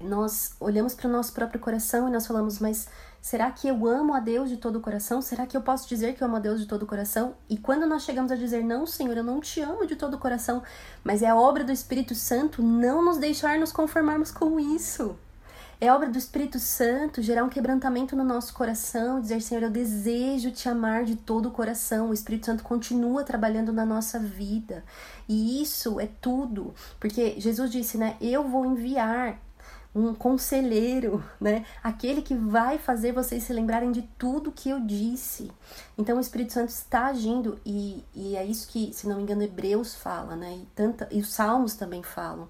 nós 0.00 0.54
olhamos 0.58 0.94
para 0.94 1.08
o 1.08 1.12
nosso 1.12 1.32
próprio 1.32 1.60
coração 1.60 2.08
e 2.08 2.10
nós 2.10 2.26
falamos, 2.26 2.58
mas 2.58 2.88
será 3.20 3.50
que 3.50 3.68
eu 3.68 3.86
amo 3.86 4.14
a 4.14 4.20
Deus 4.20 4.48
de 4.48 4.56
todo 4.56 4.76
o 4.76 4.80
coração? 4.80 5.20
Será 5.20 5.46
que 5.46 5.54
eu 5.54 5.60
posso 5.60 5.86
dizer 5.86 6.14
que 6.14 6.22
eu 6.22 6.26
amo 6.26 6.36
a 6.36 6.40
Deus 6.40 6.60
de 6.60 6.66
todo 6.66 6.84
o 6.84 6.86
coração? 6.86 7.34
E 7.50 7.58
quando 7.58 7.86
nós 7.86 8.02
chegamos 8.02 8.32
a 8.32 8.36
dizer, 8.36 8.64
não, 8.64 8.86
Senhor, 8.86 9.14
eu 9.14 9.24
não 9.24 9.40
te 9.40 9.60
amo 9.60 9.86
de 9.86 9.94
todo 9.94 10.14
o 10.14 10.18
coração, 10.18 10.62
mas 11.04 11.22
é 11.22 11.28
a 11.28 11.36
obra 11.36 11.64
do 11.64 11.72
Espírito 11.72 12.14
Santo 12.14 12.62
não 12.62 13.04
nos 13.04 13.18
deixar 13.18 13.58
nos 13.58 13.72
conformarmos 13.72 14.30
com 14.30 14.58
isso. 14.58 15.16
É 15.80 15.90
obra 15.90 16.10
do 16.10 16.18
Espírito 16.18 16.58
Santo 16.58 17.22
gerar 17.22 17.42
um 17.42 17.48
quebrantamento 17.48 18.14
no 18.14 18.22
nosso 18.22 18.52
coração, 18.52 19.18
dizer, 19.18 19.40
Senhor, 19.40 19.62
eu 19.62 19.70
desejo 19.70 20.50
te 20.50 20.68
amar 20.68 21.04
de 21.04 21.16
todo 21.16 21.46
o 21.46 21.50
coração. 21.50 22.10
O 22.10 22.12
Espírito 22.12 22.44
Santo 22.44 22.62
continua 22.62 23.24
trabalhando 23.24 23.72
na 23.72 23.86
nossa 23.86 24.18
vida. 24.18 24.84
E 25.26 25.62
isso 25.62 25.98
é 25.98 26.06
tudo, 26.20 26.74
porque 26.98 27.40
Jesus 27.40 27.70
disse, 27.70 27.96
né? 27.96 28.18
Eu 28.20 28.46
vou 28.46 28.66
enviar 28.66 29.40
um 29.94 30.12
conselheiro, 30.14 31.24
né? 31.40 31.64
Aquele 31.82 32.20
que 32.20 32.34
vai 32.34 32.76
fazer 32.76 33.12
vocês 33.12 33.42
se 33.42 33.52
lembrarem 33.54 33.90
de 33.90 34.02
tudo 34.18 34.52
que 34.52 34.68
eu 34.68 34.80
disse. 34.80 35.50
Então 35.96 36.18
o 36.18 36.20
Espírito 36.20 36.52
Santo 36.52 36.68
está 36.68 37.06
agindo 37.06 37.58
e, 37.64 38.04
e 38.14 38.36
é 38.36 38.44
isso 38.44 38.68
que, 38.68 38.92
se 38.92 39.08
não 39.08 39.16
me 39.16 39.22
engano, 39.22 39.42
Hebreus 39.42 39.94
fala, 39.94 40.36
né? 40.36 40.56
E, 40.56 40.66
tanta, 40.74 41.08
e 41.10 41.20
os 41.20 41.32
Salmos 41.32 41.74
também 41.74 42.02
falam. 42.02 42.46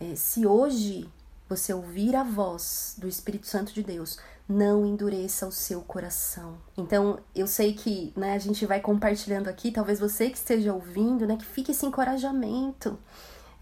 É, 0.00 0.16
se 0.16 0.44
hoje 0.44 1.08
você 1.48 1.72
ouvir 1.72 2.16
a 2.16 2.22
voz 2.22 2.94
do 2.98 3.06
Espírito 3.06 3.46
Santo 3.46 3.72
de 3.72 3.82
Deus, 3.82 4.18
não 4.48 4.84
endureça 4.84 5.46
o 5.46 5.52
seu 5.52 5.80
coração. 5.82 6.58
Então, 6.76 7.18
eu 7.34 7.46
sei 7.46 7.74
que 7.74 8.12
né, 8.16 8.34
a 8.34 8.38
gente 8.38 8.66
vai 8.66 8.80
compartilhando 8.80 9.48
aqui, 9.48 9.70
talvez 9.70 9.98
você 9.98 10.30
que 10.30 10.36
esteja 10.36 10.72
ouvindo, 10.72 11.26
né, 11.26 11.36
que 11.36 11.46
fique 11.46 11.72
esse 11.72 11.86
encorajamento. 11.86 12.98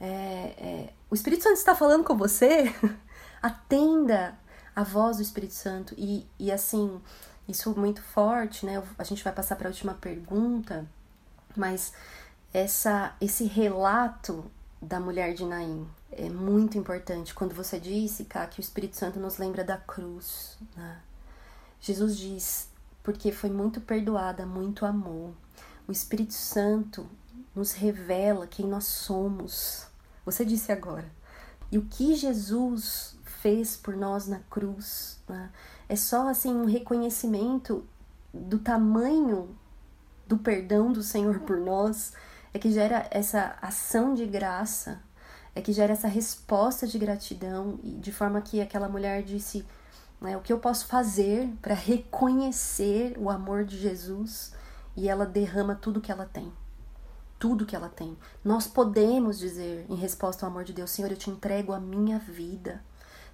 É, 0.00 0.06
é, 0.06 0.92
o 1.10 1.14
Espírito 1.14 1.44
Santo 1.44 1.56
está 1.56 1.74
falando 1.74 2.04
com 2.04 2.16
você, 2.16 2.74
atenda 3.40 4.36
a 4.74 4.82
voz 4.82 5.18
do 5.18 5.22
Espírito 5.22 5.54
Santo. 5.54 5.94
E, 5.96 6.26
e 6.38 6.50
assim, 6.50 7.00
isso 7.48 7.78
muito 7.78 8.02
forte, 8.02 8.66
né? 8.66 8.82
A 8.98 9.04
gente 9.04 9.22
vai 9.22 9.32
passar 9.32 9.56
para 9.56 9.68
a 9.68 9.70
última 9.70 9.94
pergunta, 9.94 10.86
mas 11.56 11.92
essa, 12.52 13.14
esse 13.20 13.44
relato 13.44 14.50
da 14.80 14.98
mulher 14.98 15.34
de 15.34 15.44
Naim, 15.44 15.88
é 16.12 16.28
muito 16.28 16.78
importante. 16.78 17.34
Quando 17.34 17.54
você 17.54 17.80
disse, 17.80 18.24
Cá, 18.24 18.46
que 18.46 18.60
o 18.60 18.62
Espírito 18.62 18.96
Santo 18.96 19.18
nos 19.18 19.38
lembra 19.38 19.64
da 19.64 19.76
cruz, 19.76 20.58
né? 20.76 21.00
Jesus 21.80 22.16
diz, 22.16 22.68
porque 23.02 23.32
foi 23.32 23.50
muito 23.50 23.80
perdoada, 23.80 24.46
muito 24.46 24.86
amor. 24.86 25.32
O 25.88 25.90
Espírito 25.90 26.34
Santo 26.34 27.08
nos 27.54 27.72
revela 27.72 28.46
quem 28.46 28.66
nós 28.66 28.84
somos. 28.84 29.86
Você 30.24 30.44
disse 30.44 30.70
agora. 30.70 31.10
E 31.70 31.78
o 31.78 31.82
que 31.82 32.14
Jesus 32.14 33.16
fez 33.24 33.76
por 33.76 33.96
nós 33.96 34.28
na 34.28 34.38
cruz 34.50 35.18
né? 35.28 35.50
é 35.88 35.96
só 35.96 36.28
assim 36.28 36.54
um 36.54 36.66
reconhecimento 36.66 37.84
do 38.32 38.58
tamanho 38.58 39.56
do 40.26 40.38
perdão 40.38 40.92
do 40.92 41.02
Senhor 41.02 41.40
por 41.40 41.58
nós, 41.58 42.12
é 42.54 42.58
que 42.58 42.70
gera 42.70 43.06
essa 43.10 43.56
ação 43.60 44.14
de 44.14 44.24
graça 44.24 45.02
é 45.54 45.60
que 45.60 45.72
gera 45.72 45.92
essa 45.92 46.08
resposta 46.08 46.86
de 46.86 46.98
gratidão 46.98 47.78
e 47.82 47.90
de 47.90 48.10
forma 48.12 48.40
que 48.40 48.60
aquela 48.60 48.88
mulher 48.88 49.22
disse 49.22 49.66
né, 50.20 50.36
o 50.36 50.40
que 50.40 50.52
eu 50.52 50.58
posso 50.58 50.86
fazer 50.86 51.48
para 51.60 51.74
reconhecer 51.74 53.16
o 53.18 53.28
amor 53.28 53.64
de 53.64 53.78
Jesus? 53.78 54.52
E 54.96 55.08
ela 55.08 55.26
derrama 55.26 55.74
tudo 55.74 56.00
que 56.00 56.12
ela 56.12 56.24
tem. 56.24 56.52
Tudo 57.38 57.66
que 57.66 57.74
ela 57.74 57.88
tem. 57.88 58.16
Nós 58.44 58.66
podemos 58.66 59.38
dizer 59.38 59.84
em 59.88 59.96
resposta 59.96 60.46
ao 60.46 60.50
amor 60.50 60.64
de 60.64 60.72
Deus 60.72 60.90
Senhor 60.90 61.10
eu 61.10 61.16
te 61.16 61.28
entrego 61.28 61.72
a 61.72 61.80
minha 61.80 62.18
vida. 62.18 62.82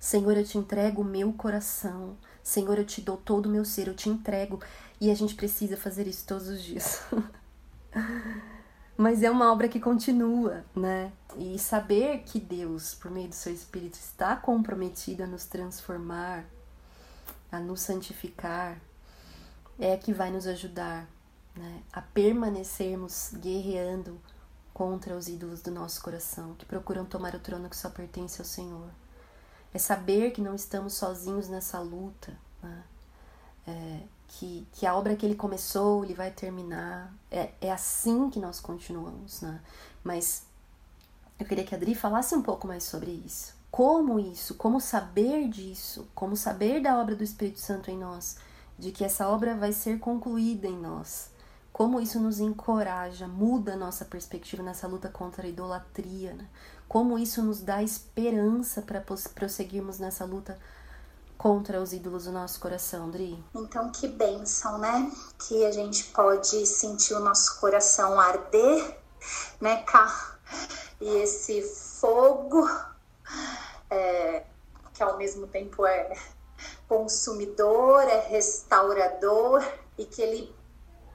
Senhor 0.01 0.37
eu 0.37 0.45
te 0.45 0.57
entrego 0.57 1.03
o 1.03 1.05
meu 1.05 1.33
coração. 1.33 2.17
Senhor 2.43 2.79
eu 2.79 2.85
te 2.85 3.01
dou 3.01 3.17
todo 3.17 3.47
o 3.47 3.51
meu 3.51 3.65
ser. 3.65 3.89
Eu 3.89 3.95
te 3.95 4.09
entrego. 4.09 4.61
E 5.01 5.11
a 5.11 5.15
gente 5.15 5.35
precisa 5.35 5.77
fazer 5.77 6.07
isso 6.07 6.25
todos 6.27 6.49
os 6.49 6.63
dias 6.63 7.03
mas 8.99 9.23
é 9.23 9.31
uma 9.31 9.53
obra 9.53 9.69
que 9.69 9.79
continua, 9.79 10.65
né? 10.75 11.13
E 11.37 11.57
saber 11.57 12.25
que 12.25 12.41
Deus, 12.41 12.97
por 12.97 13.13
meio 13.13 13.29
do 13.29 13.35
seu 13.35 13.55
Espírito, 13.55 13.95
está 13.95 14.35
comprometido 14.35 15.23
a 15.23 15.27
nos 15.27 15.47
transformar, 15.47 16.45
a 17.53 17.61
nos 17.61 17.81
santificar, 17.81 18.77
é 19.79 19.97
que 19.97 20.13
vai 20.13 20.33
nos 20.33 20.49
ajudar 20.49 21.07
né? 21.55 21.81
a 21.93 22.03
permanecermos 22.03 23.31
guerreando 23.35 24.21
contra 24.75 25.17
os 25.17 25.29
ídolos 25.29 25.63
do 25.63 25.71
nosso 25.71 26.03
coração, 26.03 26.55
que 26.55 26.67
procuram 26.67 27.05
tomar 27.05 27.37
o 27.37 27.39
trono 27.39 27.71
que 27.71 27.77
só 27.77 27.91
pertence 27.91 28.41
ao 28.41 28.45
Senhor. 28.45 28.91
É 29.73 29.79
saber 29.79 30.33
que 30.33 30.41
não 30.41 30.57
estamos 30.57 30.95
sozinhos 30.95 31.49
nessa 31.49 31.79
luta, 31.79 32.37
né? 32.61 32.83
É, 33.65 34.01
que, 34.29 34.67
que 34.73 34.87
a 34.87 34.95
obra 34.95 35.17
que 35.17 35.27
ele 35.27 35.35
começou, 35.35 36.05
ele 36.05 36.15
vai 36.15 36.31
terminar. 36.31 37.13
É, 37.31 37.51
é 37.61 37.73
assim 37.73 38.31
que 38.31 38.39
nós 38.39 38.61
continuamos, 38.61 39.41
né? 39.43 39.61
Mas 40.05 40.45
eu 41.39 41.47
queria 41.47 41.65
que 41.65 41.75
a 41.75 41.79
Adri 41.79 41.95
falasse 41.95 42.35
um 42.35 42.43
pouco 42.43 42.67
mais 42.67 42.85
sobre 42.85 43.11
isso. 43.11 43.57
Como 43.71 44.19
isso, 44.19 44.55
como 44.55 44.81
saber 44.81 45.49
disso, 45.49 46.09
como 46.15 46.37
saber 46.37 46.81
da 46.81 46.99
obra 46.99 47.15
do 47.17 47.25
Espírito 47.25 47.61
Santo 47.61 47.91
em 47.91 47.99
nós, 47.99 48.37
de 48.79 48.93
que 48.93 49.05
essa 49.05 49.29
obra 49.29 49.57
vai 49.57 49.73
ser 49.73 49.99
concluída 49.99 50.67
em 50.69 50.79
nós. 50.79 51.31
como 51.73 52.01
isso 52.01 52.19
nos 52.19 52.41
encoraja, 52.41 53.29
muda 53.29 53.75
a 53.75 53.77
nossa 53.77 54.05
perspectiva 54.05 54.65
nessa 54.65 54.89
luta 54.89 55.09
contra 55.09 55.47
a 55.47 55.49
idolatria, 55.49 56.35
né? 56.35 56.49
Como 56.89 57.17
isso 57.17 57.41
nos 57.41 57.61
dá 57.61 57.83
esperança 57.85 58.83
para 58.83 59.01
prosseguirmos 59.01 60.01
nessa 60.01 60.25
luta 60.25 60.59
contra 61.39 61.81
os 61.81 61.93
ídolos 61.93 62.25
do 62.25 62.33
nosso 62.33 62.59
coração, 62.59 63.09
Dri. 63.11 63.43
Então, 63.55 63.91
que 63.93 64.09
bênção, 64.09 64.77
né? 64.77 65.11
Que 65.39 65.65
a 65.65 65.71
gente 65.71 66.05
pode 66.07 66.67
sentir 66.67 67.15
o 67.15 67.21
nosso 67.21 67.61
coração 67.61 68.19
arder, 68.19 68.99
né, 69.61 69.83
Cá? 69.85 70.37
E 71.01 71.09
esse 71.19 71.63
fogo, 71.63 72.69
é, 73.89 74.43
que 74.93 75.03
ao 75.03 75.17
mesmo 75.17 75.47
tempo 75.47 75.87
é 75.87 76.13
consumidor, 76.89 78.03
é 78.03 78.19
restaurador 78.29 79.63
e 79.97 80.05
que 80.05 80.21
ele 80.21 80.59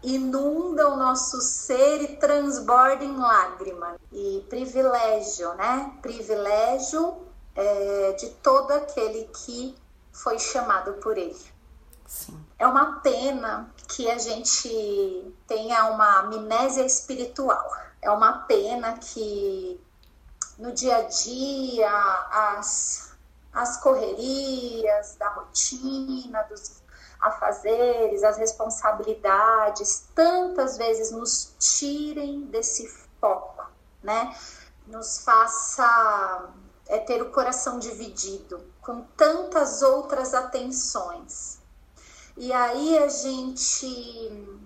inunda 0.01 0.89
o 0.89 0.95
nosso 0.95 1.41
ser 1.41 2.01
e 2.01 2.15
transborda 2.15 3.03
em 3.03 3.17
lágrima. 3.17 3.95
E 4.11 4.45
privilégio, 4.49 5.53
né? 5.55 5.97
Privilégio 6.01 7.17
é, 7.55 8.13
de 8.13 8.29
todo 8.29 8.71
aquele 8.71 9.25
que 9.25 9.75
foi 10.13 10.37
chamado 10.37 10.93
por 10.93 11.17
ele. 11.17 11.53
Sim. 12.05 12.39
É 12.59 12.67
uma 12.67 12.99
pena 12.99 13.73
que 13.89 14.09
a 14.09 14.17
gente 14.19 15.35
tenha 15.47 15.87
uma 15.87 16.19
amnésia 16.19 16.85
espiritual. 16.85 17.69
É 18.01 18.11
uma 18.11 18.43
pena 18.43 18.93
que 18.99 19.81
no 20.59 20.71
dia 20.71 20.97
a 20.97 21.01
dia 21.01 21.91
as, 22.31 23.15
as 23.51 23.77
correrias 23.77 25.15
da 25.15 25.29
rotina, 25.29 26.43
dos 26.43 26.83
afazeres, 27.19 28.23
as 28.23 28.37
responsabilidades, 28.37 30.07
tantas 30.13 30.77
vezes 30.77 31.11
nos 31.11 31.55
tirem 31.57 32.41
desse 32.45 32.87
foco, 33.19 33.65
né? 34.03 34.35
Nos 34.85 35.19
faça 35.19 36.49
é, 36.87 36.99
ter 36.99 37.21
o 37.21 37.31
coração 37.31 37.79
dividido 37.79 38.72
com 38.83 39.01
tantas 39.17 39.81
outras 39.81 40.33
atenções. 40.33 41.59
E 42.35 42.51
aí 42.51 42.97
a 42.97 43.07
gente 43.07 44.59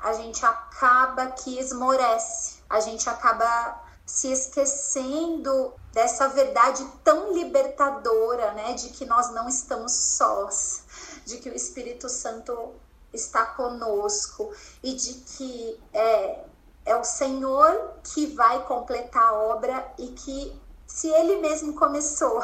a 0.00 0.12
gente 0.12 0.46
acaba 0.46 1.26
que 1.26 1.58
esmorece, 1.58 2.62
a 2.70 2.78
gente 2.78 3.08
acaba 3.10 3.82
se 4.06 4.30
esquecendo 4.30 5.74
dessa 5.92 6.28
verdade 6.28 6.86
tão 7.02 7.32
libertadora, 7.32 8.52
né, 8.52 8.74
de 8.74 8.90
que 8.90 9.04
nós 9.04 9.30
não 9.30 9.48
estamos 9.48 9.92
sós, 9.92 10.84
de 11.26 11.38
que 11.38 11.50
o 11.50 11.54
Espírito 11.54 12.08
Santo 12.08 12.74
está 13.12 13.44
conosco 13.44 14.52
e 14.82 14.94
de 14.94 15.14
que 15.14 15.80
é, 15.92 16.44
é 16.86 16.96
o 16.96 17.02
Senhor 17.04 17.94
que 18.04 18.26
vai 18.34 18.64
completar 18.66 19.22
a 19.22 19.34
obra 19.34 19.92
e 19.98 20.08
que 20.08 20.58
se 20.86 21.08
Ele 21.08 21.36
mesmo 21.40 21.74
começou, 21.74 22.42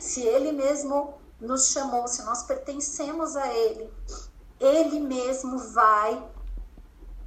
se 0.00 0.22
Ele 0.22 0.52
mesmo 0.52 1.20
nos 1.40 1.68
chamou, 1.68 2.06
se 2.08 2.22
nós 2.22 2.42
pertencemos 2.44 3.36
a 3.36 3.46
Ele, 3.52 3.92
Ele 4.58 5.00
mesmo 5.00 5.58
vai 5.58 6.22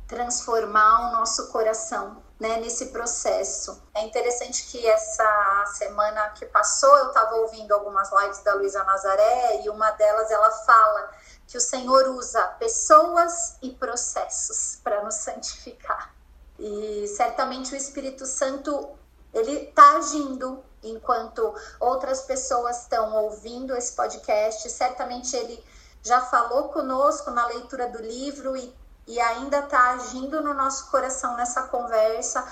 transformar 0.07 1.09
o 1.09 1.11
nosso 1.13 1.47
coração 1.49 2.23
né, 2.39 2.57
nesse 2.57 2.87
processo. 2.87 3.83
É 3.93 4.03
interessante 4.05 4.65
que 4.67 4.87
essa 4.87 5.65
semana 5.77 6.29
que 6.29 6.45
passou 6.45 6.95
eu 6.97 7.07
estava 7.09 7.35
ouvindo 7.35 7.73
algumas 7.73 8.09
lives 8.11 8.41
da 8.43 8.55
Luísa 8.55 8.83
Nazaré 8.83 9.61
e 9.63 9.69
uma 9.69 9.91
delas 9.91 10.31
ela 10.31 10.49
fala 10.49 11.11
que 11.45 11.57
o 11.57 11.61
Senhor 11.61 12.07
usa 12.09 12.41
pessoas 12.59 13.57
e 13.61 13.71
processos 13.71 14.79
para 14.83 15.03
nos 15.03 15.15
santificar. 15.15 16.13
E 16.57 17.07
certamente 17.07 17.73
o 17.73 17.77
Espírito 17.77 18.25
Santo 18.25 18.97
ele 19.33 19.69
está 19.69 19.97
agindo 19.97 20.63
enquanto 20.83 21.53
outras 21.79 22.21
pessoas 22.21 22.81
estão 22.81 23.15
ouvindo 23.23 23.75
esse 23.75 23.93
podcast. 23.93 24.69
Certamente 24.69 25.35
ele 25.35 25.63
já 26.03 26.21
falou 26.21 26.69
conosco 26.69 27.31
na 27.31 27.45
leitura 27.47 27.87
do 27.89 28.01
livro 28.01 28.55
e 28.55 28.73
e 29.09 29.19
ainda 29.19 29.59
está 29.61 29.93
agindo 29.93 30.39
no 30.39 30.53
nosso 30.53 30.91
coração 30.91 31.35
nessa 31.35 31.63
conversa. 31.63 32.47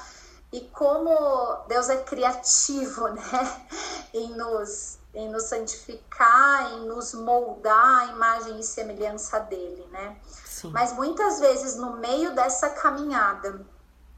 E 0.51 0.61
como 0.61 1.55
Deus 1.67 1.87
é 1.87 1.97
criativo, 1.97 3.07
né? 3.13 3.67
Em 4.11 4.35
nos, 4.35 4.97
em 5.13 5.29
nos 5.29 5.43
santificar, 5.43 6.73
em 6.73 6.87
nos 6.87 7.13
moldar 7.13 7.99
a 7.99 8.05
imagem 8.05 8.59
e 8.59 8.63
semelhança 8.63 9.39
dele, 9.41 9.87
né? 9.91 10.17
Sim. 10.25 10.71
Mas 10.71 10.93
muitas 10.93 11.39
vezes 11.39 11.75
no 11.75 11.97
meio 11.97 12.33
dessa 12.33 12.71
caminhada, 12.71 13.63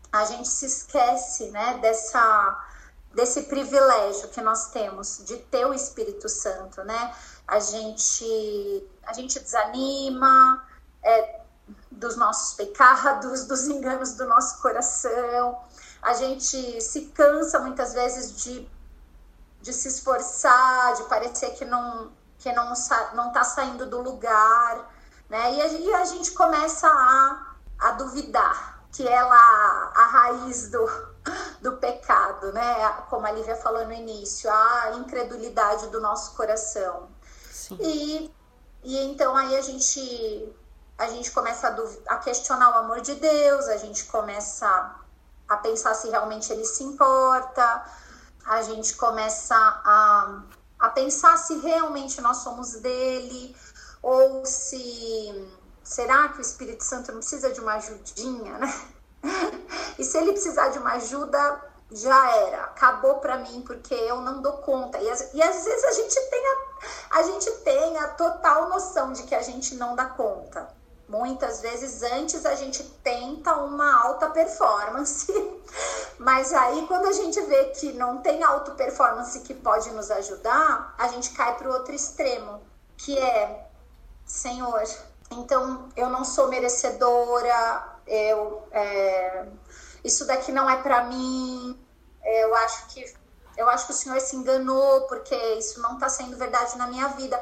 a 0.09 0.23
gente 0.23 0.47
se 0.47 0.65
esquece, 0.65 1.49
né? 1.49 1.77
Dessa 1.81 2.67
desse 3.13 3.43
privilégio 3.43 4.29
que 4.29 4.41
nós 4.41 4.69
temos 4.71 5.23
de 5.25 5.37
ter 5.37 5.65
o 5.65 5.73
Espírito 5.73 6.29
Santo, 6.29 6.83
né? 6.83 7.15
A 7.47 7.59
gente 7.59 8.87
a 9.03 9.13
gente 9.13 9.39
desanima, 9.39 10.63
é, 11.03 11.41
dos 11.91 12.15
nossos 12.15 12.55
pecados, 12.55 13.45
dos 13.47 13.67
enganos 13.67 14.13
do 14.13 14.25
nosso 14.25 14.61
coração. 14.61 15.59
A 16.01 16.13
gente 16.13 16.81
se 16.81 17.05
cansa 17.07 17.59
muitas 17.59 17.93
vezes 17.93 18.43
de, 18.43 18.69
de 19.61 19.73
se 19.73 19.87
esforçar, 19.87 20.95
de 20.95 21.03
parecer 21.03 21.51
que 21.51 21.65
não 21.65 22.11
que 22.37 22.53
não 22.53 22.71
não 23.15 23.27
está 23.27 23.43
saindo 23.43 23.85
do 23.85 24.01
lugar, 24.01 24.89
né? 25.29 25.55
E 25.55 25.61
a, 25.61 25.67
e 25.67 25.93
a 25.93 26.05
gente 26.05 26.31
começa 26.31 26.87
a, 26.87 27.55
a 27.79 27.91
duvidar 27.91 28.79
que 28.91 29.03
lá 29.03 29.91
a 29.95 30.05
raiz 30.05 30.69
do, 30.69 30.85
do 31.61 31.77
pecado, 31.77 32.51
né? 32.53 32.89
Como 33.09 33.25
a 33.25 33.31
Lívia 33.31 33.55
falou 33.55 33.85
no 33.85 33.93
início, 33.93 34.49
a 34.51 34.93
incredulidade 34.95 35.87
do 35.87 35.99
nosso 35.99 36.35
coração. 36.35 37.09
Sim. 37.51 37.77
E, 37.79 38.33
e 38.83 38.97
então 39.05 39.35
aí 39.35 39.57
a 39.57 39.61
gente 39.61 40.55
a 40.97 41.07
gente 41.07 41.31
começa 41.31 41.69
a, 41.69 42.13
a, 42.15 42.17
questionar 42.17 42.71
o 42.71 42.77
amor 42.79 42.99
de 42.99 43.15
Deus, 43.15 43.67
a 43.69 43.77
gente 43.77 44.03
começa 44.05 44.95
a 45.47 45.57
pensar 45.57 45.93
se 45.93 46.09
realmente 46.09 46.51
ele 46.51 46.65
se 46.65 46.83
importa, 46.83 47.85
a 48.45 48.61
gente 48.63 48.95
começa 48.95 49.55
a, 49.55 50.41
a 50.77 50.89
pensar 50.89 51.37
se 51.37 51.57
realmente 51.59 52.19
nós 52.19 52.37
somos 52.37 52.73
dele, 52.73 53.55
ou 54.01 54.45
se 54.45 55.49
será 55.83 56.29
que 56.29 56.39
o 56.39 56.41
Espírito 56.41 56.83
Santo 56.83 57.13
não 57.13 57.19
precisa 57.19 57.51
de 57.51 57.61
uma 57.61 57.75
ajudinha, 57.75 58.57
né? 58.57 58.98
E 59.97 60.03
se 60.03 60.17
ele 60.17 60.31
precisar 60.31 60.69
de 60.69 60.79
uma 60.79 60.93
ajuda, 60.93 61.61
já 61.91 62.31
era, 62.37 62.63
acabou 62.65 63.15
para 63.15 63.37
mim 63.37 63.63
porque 63.65 63.93
eu 63.93 64.21
não 64.21 64.41
dou 64.41 64.53
conta. 64.53 64.97
E, 64.99 65.05
e 65.05 65.41
às 65.41 65.65
vezes 65.65 65.83
a 65.83 65.91
gente 65.91 66.15
tem 66.29 66.43
a, 66.47 67.19
a 67.19 67.23
gente 67.23 67.51
tem 67.63 67.97
a 67.97 68.07
total 68.09 68.69
noção 68.69 69.11
de 69.11 69.23
que 69.23 69.35
a 69.35 69.41
gente 69.41 69.75
não 69.75 69.95
dá 69.95 70.05
conta. 70.05 70.69
Muitas 71.07 71.61
vezes 71.61 72.03
antes 72.03 72.45
a 72.45 72.53
gente 72.53 72.83
tenta 73.03 73.55
uma 73.55 73.99
alta 74.03 74.29
performance, 74.29 75.33
mas 76.19 76.53
aí 76.53 76.85
quando 76.87 77.07
a 77.07 77.11
gente 77.11 77.41
vê 77.41 77.65
que 77.71 77.93
não 77.93 78.19
tem 78.19 78.43
alta 78.43 78.71
performance 78.71 79.39
que 79.39 79.55
pode 79.55 79.89
nos 79.89 80.11
ajudar, 80.11 80.93
a 80.99 81.07
gente 81.07 81.31
cai 81.31 81.57
para 81.57 81.67
o 81.67 81.73
outro 81.73 81.95
extremo, 81.95 82.61
que 82.95 83.17
é, 83.17 83.67
Senhor, 84.23 84.83
então 85.31 85.89
eu 85.95 86.11
não 86.11 86.23
sou 86.23 86.47
merecedora, 86.47 87.98
eu 88.09 88.67
é, 88.71 89.45
isso 90.03 90.25
daqui 90.25 90.51
não 90.51 90.69
é 90.69 90.81
para 90.81 91.05
mim, 91.05 91.79
eu 92.23 92.55
acho 92.55 92.87
que 92.87 93.13
eu 93.57 93.69
acho 93.69 93.87
que 93.87 93.91
o 93.91 93.95
Senhor 93.95 94.19
se 94.21 94.35
enganou 94.35 95.01
porque 95.01 95.35
isso 95.55 95.81
não 95.81 95.95
está 95.95 96.07
sendo 96.07 96.37
verdade 96.37 96.77
na 96.77 96.87
minha 96.87 97.09
vida. 97.09 97.39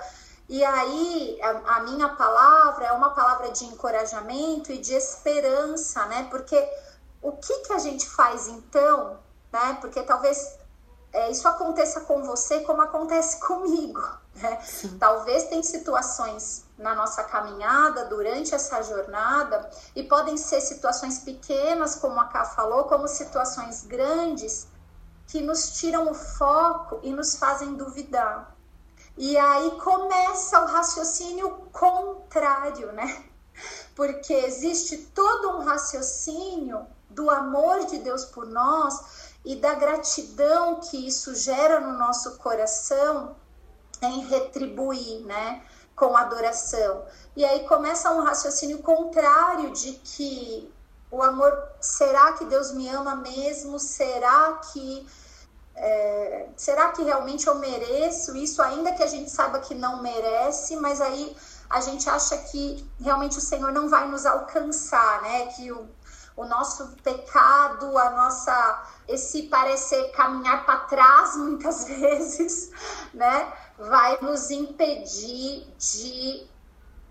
E 0.49 0.63
aí, 0.63 1.39
a, 1.41 1.75
a, 1.75 1.79
minha 1.81 2.09
palavra 2.09 2.85
é 2.85 2.91
uma 2.91 3.11
palavra 3.11 3.51
de 3.51 3.65
encorajamento 3.65 4.71
e 4.71 4.79
de 4.79 4.93
esperança, 4.93 6.05
né? 6.05 6.27
Porque 6.29 6.57
o 7.21 7.33
que, 7.33 7.59
que 7.59 7.73
a 7.73 7.77
gente 7.77 8.09
faz 8.09 8.47
então, 8.47 9.19
né? 9.51 9.77
Porque 9.79 10.01
talvez 10.01 10.57
é, 11.13 11.29
isso 11.29 11.47
aconteça 11.47 12.01
com 12.01 12.23
você 12.23 12.61
como 12.61 12.81
acontece 12.81 13.39
comigo, 13.45 14.01
né? 14.35 14.59
Talvez 14.99 15.43
tem 15.45 15.61
situações 15.61 16.65
na 16.77 16.93
nossa 16.93 17.23
caminhada, 17.23 18.05
durante 18.05 18.53
essa 18.53 18.81
jornada, 18.83 19.69
e 19.95 20.03
podem 20.03 20.37
ser 20.37 20.61
situações 20.61 21.19
pequenas, 21.19 21.95
como 21.95 22.19
a 22.19 22.25
Ká 22.25 22.45
falou, 22.45 22.83
como 22.83 23.07
situações 23.07 23.83
grandes, 23.83 24.67
que 25.27 25.41
nos 25.41 25.71
tiram 25.79 26.09
o 26.09 26.13
foco 26.13 26.99
e 27.03 27.11
nos 27.11 27.35
fazem 27.35 27.73
duvidar. 27.73 28.55
E 29.17 29.35
aí 29.35 29.71
começa 29.83 30.61
o 30.61 30.67
raciocínio 30.67 31.49
contrário, 31.71 32.91
né? 32.93 33.25
Porque 33.95 34.31
existe 34.31 34.97
todo 35.13 35.57
um 35.57 35.63
raciocínio 35.63 36.85
do 37.09 37.29
amor 37.29 37.85
de 37.85 37.97
Deus 37.97 38.25
por 38.25 38.45
nós 38.45 39.33
e 39.43 39.55
da 39.55 39.73
gratidão 39.73 40.79
que 40.79 41.07
isso 41.07 41.33
gera 41.33 41.79
no 41.79 41.97
nosso 41.97 42.37
coração 42.37 43.35
em 44.01 44.19
retribuir, 44.25 45.25
né? 45.25 45.63
Com 45.97 46.15
adoração. 46.15 47.03
E 47.35 47.43
aí 47.43 47.67
começa 47.67 48.11
um 48.11 48.21
raciocínio 48.21 48.77
contrário 48.77 49.71
de 49.71 49.93
que 49.93 50.71
o 51.09 51.23
amor, 51.23 51.51
será 51.81 52.33
que 52.33 52.45
Deus 52.45 52.71
me 52.71 52.87
ama 52.87 53.15
mesmo? 53.15 53.79
Será 53.79 54.61
que 54.71 55.07
é, 55.75 56.49
será 56.55 56.91
que 56.91 57.03
realmente 57.03 57.47
eu 57.47 57.55
mereço 57.55 58.35
isso, 58.35 58.61
ainda 58.61 58.93
que 58.93 59.03
a 59.03 59.07
gente 59.07 59.29
saiba 59.29 59.59
que 59.59 59.75
não 59.75 60.01
merece, 60.01 60.75
mas 60.75 61.01
aí 61.01 61.35
a 61.69 61.81
gente 61.81 62.09
acha 62.09 62.37
que 62.37 62.87
realmente 62.99 63.37
o 63.37 63.41
Senhor 63.41 63.71
não 63.71 63.89
vai 63.89 64.07
nos 64.07 64.25
alcançar, 64.25 65.21
né? 65.21 65.47
Que 65.47 65.71
o, 65.71 65.87
o 66.35 66.45
nosso 66.45 66.95
pecado, 67.03 67.97
a 67.97 68.09
nossa 68.11 68.83
esse 69.07 69.43
parecer 69.43 70.11
caminhar 70.11 70.65
para 70.65 70.79
trás 70.81 71.35
muitas 71.37 71.85
vezes, 71.89 72.71
né, 73.13 73.53
vai 73.77 74.17
nos 74.21 74.49
impedir 74.51 75.67
de 75.77 76.47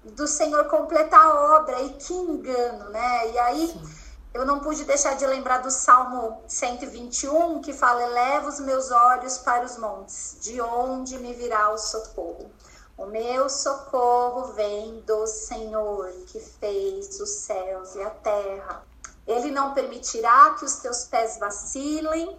do 0.05 0.27
Senhor 0.29 0.67
completar 0.67 1.21
a 1.21 1.57
obra. 1.59 1.83
E 1.83 1.91
que 1.95 2.15
engano, 2.15 2.91
né? 2.91 3.33
E 3.33 3.39
aí 3.39 3.69
Sim 3.69 4.07
eu 4.37 4.45
não 4.45 4.61
pude 4.61 4.85
deixar 4.85 5.15
de 5.17 5.27
lembrar 5.27 5.63
do 5.63 5.71
Salmo 5.71 6.43
121, 6.47 7.63
que 7.63 7.73
fala: 7.73 8.03
Eleva 8.03 8.49
os 8.51 8.61
meus 8.61 8.91
olhos 8.91 9.39
para 9.39 9.65
os 9.65 9.79
montes, 9.79 10.37
de 10.43 10.61
onde 10.61 11.19
me 11.19 11.33
virá 11.33 11.71
o 11.73 11.79
socorro? 11.79 12.51
O 12.99 13.07
meu 13.07 13.49
socorro 13.49 14.53
vem 14.53 15.01
do 15.07 15.27
Senhor, 15.27 16.13
que 16.27 16.39
fez 16.39 17.19
os 17.19 17.31
céus 17.31 17.95
e 17.95 18.03
a 18.03 18.11
terra. 18.11 18.85
Ele 19.27 19.51
não 19.51 19.73
permitirá 19.73 20.55
que 20.59 20.67
os 20.67 20.77
teus 20.77 21.05
pés 21.05 21.39
vacilem, 21.39 22.39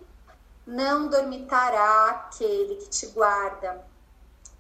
não 0.68 1.08
dormitará 1.08 2.10
aquele 2.10 2.76
que 2.76 2.90
te 2.90 3.08
guarda. 3.08 3.84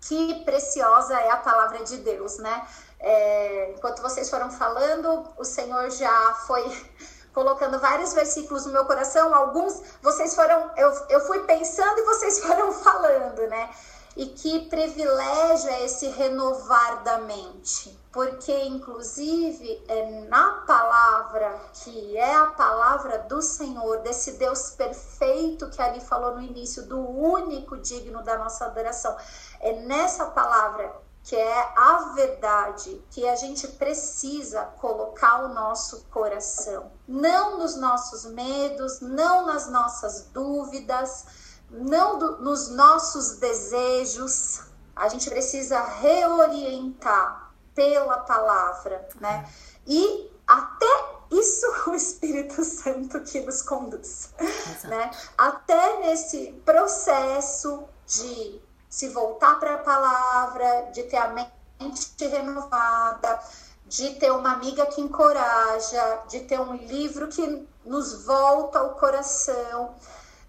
Que 0.01 0.43
preciosa 0.45 1.19
é 1.19 1.31
a 1.31 1.37
palavra 1.37 1.83
de 1.83 1.97
Deus, 1.97 2.37
né? 2.37 2.67
É, 2.99 3.73
enquanto 3.75 4.01
vocês 4.01 4.29
foram 4.29 4.49
falando, 4.49 5.23
o 5.37 5.43
Senhor 5.43 5.89
já 5.91 6.33
foi 6.47 6.63
colocando 7.33 7.79
vários 7.79 8.13
versículos 8.13 8.65
no 8.65 8.73
meu 8.73 8.85
coração, 8.85 9.33
alguns 9.33 9.81
vocês 10.01 10.33
foram, 10.33 10.71
eu, 10.75 10.91
eu 11.09 11.19
fui 11.21 11.43
pensando 11.43 11.99
e 11.99 12.03
vocês 12.03 12.39
foram 12.45 12.71
falando, 12.71 13.47
né? 13.47 13.69
E 14.15 14.25
que 14.25 14.67
privilégio 14.67 15.69
é 15.69 15.85
esse 15.85 16.07
renovar 16.07 17.03
da 17.03 17.19
mente, 17.19 17.95
porque 18.11 18.51
inclusive 18.65 19.79
é 19.87 20.25
na 20.27 20.63
palavra 20.65 21.55
que 21.71 22.17
é 22.17 22.35
a 22.35 22.47
palavra 22.47 23.19
do 23.19 23.43
Senhor, 23.43 23.99
desse 23.99 24.31
Deus 24.31 24.71
perfeito 24.71 25.69
que 25.69 25.79
ali 25.79 26.01
falou 26.01 26.33
no 26.33 26.41
início, 26.41 26.87
do 26.87 26.99
único 26.99 27.77
digno 27.77 28.23
da 28.23 28.39
nossa 28.39 28.65
adoração. 28.65 29.15
É 29.59 29.73
nessa 29.81 30.25
palavra 30.27 31.07
que 31.27 31.35
é 31.35 31.73
a 31.75 32.13
verdade 32.15 33.03
que 33.11 33.27
a 33.27 33.35
gente 33.35 33.67
precisa 33.67 34.63
colocar 34.79 35.43
o 35.43 35.49
nosso 35.49 36.05
coração, 36.05 36.89
não 37.05 37.59
nos 37.59 37.75
nossos 37.75 38.23
medos, 38.25 39.01
não 39.01 39.45
nas 39.45 39.69
nossas 39.69 40.29
dúvidas, 40.31 41.25
não 41.69 42.17
do, 42.17 42.37
nos 42.37 42.69
nossos 42.69 43.39
desejos. 43.39 44.61
A 44.95 45.09
gente 45.09 45.29
precisa 45.29 45.83
reorientar 45.83 47.51
pela 47.75 48.19
palavra, 48.19 49.09
né? 49.19 49.49
E 49.85 50.31
até 50.47 51.17
isso 51.29 51.67
o 51.87 51.93
Espírito 51.93 52.63
Santo 52.63 53.19
que 53.21 53.41
nos 53.41 53.61
conduz, 53.61 54.33
Exato. 54.39 54.87
né? 54.87 55.11
Até 55.37 55.99
nesse 55.99 56.53
processo 56.65 57.83
de 58.05 58.61
se 58.89 59.09
voltar 59.09 59.59
para 59.59 59.75
a 59.75 59.79
palavra, 59.79 60.89
de 60.93 61.03
ter 61.03 61.17
a 61.17 61.29
mente 61.29 62.27
renovada, 62.27 63.39
de 63.85 64.15
ter 64.15 64.31
uma 64.31 64.53
amiga 64.53 64.85
que 64.85 65.01
encoraja, 65.01 66.23
de 66.27 66.41
ter 66.41 66.59
um 66.59 66.75
livro 66.75 67.27
que 67.27 67.67
nos 67.85 68.25
volta 68.25 68.79
ao 68.79 68.95
coração. 68.95 69.95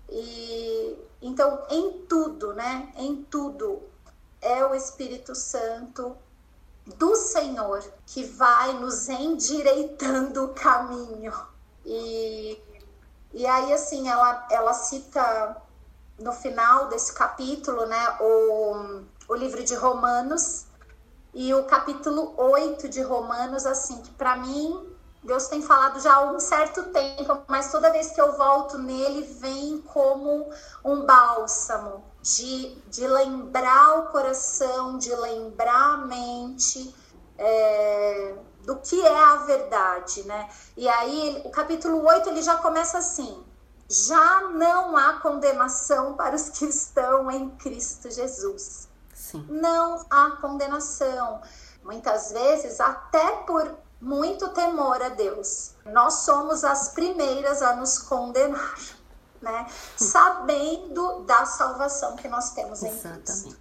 E 0.08 0.96
então, 1.20 1.64
em 1.68 2.06
tudo, 2.08 2.54
né? 2.54 2.92
Em 2.96 3.22
tudo 3.24 3.82
é 4.40 4.64
o 4.64 4.74
Espírito 4.74 5.34
Santo 5.34 6.16
do 6.86 7.16
Senhor 7.16 7.84
que 8.06 8.24
vai 8.24 8.72
nos 8.74 9.08
endireitando 9.08 10.44
o 10.44 10.54
caminho. 10.54 11.32
E, 11.84 12.60
e 13.32 13.46
aí, 13.46 13.72
assim, 13.72 14.08
ela, 14.08 14.46
ela 14.50 14.72
cita 14.72 15.56
no 16.18 16.32
final 16.32 16.88
desse 16.88 17.12
capítulo, 17.12 17.86
né, 17.86 18.16
o, 18.20 19.02
o 19.28 19.34
livro 19.34 19.62
de 19.62 19.74
Romanos 19.74 20.66
e 21.32 21.54
o 21.54 21.64
capítulo 21.64 22.34
8 22.36 22.88
de 22.88 23.00
Romanos, 23.02 23.64
assim, 23.66 24.00
que 24.02 24.10
para 24.10 24.36
mim 24.36 24.96
Deus 25.22 25.48
tem 25.48 25.62
falado 25.62 26.00
já 26.00 26.14
há 26.14 26.30
um 26.30 26.40
certo 26.40 26.84
tempo, 26.84 27.42
mas 27.46 27.70
toda 27.70 27.92
vez 27.92 28.10
que 28.10 28.20
eu 28.20 28.36
volto 28.36 28.78
nele, 28.78 29.22
vem 29.22 29.78
como 29.82 30.50
um 30.84 31.04
bálsamo 31.04 32.04
de, 32.22 32.74
de 32.88 33.06
lembrar 33.06 33.98
o 33.98 34.06
coração, 34.06 34.96
de 34.96 35.14
lembrar 35.14 35.94
a 35.94 35.96
mente 35.98 36.94
é, 37.36 38.34
do 38.64 38.76
que 38.76 39.00
é 39.00 39.16
a 39.16 39.36
verdade, 39.36 40.22
né? 40.24 40.48
E 40.76 40.88
aí, 40.88 41.42
o 41.44 41.50
capítulo 41.50 42.04
8 42.06 42.28
ele 42.28 42.42
já 42.42 42.56
começa 42.56 42.98
assim: 42.98 43.44
já 43.88 44.42
não 44.48 44.96
há 44.96 45.14
condenação 45.14 46.14
para 46.14 46.36
os 46.36 46.50
que 46.50 46.66
estão 46.66 47.30
em 47.30 47.50
Cristo 47.50 48.10
Jesus. 48.10 48.86
Sim. 49.14 49.46
Não 49.48 50.04
há 50.10 50.32
condenação. 50.32 51.40
Muitas 51.82 52.32
vezes, 52.32 52.80
até 52.80 53.36
por 53.46 53.74
muito 54.00 54.48
temor 54.50 55.02
a 55.02 55.08
Deus, 55.08 55.72
nós 55.86 56.14
somos 56.24 56.64
as 56.64 56.90
primeiras 56.90 57.62
a 57.62 57.76
nos 57.76 57.98
condenar, 57.98 58.78
né? 59.40 59.66
Sabendo 59.96 61.20
da 61.20 61.46
salvação 61.46 62.14
que 62.16 62.28
nós 62.28 62.50
temos 62.50 62.82
em 62.82 62.88
Exatamente. 62.88 63.22
Cristo. 63.24 63.56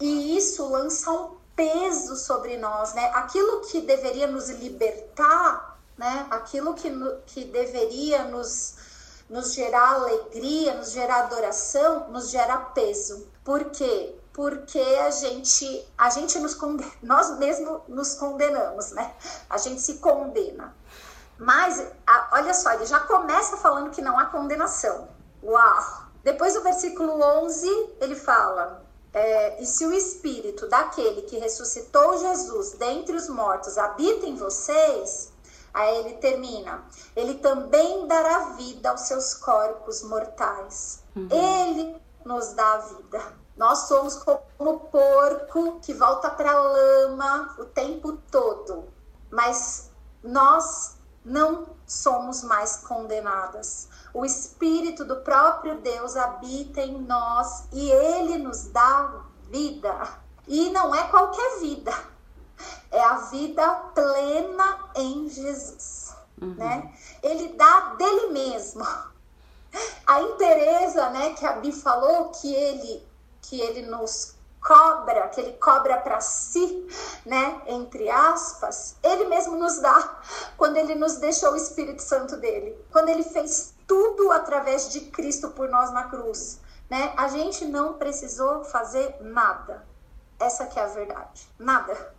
E 0.00 0.36
isso 0.36 0.66
lança 0.68 1.10
um 1.10 1.36
peso 1.54 2.16
sobre 2.16 2.56
nós, 2.56 2.94
né? 2.94 3.10
Aquilo 3.14 3.60
que 3.60 3.82
deveria 3.82 4.26
nos 4.26 4.48
libertar, 4.48 5.78
né? 5.96 6.26
Aquilo 6.30 6.74
que, 6.74 6.90
que 7.26 7.44
deveria 7.44 8.24
nos 8.24 8.93
nos 9.28 9.54
gerar 9.54 9.94
alegria, 9.94 10.74
nos 10.74 10.90
gerar 10.92 11.24
adoração, 11.24 12.08
nos 12.10 12.30
gera 12.30 12.56
peso. 12.56 13.26
Por 13.44 13.64
quê? 13.66 14.16
Porque 14.32 14.78
a 14.78 15.10
gente, 15.10 15.88
a 15.96 16.10
gente 16.10 16.38
nos 16.38 16.54
condena, 16.54 16.90
nós 17.02 17.38
mesmos 17.38 17.82
nos 17.88 18.14
condenamos, 18.14 18.90
né? 18.92 19.14
A 19.48 19.58
gente 19.58 19.80
se 19.80 19.94
condena. 19.94 20.74
Mas, 21.38 21.84
a, 22.06 22.28
olha 22.32 22.54
só, 22.54 22.72
ele 22.72 22.86
já 22.86 23.00
começa 23.00 23.56
falando 23.56 23.90
que 23.90 24.02
não 24.02 24.18
há 24.18 24.26
condenação. 24.26 25.08
Uau! 25.42 26.04
Depois 26.22 26.54
do 26.54 26.62
versículo 26.62 27.22
11, 27.22 27.68
ele 28.00 28.16
fala: 28.16 28.82
é, 29.12 29.62
E 29.62 29.66
se 29.66 29.84
o 29.84 29.92
espírito 29.92 30.68
daquele 30.68 31.22
que 31.22 31.38
ressuscitou 31.38 32.18
Jesus 32.18 32.72
dentre 32.72 33.14
os 33.14 33.28
mortos 33.28 33.76
habita 33.78 34.26
em 34.26 34.34
vocês, 34.34 35.32
Aí 35.74 35.96
ele 35.98 36.14
termina: 36.18 36.84
Ele 37.16 37.34
também 37.34 38.06
dará 38.06 38.50
vida 38.50 38.90
aos 38.90 39.02
seus 39.02 39.34
corpos 39.34 40.04
mortais. 40.04 41.02
Uhum. 41.16 41.28
Ele 41.30 42.00
nos 42.24 42.52
dá 42.52 42.74
a 42.74 42.78
vida. 42.78 43.44
Nós 43.56 43.80
somos 43.80 44.14
como 44.16 44.80
porco 44.80 45.80
que 45.80 45.92
volta 45.92 46.30
para 46.30 46.50
a 46.50 46.62
lama 46.62 47.54
o 47.58 47.64
tempo 47.64 48.18
todo, 48.30 48.84
mas 49.30 49.90
nós 50.22 50.96
não 51.24 51.66
somos 51.86 52.42
mais 52.42 52.78
condenadas. 52.78 53.88
O 54.12 54.24
Espírito 54.24 55.04
do 55.04 55.16
próprio 55.16 55.80
Deus 55.80 56.16
habita 56.16 56.80
em 56.80 57.00
nós 57.02 57.64
e 57.72 57.90
ele 57.90 58.38
nos 58.38 58.66
dá 58.68 59.24
vida. 59.50 60.22
E 60.46 60.70
não 60.70 60.94
é 60.94 61.08
qualquer 61.08 61.58
vida 61.60 62.13
é 62.90 63.00
a 63.00 63.16
vida 63.16 63.68
plena 63.94 64.90
em 64.94 65.28
Jesus, 65.28 66.14
uhum. 66.40 66.54
né? 66.54 66.92
Ele 67.22 67.48
dá 67.54 67.94
dele 67.98 68.28
mesmo. 68.28 68.84
A 70.06 70.20
interesa, 70.20 71.10
né, 71.10 71.32
que 71.32 71.44
a 71.44 71.54
Bi 71.54 71.72
falou 71.72 72.30
que 72.30 72.54
ele 72.54 73.04
que 73.42 73.60
ele 73.60 73.82
nos 73.82 74.36
cobra, 74.60 75.28
que 75.28 75.40
ele 75.40 75.52
cobra 75.54 75.98
para 75.98 76.20
si, 76.20 76.88
né, 77.26 77.60
entre 77.66 78.08
aspas, 78.08 78.96
ele 79.02 79.26
mesmo 79.26 79.56
nos 79.56 79.78
dá 79.80 80.20
quando 80.56 80.76
ele 80.76 80.94
nos 80.94 81.16
deixou 81.16 81.52
o 81.52 81.56
Espírito 81.56 82.00
Santo 82.00 82.36
dele, 82.38 82.74
quando 82.90 83.10
ele 83.10 83.22
fez 83.22 83.74
tudo 83.86 84.32
através 84.32 84.90
de 84.90 85.02
Cristo 85.02 85.50
por 85.50 85.68
nós 85.68 85.92
na 85.92 86.04
cruz, 86.04 86.60
né? 86.88 87.12
A 87.16 87.28
gente 87.28 87.64
não 87.66 87.94
precisou 87.94 88.64
fazer 88.64 89.16
nada. 89.20 89.84
Essa 90.38 90.66
que 90.66 90.78
é 90.78 90.82
a 90.82 90.86
verdade. 90.86 91.48
Nada. 91.58 92.14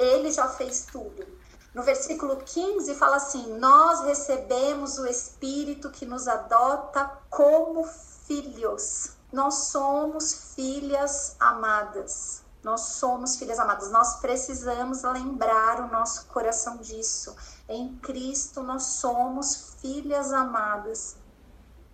Ele 0.00 0.30
já 0.30 0.48
fez 0.48 0.86
tudo. 0.90 1.26
No 1.74 1.82
versículo 1.82 2.36
15 2.36 2.94
fala 2.94 3.16
assim: 3.16 3.58
Nós 3.58 4.00
recebemos 4.00 4.98
o 4.98 5.06
Espírito 5.06 5.90
que 5.90 6.06
nos 6.06 6.26
adota 6.26 7.18
como 7.28 7.84
filhos. 7.84 9.10
Nós 9.30 9.54
somos 9.66 10.54
filhas 10.56 11.36
amadas. 11.38 12.42
Nós 12.62 12.80
somos 12.80 13.36
filhas 13.36 13.58
amadas, 13.58 13.90
nós 13.90 14.20
precisamos 14.20 15.02
lembrar 15.02 15.80
o 15.80 15.90
nosso 15.90 16.26
coração 16.26 16.76
disso. 16.76 17.34
Em 17.66 17.96
Cristo 17.96 18.62
nós 18.62 18.82
somos 18.82 19.76
filhas 19.80 20.30
amadas. 20.32 21.16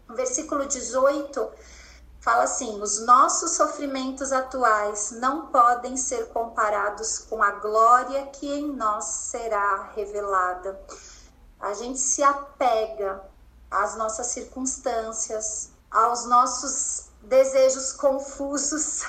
No 0.08 0.16
versículo 0.16 0.66
18 0.66 1.50
fala 2.26 2.42
assim: 2.42 2.82
os 2.82 3.06
nossos 3.06 3.52
sofrimentos 3.52 4.32
atuais 4.32 5.12
não 5.12 5.46
podem 5.46 5.96
ser 5.96 6.26
comparados 6.30 7.20
com 7.20 7.40
a 7.40 7.52
glória 7.52 8.26
que 8.26 8.52
em 8.52 8.72
nós 8.72 9.04
será 9.04 9.92
revelada. 9.94 10.76
A 11.60 11.72
gente 11.72 12.00
se 12.00 12.24
apega 12.24 13.22
às 13.70 13.96
nossas 13.96 14.26
circunstâncias, 14.26 15.70
aos 15.88 16.26
nossos 16.26 17.10
desejos 17.22 17.92
confusos 17.92 19.04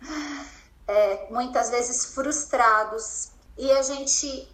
é, 0.88 1.28
muitas 1.30 1.70
vezes 1.70 2.06
frustrados, 2.06 3.30
e 3.56 3.70
a 3.70 3.82
gente 3.82 4.52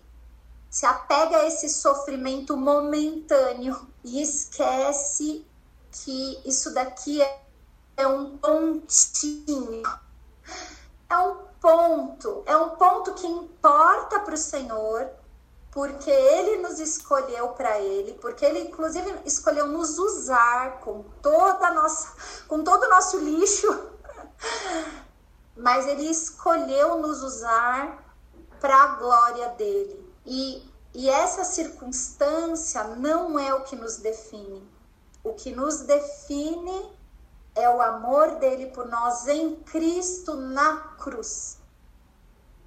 se 0.68 0.84
apega 0.84 1.38
a 1.38 1.46
esse 1.46 1.68
sofrimento 1.70 2.58
momentâneo 2.58 3.88
e 4.04 4.20
esquece 4.20 5.46
que 5.90 6.42
isso 6.46 6.72
daqui 6.74 7.22
é, 7.22 7.41
é 7.96 8.06
um 8.06 8.36
pontinho, 8.38 9.82
é 11.08 11.18
um 11.18 11.36
ponto, 11.60 12.42
é 12.46 12.56
um 12.56 12.70
ponto 12.70 13.14
que 13.14 13.26
importa 13.26 14.20
para 14.20 14.34
o 14.34 14.38
Senhor, 14.38 15.10
porque 15.70 16.10
Ele 16.10 16.58
nos 16.58 16.78
escolheu 16.78 17.48
para 17.50 17.78
Ele, 17.78 18.14
porque 18.14 18.44
Ele 18.44 18.60
inclusive 18.60 19.20
escolheu 19.24 19.66
nos 19.66 19.98
usar 19.98 20.80
com 20.80 21.02
toda 21.22 21.70
nossa, 21.72 22.12
com 22.48 22.62
todo 22.62 22.84
o 22.84 22.90
nosso 22.90 23.18
lixo 23.18 23.92
mas 25.56 25.86
ele 25.86 26.10
escolheu 26.10 26.98
nos 26.98 27.22
usar 27.22 28.14
para 28.60 28.76
a 28.76 28.86
glória 28.96 29.48
dele. 29.50 30.12
E, 30.24 30.68
e 30.94 31.08
essa 31.08 31.44
circunstância 31.44 32.84
não 32.84 33.38
é 33.38 33.54
o 33.54 33.62
que 33.62 33.76
nos 33.76 33.96
define. 33.96 34.68
O 35.22 35.34
que 35.34 35.54
nos 35.54 35.80
define 35.80 36.90
é 37.54 37.68
o 37.68 37.80
amor 37.80 38.36
dele 38.36 38.66
por 38.66 38.86
nós 38.88 39.28
em 39.28 39.56
Cristo 39.56 40.34
na 40.34 40.76
cruz. 40.98 41.58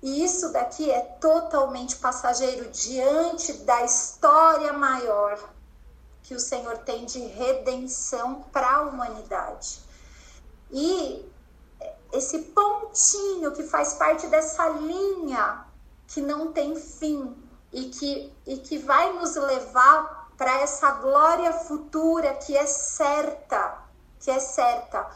E 0.01 0.23
isso 0.23 0.51
daqui 0.51 0.91
é 0.91 1.01
totalmente 1.01 1.95
passageiro 1.95 2.69
diante 2.69 3.53
da 3.63 3.83
história 3.83 4.71
maior 4.73 5.39
que 6.21 6.35
o 6.35 6.39
Senhor 6.39 6.77
tem 6.79 7.05
de 7.05 7.19
redenção 7.19 8.43
para 8.51 8.77
a 8.77 8.81
humanidade. 8.81 9.79
E 10.71 11.27
esse 12.11 12.39
pontinho 12.39 13.51
que 13.51 13.63
faz 13.63 13.93
parte 13.93 14.27
dessa 14.27 14.67
linha 14.69 15.65
que 16.07 16.21
não 16.21 16.51
tem 16.51 16.75
fim 16.75 17.35
e 17.71 17.85
que, 17.89 18.33
e 18.45 18.57
que 18.57 18.77
vai 18.77 19.13
nos 19.13 19.35
levar 19.35 20.29
para 20.37 20.61
essa 20.61 20.91
glória 20.91 21.51
futura 21.53 22.33
que 22.35 22.55
é 22.55 22.65
certa, 22.65 23.84
que 24.25 24.31
é 24.31 24.39
certa. 24.39 25.07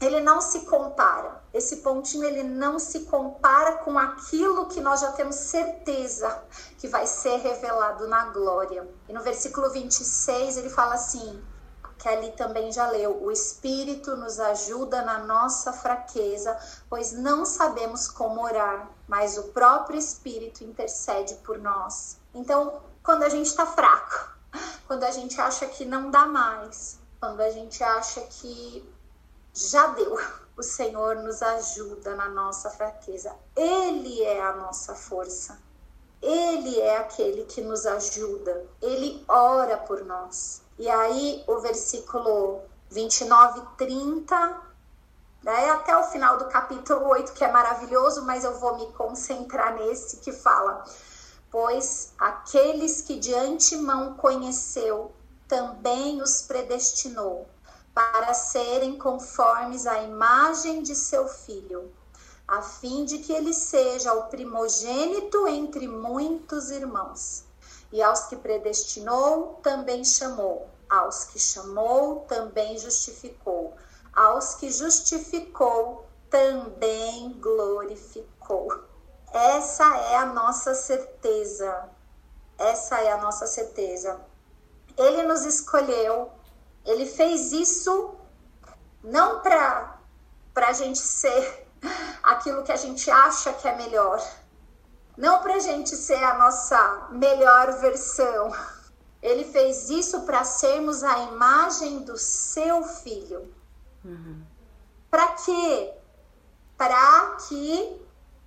Ele 0.00 0.20
não 0.20 0.40
se 0.40 0.60
compara. 0.60 1.42
Esse 1.52 1.76
pontinho 1.76 2.24
ele 2.24 2.42
não 2.42 2.78
se 2.78 3.00
compara 3.00 3.76
com 3.84 3.98
aquilo 3.98 4.66
que 4.66 4.80
nós 4.80 5.00
já 5.00 5.12
temos 5.12 5.36
certeza 5.36 6.42
que 6.78 6.88
vai 6.88 7.06
ser 7.06 7.36
revelado 7.36 8.08
na 8.08 8.30
glória. 8.30 8.88
E 9.06 9.12
no 9.12 9.22
versículo 9.22 9.68
26 9.68 10.56
ele 10.56 10.70
fala 10.70 10.94
assim: 10.94 11.44
que 11.98 12.08
ali 12.08 12.32
também 12.32 12.72
já 12.72 12.88
leu. 12.88 13.22
O 13.22 13.30
Espírito 13.30 14.16
nos 14.16 14.40
ajuda 14.40 15.02
na 15.02 15.18
nossa 15.18 15.70
fraqueza, 15.70 16.58
pois 16.88 17.12
não 17.12 17.44
sabemos 17.44 18.08
como 18.08 18.42
orar, 18.42 18.90
mas 19.06 19.36
o 19.36 19.44
próprio 19.48 19.98
Espírito 19.98 20.64
intercede 20.64 21.34
por 21.44 21.58
nós. 21.58 22.16
Então, 22.34 22.80
quando 23.04 23.22
a 23.22 23.28
gente 23.28 23.48
está 23.48 23.66
fraco, 23.66 24.34
quando 24.88 25.04
a 25.04 25.10
gente 25.10 25.38
acha 25.38 25.66
que 25.66 25.84
não 25.84 26.10
dá 26.10 26.24
mais, 26.24 27.01
quando 27.22 27.40
a 27.40 27.50
gente 27.50 27.84
acha 27.84 28.20
que 28.22 28.84
já 29.54 29.86
deu, 29.86 30.18
o 30.58 30.62
Senhor 30.62 31.14
nos 31.14 31.40
ajuda 31.40 32.16
na 32.16 32.28
nossa 32.28 32.68
fraqueza. 32.68 33.32
Ele 33.54 34.24
é 34.24 34.42
a 34.42 34.56
nossa 34.56 34.92
força. 34.96 35.56
Ele 36.20 36.80
é 36.80 36.96
aquele 36.96 37.44
que 37.44 37.60
nos 37.60 37.86
ajuda. 37.86 38.66
Ele 38.80 39.24
ora 39.28 39.76
por 39.76 40.04
nós. 40.04 40.62
E 40.76 40.90
aí 40.90 41.44
o 41.46 41.60
versículo 41.60 42.60
29 42.90 43.60
e 43.60 43.76
30, 43.76 44.60
né, 45.44 45.70
até 45.70 45.96
o 45.96 46.02
final 46.02 46.38
do 46.38 46.46
capítulo 46.46 47.06
8, 47.06 47.34
que 47.34 47.44
é 47.44 47.52
maravilhoso, 47.52 48.22
mas 48.22 48.42
eu 48.42 48.58
vou 48.58 48.76
me 48.76 48.92
concentrar 48.94 49.76
nesse 49.76 50.16
que 50.16 50.32
fala: 50.32 50.84
Pois 51.52 52.12
aqueles 52.18 53.00
que 53.00 53.16
de 53.16 53.32
antemão 53.32 54.14
conheceu, 54.14 55.12
também 55.52 56.22
os 56.22 56.40
predestinou 56.40 57.46
para 57.92 58.32
serem 58.32 58.96
conformes 58.96 59.86
à 59.86 60.02
imagem 60.02 60.82
de 60.82 60.96
seu 60.96 61.28
filho, 61.28 61.92
a 62.48 62.62
fim 62.62 63.04
de 63.04 63.18
que 63.18 63.34
ele 63.34 63.52
seja 63.52 64.14
o 64.14 64.28
primogênito 64.28 65.46
entre 65.46 65.86
muitos 65.86 66.70
irmãos. 66.70 67.44
E 67.92 68.02
aos 68.02 68.20
que 68.28 68.36
predestinou, 68.36 69.60
também 69.62 70.02
chamou. 70.02 70.70
Aos 70.88 71.24
que 71.24 71.38
chamou, 71.38 72.20
também 72.20 72.78
justificou. 72.78 73.74
Aos 74.10 74.54
que 74.54 74.72
justificou, 74.72 76.06
também 76.30 77.34
glorificou. 77.34 78.68
Essa 79.30 79.84
é 79.98 80.16
a 80.16 80.24
nossa 80.24 80.74
certeza. 80.74 81.90
Essa 82.56 83.02
é 83.02 83.12
a 83.12 83.18
nossa 83.18 83.46
certeza. 83.46 84.31
Ele 84.96 85.22
nos 85.22 85.44
escolheu, 85.44 86.30
ele 86.84 87.06
fez 87.06 87.52
isso 87.52 88.14
não 89.02 89.40
para 89.40 89.98
a 90.56 90.72
gente 90.72 90.98
ser 90.98 91.66
aquilo 92.22 92.62
que 92.62 92.72
a 92.72 92.76
gente 92.76 93.10
acha 93.10 93.52
que 93.52 93.66
é 93.66 93.76
melhor, 93.76 94.22
não 95.16 95.40
para 95.40 95.54
a 95.54 95.60
gente 95.60 95.96
ser 95.96 96.22
a 96.22 96.38
nossa 96.38 97.08
melhor 97.10 97.72
versão. 97.80 98.52
Ele 99.20 99.44
fez 99.44 99.88
isso 99.88 100.22
para 100.22 100.42
sermos 100.44 101.04
a 101.04 101.18
imagem 101.20 102.00
do 102.00 102.18
seu 102.18 102.82
filho. 102.82 103.54
Uhum. 104.04 104.42
Para 105.08 105.28
quê? 105.28 105.94
Para 106.76 107.36
que 107.48 108.02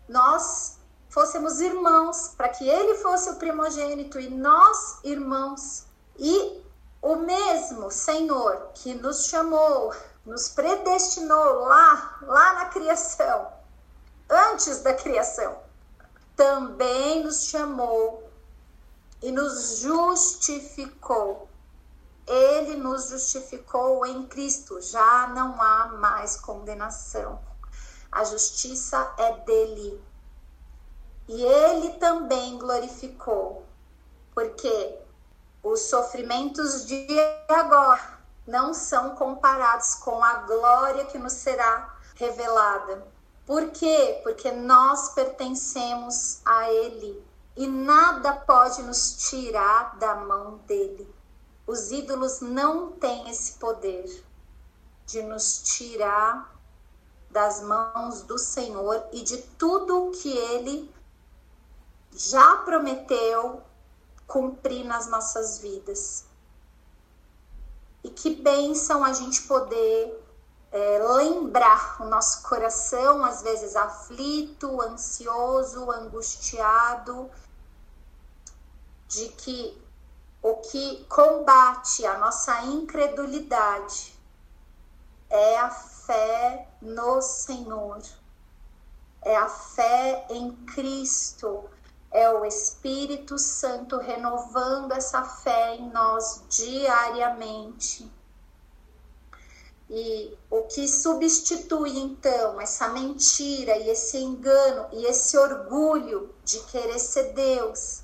nós 0.09 0.77
fôssemos 1.09 1.61
irmãos, 1.61 2.33
para 2.35 2.49
que 2.49 2.67
ele 2.67 2.95
fosse 2.95 3.29
o 3.29 3.35
primogênito 3.35 4.19
e 4.19 4.29
nós 4.29 4.99
irmãos. 5.03 5.84
E 6.17 6.63
o 7.01 7.17
mesmo 7.17 7.91
Senhor 7.91 8.71
que 8.73 8.93
nos 8.93 9.27
chamou, 9.27 9.93
nos 10.25 10.49
predestinou 10.49 11.65
lá, 11.65 12.19
lá 12.21 12.53
na 12.53 12.65
criação, 12.65 13.51
antes 14.29 14.81
da 14.81 14.93
criação, 14.93 15.59
também 16.35 17.23
nos 17.23 17.45
chamou 17.45 18.29
e 19.21 19.31
nos 19.31 19.79
justificou. 19.79 21.47
Ele 22.27 22.75
nos 22.77 23.09
justificou 23.09 24.05
em 24.05 24.25
Cristo, 24.25 24.81
já 24.81 25.27
não 25.27 25.61
há 25.61 25.87
mais 25.99 26.37
condenação. 26.37 27.39
A 28.11 28.23
justiça 28.23 29.13
é 29.17 29.31
dele. 29.39 30.03
E 31.27 31.43
ele 31.43 31.93
também 31.93 32.57
glorificou, 32.57 33.65
porque 34.33 35.04
os 35.65 35.81
sofrimentos 35.81 36.85
de 36.85 37.07
agora 37.49 38.19
não 38.45 38.71
são 38.71 39.15
comparados 39.15 39.95
com 39.95 40.23
a 40.23 40.35
glória 40.35 41.05
que 41.05 41.17
nos 41.17 41.33
será 41.33 41.97
revelada. 42.13 43.05
Por 43.47 43.71
quê? 43.71 44.21
Porque 44.23 44.51
nós 44.51 45.09
pertencemos 45.15 46.39
a 46.45 46.71
Ele 46.71 47.25
e 47.57 47.65
nada 47.65 48.33
pode 48.33 48.83
nos 48.83 49.29
tirar 49.29 49.97
da 49.97 50.15
mão 50.15 50.57
dele. 50.67 51.11
Os 51.65 51.91
ídolos 51.91 52.41
não 52.41 52.91
têm 52.91 53.27
esse 53.29 53.53
poder 53.53 54.23
de 55.07 55.23
nos 55.23 55.63
tirar 55.63 56.53
das 57.31 57.61
mãos 57.61 58.21
do 58.21 58.37
Senhor 58.37 59.03
e 59.11 59.21
de 59.21 59.37
tudo 59.57 60.11
que 60.21 60.29
ele 60.29 60.93
já 62.11 62.57
prometeu 62.57 63.61
cumprir 64.27 64.85
nas 64.85 65.07
nossas 65.07 65.59
vidas. 65.59 66.25
E 68.03 68.09
que 68.09 68.35
bênção 68.35 69.03
a 69.03 69.13
gente 69.13 69.43
poder 69.43 70.23
é, 70.71 70.99
lembrar 70.99 72.01
o 72.01 72.05
nosso 72.05 72.43
coração, 72.43 73.23
às 73.23 73.41
vezes 73.41 73.75
aflito, 73.75 74.81
ansioso, 74.81 75.89
angustiado, 75.89 77.31
de 79.07 79.29
que 79.29 79.81
o 80.41 80.57
que 80.57 81.05
combate 81.05 82.05
a 82.05 82.17
nossa 82.19 82.61
incredulidade 82.65 84.19
é 85.29 85.57
a 85.57 85.69
fé 85.71 86.67
no 86.81 87.21
Senhor. 87.21 88.01
é 89.23 89.35
a 89.35 89.49
fé 89.49 90.27
em 90.29 90.51
Cristo, 90.67 91.67
é 92.15 92.29
o 92.31 92.45
Espírito 92.45 93.37
Santo 93.37 93.97
renovando 93.97 94.93
essa 94.93 95.21
fé 95.21 95.75
em 95.75 95.89
nós 95.89 96.43
diariamente. 96.49 98.09
E 99.89 100.33
o 100.49 100.61
que 100.63 100.87
substitui 100.87 101.99
então 101.99 102.61
essa 102.61 102.87
mentira 102.87 103.75
e 103.75 103.89
esse 103.89 104.17
engano 104.17 104.87
e 104.93 105.05
esse 105.05 105.37
orgulho 105.37 106.33
de 106.45 106.61
querer 106.61 106.99
ser 106.99 107.33
Deus 107.33 108.01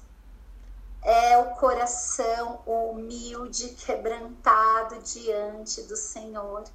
é 1.01 1.37
o 1.37 1.55
coração 1.55 2.59
humilde, 2.65 3.69
quebrantado 3.69 4.99
diante 4.99 5.83
do 5.83 5.95
Senhor. 5.95 6.65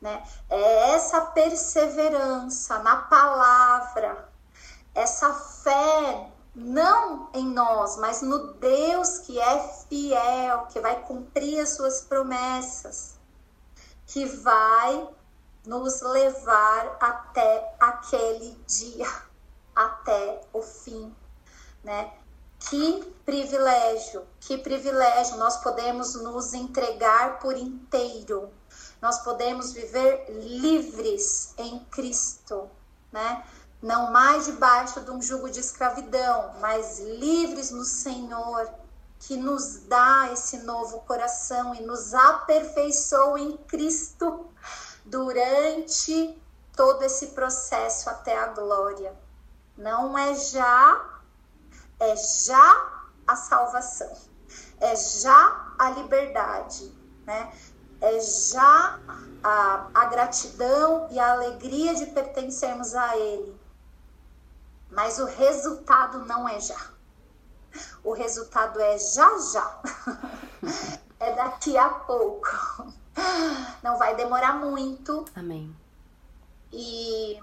Né? 0.00 0.26
É 0.50 0.90
essa 0.90 1.20
perseverança 1.20 2.80
na 2.80 2.96
palavra, 2.96 4.28
essa 4.92 5.32
fé 5.32 6.33
não 6.54 7.28
em 7.34 7.46
nós, 7.46 7.96
mas 7.96 8.22
no 8.22 8.54
Deus 8.54 9.18
que 9.18 9.40
é 9.40 9.68
fiel, 9.88 10.66
que 10.66 10.78
vai 10.80 11.02
cumprir 11.02 11.60
as 11.60 11.70
suas 11.70 12.02
promessas, 12.02 13.16
que 14.06 14.24
vai 14.24 15.08
nos 15.66 16.00
levar 16.02 16.96
até 17.00 17.74
aquele 17.80 18.56
dia, 18.66 19.08
até 19.74 20.40
o 20.52 20.62
fim, 20.62 21.14
né? 21.82 22.12
Que 22.70 23.04
privilégio, 23.26 24.24
que 24.40 24.56
privilégio 24.56 25.36
nós 25.36 25.58
podemos 25.58 26.14
nos 26.14 26.54
entregar 26.54 27.38
por 27.38 27.56
inteiro. 27.56 28.50
Nós 29.02 29.18
podemos 29.18 29.72
viver 29.72 30.26
livres 30.30 31.52
em 31.58 31.80
Cristo, 31.86 32.70
né? 33.12 33.44
Não 33.84 34.10
mais 34.10 34.46
debaixo 34.46 35.02
de 35.02 35.10
um 35.10 35.20
jugo 35.20 35.50
de 35.50 35.60
escravidão, 35.60 36.54
mas 36.58 37.00
livres 37.00 37.70
no 37.70 37.84
Senhor, 37.84 38.66
que 39.18 39.36
nos 39.36 39.80
dá 39.80 40.30
esse 40.32 40.56
novo 40.60 41.00
coração 41.00 41.74
e 41.74 41.82
nos 41.82 42.14
aperfeiçoa 42.14 43.38
em 43.38 43.58
Cristo 43.58 44.46
durante 45.04 46.42
todo 46.74 47.02
esse 47.02 47.26
processo 47.28 48.08
até 48.08 48.42
a 48.42 48.46
glória. 48.46 49.14
Não 49.76 50.16
é 50.16 50.34
já 50.34 51.20
é 52.00 52.16
já 52.16 53.04
a 53.26 53.36
salvação, 53.36 54.16
é 54.80 54.96
já 54.96 55.74
a 55.78 55.90
liberdade, 55.90 56.90
né? 57.26 57.52
É 58.00 58.18
já 58.18 58.98
a, 59.42 59.88
a 59.92 60.06
gratidão 60.06 61.06
e 61.10 61.18
a 61.18 61.32
alegria 61.32 61.94
de 61.94 62.06
pertencermos 62.06 62.94
a 62.94 63.14
Ele. 63.18 63.63
Mas 64.94 65.18
o 65.18 65.26
resultado 65.26 66.24
não 66.24 66.48
é 66.48 66.60
já. 66.60 66.90
O 68.02 68.12
resultado 68.12 68.80
é 68.80 68.96
já 68.98 69.38
já. 69.52 69.82
é 71.20 71.32
daqui 71.32 71.76
a 71.76 71.88
pouco. 71.88 72.92
Não 73.82 73.98
vai 73.98 74.14
demorar 74.16 74.54
muito. 74.54 75.24
Amém. 75.34 75.74
E, 76.72 77.40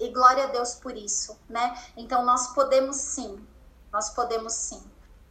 e 0.00 0.08
glória 0.10 0.44
a 0.44 0.48
Deus 0.48 0.74
por 0.74 0.96
isso, 0.96 1.38
né? 1.48 1.76
Então 1.96 2.24
nós 2.24 2.48
podemos 2.48 2.96
sim 2.96 3.46
nós 3.96 4.10
podemos 4.10 4.52
sim 4.52 4.82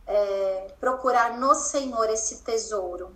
é, 0.07 0.73
procurar 0.79 1.37
no 1.37 1.53
Senhor 1.53 2.09
esse 2.09 2.37
tesouro. 2.37 3.15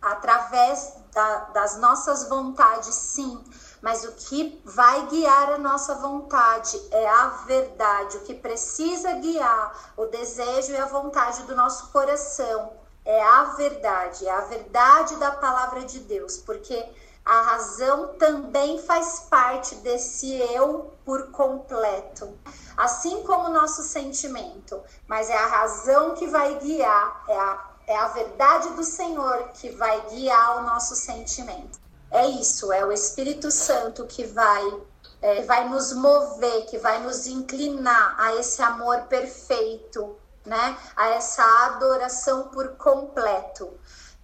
Através 0.00 0.94
da, 1.12 1.38
das 1.50 1.78
nossas 1.78 2.28
vontades, 2.28 2.92
sim, 2.92 3.40
mas 3.82 4.04
o 4.04 4.12
que 4.12 4.62
vai 4.64 5.06
guiar 5.08 5.50
a 5.50 5.58
nossa 5.58 5.96
vontade 5.96 6.80
é 6.92 7.08
a 7.08 7.26
verdade. 7.46 8.18
O 8.18 8.20
que 8.20 8.32
precisa 8.32 9.12
guiar 9.14 9.92
o 9.96 10.06
desejo 10.06 10.72
e 10.72 10.76
a 10.76 10.86
vontade 10.86 11.42
do 11.42 11.56
nosso 11.56 11.88
coração 11.88 12.72
é 13.04 13.20
a 13.20 13.44
verdade, 13.56 14.26
é 14.26 14.30
a 14.30 14.42
verdade 14.42 15.16
da 15.16 15.32
palavra 15.32 15.82
de 15.82 15.98
Deus, 15.98 16.36
porque 16.38 16.88
a 17.24 17.42
razão 17.42 18.14
também 18.14 18.78
faz 18.78 19.26
parte 19.28 19.74
desse 19.76 20.32
eu 20.52 20.92
por 21.04 21.32
completo, 21.32 22.38
assim 22.76 23.22
como 23.24 23.48
o 23.48 23.52
nosso 23.52 23.82
sentimento, 23.82 24.80
mas 25.08 25.28
é 25.28 25.36
a 25.36 25.46
razão 25.46 26.14
que 26.14 26.28
vai 26.28 26.54
guiar, 26.60 27.24
é 27.28 27.36
a, 27.36 27.70
é 27.88 27.96
a 27.96 28.08
verdade 28.08 28.70
do 28.70 28.84
Senhor 28.84 29.48
que 29.54 29.70
vai 29.70 30.00
guiar 30.10 30.58
o 30.58 30.62
nosso 30.62 30.94
sentimento. 30.94 31.81
É 32.12 32.26
isso, 32.28 32.70
é 32.72 32.84
o 32.84 32.92
Espírito 32.92 33.50
Santo 33.50 34.04
que 34.06 34.24
vai, 34.24 34.80
é, 35.22 35.42
vai 35.42 35.68
nos 35.68 35.94
mover, 35.94 36.66
que 36.66 36.76
vai 36.76 37.02
nos 37.02 37.26
inclinar 37.26 38.14
a 38.20 38.34
esse 38.36 38.60
amor 38.60 39.02
perfeito, 39.04 40.14
né? 40.44 40.76
A 40.94 41.08
essa 41.08 41.42
adoração 41.66 42.48
por 42.48 42.76
completo 42.76 43.72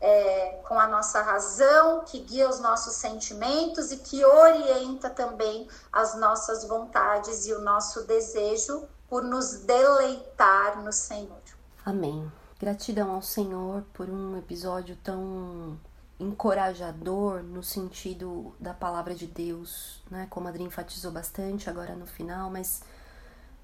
é, 0.00 0.60
com 0.68 0.78
a 0.78 0.86
nossa 0.86 1.22
razão, 1.22 2.04
que 2.04 2.20
guia 2.20 2.48
os 2.48 2.60
nossos 2.60 2.94
sentimentos 2.94 3.90
e 3.90 3.96
que 3.96 4.24
orienta 4.24 5.10
também 5.10 5.66
as 5.90 6.14
nossas 6.14 6.64
vontades 6.64 7.46
e 7.46 7.52
o 7.52 7.60
nosso 7.60 8.02
desejo 8.04 8.86
por 9.08 9.22
nos 9.22 9.60
deleitar 9.60 10.82
no 10.82 10.92
Senhor. 10.92 11.40
Amém. 11.84 12.30
Gratidão 12.60 13.12
ao 13.12 13.22
Senhor 13.22 13.82
por 13.94 14.10
um 14.10 14.36
episódio 14.36 14.96
tão 15.02 15.78
encorajador 16.18 17.42
no 17.42 17.62
sentido 17.62 18.54
da 18.58 18.74
palavra 18.74 19.14
de 19.14 19.26
Deus, 19.26 20.02
né? 20.10 20.26
Como 20.28 20.46
a 20.46 20.50
Adri 20.50 20.64
enfatizou 20.64 21.12
bastante 21.12 21.70
agora 21.70 21.94
no 21.94 22.06
final, 22.06 22.50
mas 22.50 22.82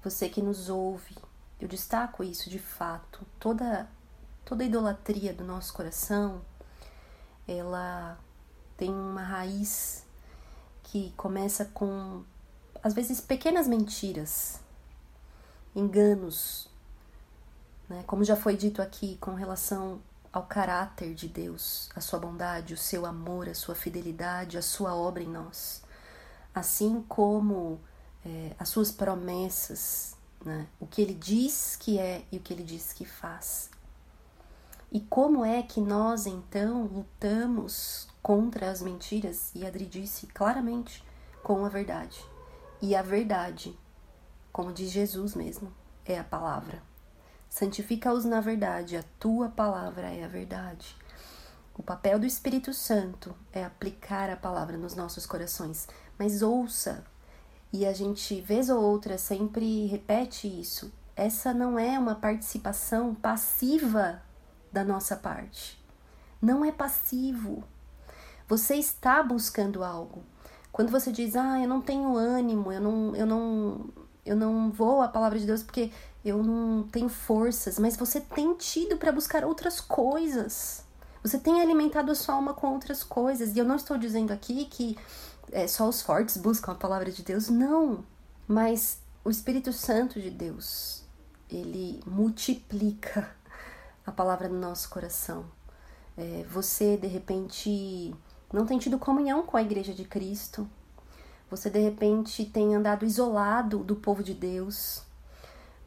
você 0.03 0.29
que 0.29 0.41
nos 0.41 0.69
ouve, 0.69 1.15
eu 1.59 1.67
destaco 1.67 2.23
isso 2.23 2.49
de 2.49 2.59
fato. 2.59 3.25
Toda 3.39 3.89
toda 4.45 4.63
idolatria 4.63 5.33
do 5.33 5.43
nosso 5.43 5.73
coração, 5.73 6.41
ela 7.47 8.17
tem 8.77 8.91
uma 8.91 9.23
raiz 9.23 10.05
que 10.83 11.11
começa 11.17 11.65
com 11.65 12.23
às 12.83 12.93
vezes 12.93 13.19
pequenas 13.19 13.67
mentiras, 13.67 14.61
enganos, 15.75 16.69
né? 17.89 18.03
Como 18.07 18.23
já 18.23 18.35
foi 18.35 18.55
dito 18.55 18.81
aqui 18.81 19.17
com 19.17 19.33
relação 19.33 19.99
ao 20.35 20.43
caráter 20.43 21.13
de 21.13 21.29
Deus, 21.29 21.89
a 21.95 22.01
sua 22.01 22.19
bondade, 22.19 22.73
o 22.73 22.77
seu 22.77 23.05
amor, 23.05 23.47
a 23.47 23.53
sua 23.53 23.73
fidelidade, 23.73 24.57
a 24.57 24.61
sua 24.61 24.93
obra 24.93 25.23
em 25.23 25.29
nós, 25.29 25.81
assim 26.53 27.01
como 27.07 27.79
é, 28.25 28.53
as 28.59 28.67
suas 28.67 28.91
promessas, 28.91 30.17
né? 30.43 30.67
o 30.77 30.85
que 30.85 31.01
ele 31.01 31.13
diz 31.13 31.77
que 31.77 31.97
é 31.97 32.25
e 32.29 32.35
o 32.35 32.41
que 32.41 32.53
ele 32.53 32.63
diz 32.63 32.91
que 32.91 33.05
faz. 33.05 33.69
E 34.91 34.99
como 34.99 35.45
é 35.45 35.63
que 35.63 35.79
nós 35.79 36.25
então 36.25 36.83
lutamos 36.83 38.09
contra 38.21 38.69
as 38.69 38.81
mentiras? 38.81 39.51
E 39.55 39.65
Adri 39.65 39.85
disse 39.85 40.27
claramente 40.27 41.01
com 41.43 41.63
a 41.63 41.69
verdade. 41.69 42.19
E 42.81 42.93
a 42.93 43.01
verdade, 43.01 43.73
como 44.51 44.73
diz 44.73 44.91
Jesus 44.91 45.33
mesmo, 45.33 45.71
é 46.05 46.19
a 46.19 46.25
palavra. 46.25 46.83
Santifica-os 47.55 48.25
na 48.25 48.41
verdade, 48.41 48.97
a 48.97 49.03
tua 49.17 49.47
palavra 49.47 50.09
é 50.09 50.25
a 50.25 50.27
verdade. 50.27 50.93
O 51.73 51.81
papel 51.81 52.19
do 52.19 52.25
Espírito 52.25 52.73
Santo 52.73 53.33
é 53.53 53.63
aplicar 53.63 54.29
a 54.29 54.35
palavra 54.35 54.77
nos 54.77 54.93
nossos 54.93 55.25
corações. 55.25 55.87
Mas 56.19 56.41
ouça, 56.41 57.05
e 57.71 57.85
a 57.85 57.93
gente, 57.93 58.41
vez 58.41 58.69
ou 58.69 58.83
outra, 58.83 59.17
sempre 59.17 59.85
repete 59.85 60.49
isso. 60.49 60.91
Essa 61.15 61.53
não 61.53 61.79
é 61.79 61.97
uma 61.97 62.15
participação 62.15 63.15
passiva 63.15 64.21
da 64.69 64.83
nossa 64.83 65.15
parte. 65.15 65.81
Não 66.41 66.65
é 66.65 66.73
passivo. 66.73 67.63
Você 68.49 68.75
está 68.75 69.23
buscando 69.23 69.81
algo. 69.81 70.25
Quando 70.73 70.91
você 70.91 71.09
diz, 71.09 71.37
ah, 71.37 71.57
eu 71.61 71.69
não 71.69 71.79
tenho 71.79 72.17
ânimo, 72.17 72.69
eu 72.69 72.81
não, 72.81 73.15
eu 73.15 73.25
não, 73.25 73.89
eu 74.25 74.35
não 74.35 74.69
vou 74.69 75.01
à 75.01 75.07
palavra 75.07 75.39
de 75.39 75.45
Deus 75.45 75.63
porque 75.63 75.89
eu 76.25 76.41
não 76.41 76.81
tenho 76.83 77.07
forças, 77.07 77.77
mas 77.77 77.95
você 77.95 78.19
tem 78.19 78.55
tido 78.55 78.97
para 78.97 79.11
buscar 79.11 79.45
outras 79.45 79.79
coisas. 79.79 80.83
Você 81.21 81.37
tem 81.37 81.61
alimentado 81.61 82.11
a 82.11 82.15
sua 82.15 82.33
alma 82.33 82.55
com 82.55 82.73
outras 82.73 83.03
coisas. 83.03 83.55
E 83.55 83.59
eu 83.59 83.65
não 83.65 83.75
estou 83.75 83.95
dizendo 83.95 84.33
aqui 84.33 84.65
que 84.65 84.97
é, 85.51 85.67
só 85.67 85.87
os 85.87 86.01
fortes 86.01 86.37
buscam 86.37 86.71
a 86.71 86.75
palavra 86.75 87.11
de 87.11 87.21
Deus, 87.21 87.47
não. 87.47 88.03
Mas 88.47 88.99
o 89.23 89.29
Espírito 89.29 89.71
Santo 89.71 90.19
de 90.19 90.31
Deus, 90.31 91.03
ele 91.47 92.01
multiplica 92.07 93.29
a 94.03 94.11
palavra 94.11 94.49
no 94.49 94.59
nosso 94.59 94.89
coração. 94.89 95.45
É, 96.17 96.43
você, 96.49 96.97
de 96.97 97.07
repente, 97.07 98.15
não 98.51 98.65
tem 98.65 98.79
tido 98.79 98.97
comunhão 98.97 99.43
com 99.43 99.57
a 99.57 99.61
Igreja 99.61 99.93
de 99.93 100.05
Cristo. 100.05 100.67
Você, 101.51 101.69
de 101.69 101.79
repente, 101.79 102.45
tem 102.45 102.73
andado 102.73 103.05
isolado 103.05 103.83
do 103.83 103.95
povo 103.95 104.23
de 104.23 104.33
Deus. 104.33 105.04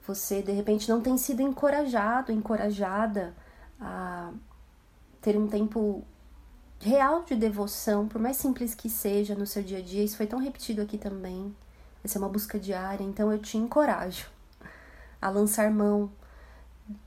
Você, 0.09 0.40
de 0.40 0.52
repente, 0.52 0.89
não 0.89 1.02
tem 1.02 1.18
sido 1.18 1.43
encorajado, 1.43 2.32
encorajada 2.32 3.36
a 3.78 4.32
ter 5.20 5.36
um 5.36 5.47
tempo 5.47 6.02
real 6.80 7.24
de 7.24 7.36
devoção, 7.36 8.09
por 8.09 8.18
mais 8.18 8.39
simples 8.39 8.74
que 8.74 8.89
seja 8.89 9.35
no 9.35 9.47
seu 9.47 9.62
dia 9.62 9.80
a 9.80 9.82
dia. 9.82 10.02
Isso 10.02 10.16
foi 10.16 10.26
tão 10.26 10.39
repetido 10.39 10.80
aqui 10.80 10.97
também. 10.97 11.55
essa 12.02 12.16
é 12.16 12.20
uma 12.20 12.28
busca 12.30 12.59
diária, 12.59 13.05
então 13.05 13.30
eu 13.30 13.39
te 13.39 13.59
encorajo 13.59 14.30
a 15.20 15.28
lançar 15.28 15.70
mão 15.70 16.10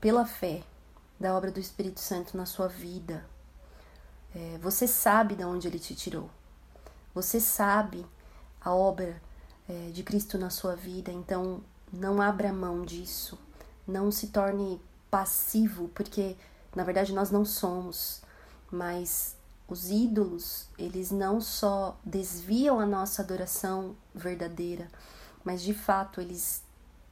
pela 0.00 0.24
fé 0.24 0.62
da 1.18 1.36
obra 1.36 1.50
do 1.50 1.58
Espírito 1.58 1.98
Santo 1.98 2.36
na 2.36 2.46
sua 2.46 2.68
vida. 2.68 3.24
É, 4.32 4.58
você 4.62 4.86
sabe 4.86 5.34
de 5.34 5.44
onde 5.44 5.66
ele 5.66 5.80
te 5.80 5.96
tirou. 5.96 6.30
Você 7.12 7.40
sabe 7.40 8.06
a 8.60 8.72
obra 8.72 9.20
é, 9.68 9.90
de 9.90 10.04
Cristo 10.04 10.38
na 10.38 10.50
sua 10.50 10.76
vida, 10.76 11.10
então 11.10 11.64
não 11.92 12.22
abra 12.22 12.52
mão 12.52 12.84
disso. 12.84 13.38
Não 13.86 14.10
se 14.10 14.28
torne 14.28 14.80
passivo, 15.10 15.88
porque 15.88 16.36
na 16.74 16.84
verdade 16.84 17.12
nós 17.12 17.30
não 17.30 17.44
somos, 17.44 18.22
mas 18.70 19.36
os 19.68 19.90
ídolos, 19.90 20.66
eles 20.78 21.10
não 21.10 21.40
só 21.40 21.98
desviam 22.04 22.80
a 22.80 22.86
nossa 22.86 23.22
adoração 23.22 23.96
verdadeira, 24.14 24.88
mas 25.44 25.62
de 25.62 25.74
fato 25.74 26.20
eles 26.20 26.62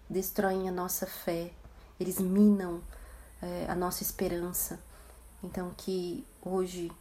destroem 0.09 0.69
a 0.69 0.73
nossa 0.73 1.07
fé, 1.07 1.53
eles 1.99 2.19
minam 2.19 2.83
é, 3.41 3.67
a 3.69 3.75
nossa 3.75 4.03
esperança. 4.03 4.81
Então, 5.43 5.73
que 5.77 6.27
hoje 6.43 6.93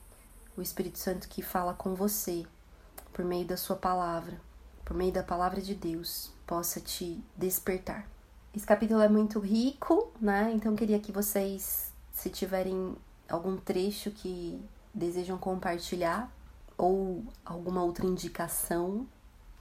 o 0.56 0.62
Espírito 0.62 0.98
Santo 0.98 1.28
que 1.28 1.42
fala 1.42 1.74
com 1.74 1.94
você 1.94 2.46
por 3.12 3.26
meio 3.26 3.46
da 3.46 3.58
sua 3.58 3.76
palavra, 3.76 4.40
por 4.86 4.96
meio 4.96 5.12
da 5.12 5.24
palavra 5.24 5.62
de 5.62 5.76
Deus, 5.76 6.32
possa 6.50 6.82
te 6.82 7.24
despertar. 7.38 8.10
Esse 8.56 8.66
capítulo 8.66 9.02
é 9.02 9.08
muito 9.08 9.40
rico, 9.40 10.12
né? 10.20 10.52
Então, 10.52 10.76
queria 10.76 11.00
que 11.00 11.12
vocês, 11.12 11.94
se 12.12 12.28
tiverem 12.32 12.96
algum 13.30 13.56
trecho 13.56 14.10
que 14.10 14.60
desejam 14.92 15.38
compartilhar 15.38 16.28
ou 16.76 17.24
alguma 17.46 17.84
outra 17.84 18.04
indicação 18.04 19.06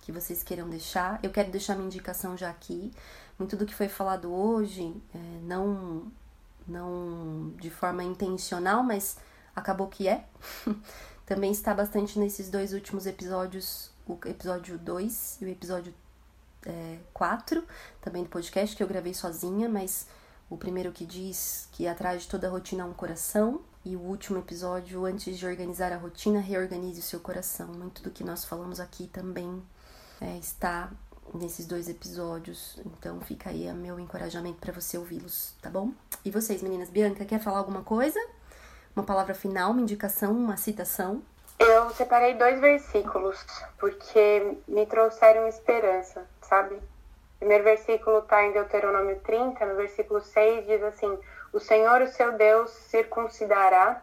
que 0.01 0.10
vocês 0.10 0.43
queiram 0.43 0.66
deixar. 0.70 1.20
Eu 1.23 1.31
quero 1.31 1.51
deixar 1.51 1.74
minha 1.74 1.89
indicação 1.89 2.39
já 2.39 2.48
aqui. 2.48 2.90
Muito 3.39 3.55
do 3.55 3.66
que 3.66 3.74
foi 3.74 3.89
falado 3.89 4.32
hoje, 4.32 4.97
é, 5.15 5.40
não, 5.43 6.10
não 6.66 7.52
de 7.60 7.69
forma 7.69 8.02
intencional, 8.02 8.82
mas 8.82 9.19
acabou 9.55 9.89
que 9.89 10.09
é. 10.09 10.24
Também 11.27 11.52
está 11.52 11.74
bastante 11.74 12.19
nesses 12.19 12.48
dois 12.48 12.73
últimos 12.73 13.05
episódios, 13.05 13.90
o 14.06 14.19
episódio 14.24 14.78
2 14.78 15.43
e 15.43 15.44
o 15.44 15.48
episódio 15.48 15.93
é, 16.66 16.98
4, 17.12 17.64
também 18.01 18.22
do 18.22 18.28
podcast, 18.28 18.76
que 18.76 18.82
eu 18.82 18.86
gravei 18.86 19.14
sozinha, 19.14 19.68
mas 19.68 20.06
o 20.51 20.56
primeiro 20.56 20.93
que 20.93 21.05
diz 21.05 21.68
que 21.72 21.86
atrás 21.86 22.22
de 22.22 22.28
toda 22.28 22.48
rotina 22.48 22.85
há 22.85 22.86
um 22.86 22.94
coração, 22.94 23.60
e 23.85 23.97
o 23.97 24.01
último 24.01 24.39
episódio, 24.39 25.06
antes 25.06 25.39
de 25.39 25.47
organizar 25.47 25.93
a 25.93 25.97
rotina, 25.97 26.40
reorganize 26.40 27.01
o 27.01 27.02
seu 27.02 27.20
coração. 27.20 27.68
Muito 27.68 28.02
do 28.02 28.10
que 28.10 28.22
nós 28.22 28.44
falamos 28.44 28.80
aqui 28.80 29.06
também 29.06 29.62
é, 30.20 30.36
está 30.36 30.90
nesses 31.32 31.66
dois 31.66 31.89
episódios. 31.89 32.78
Então 32.85 33.20
fica 33.20 33.51
aí 33.51 33.72
meu 33.72 33.98
encorajamento 33.98 34.59
para 34.59 34.72
você 34.72 34.98
ouvi-los, 34.98 35.55
tá 35.62 35.70
bom? 35.70 35.93
E 36.24 36.30
vocês, 36.30 36.62
meninas, 36.62 36.90
Bianca, 36.90 37.24
quer 37.24 37.40
falar 37.40 37.59
alguma 37.59 37.82
coisa? 37.82 38.20
Uma 38.94 39.05
palavra 39.05 39.35
final, 39.35 39.70
uma 39.70 39.80
indicação, 39.80 40.32
uma 40.32 40.56
citação? 40.56 41.22
Eu 41.59 41.90
separei 41.90 42.35
dois 42.35 42.60
versículos 42.60 43.44
porque 43.78 44.59
me 44.66 44.86
trouxeram 44.86 45.48
esperança, 45.48 46.26
sabe? 46.48 46.74
O 46.74 47.38
primeiro 47.38 47.64
versículo 47.64 48.18
está 48.18 48.42
em 48.42 48.52
Deuteronômio 48.52 49.20
30, 49.20 49.64
no 49.66 49.76
versículo 49.76 50.20
6 50.20 50.66
diz 50.66 50.82
assim: 50.82 51.18
o 51.52 51.60
Senhor, 51.60 52.02
o 52.02 52.08
seu 52.08 52.32
Deus, 52.32 52.70
circuncidará 52.70 54.02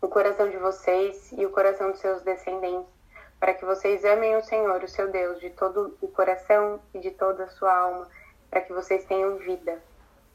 o 0.00 0.08
coração 0.08 0.48
de 0.48 0.56
vocês 0.56 1.32
e 1.32 1.44
o 1.44 1.50
coração 1.50 1.90
dos 1.90 2.00
seus 2.00 2.22
descendentes, 2.22 2.92
para 3.38 3.54
que 3.54 3.64
vocês 3.64 4.04
amem 4.04 4.36
o 4.36 4.42
Senhor, 4.42 4.82
o 4.82 4.88
seu 4.88 5.10
Deus, 5.10 5.40
de 5.40 5.50
todo 5.50 5.96
o 6.00 6.08
coração 6.08 6.80
e 6.94 6.98
de 6.98 7.10
toda 7.10 7.44
a 7.44 7.48
sua 7.48 7.74
alma, 7.74 8.08
para 8.50 8.60
que 8.60 8.72
vocês 8.72 9.04
tenham 9.04 9.36
vida. 9.38 9.82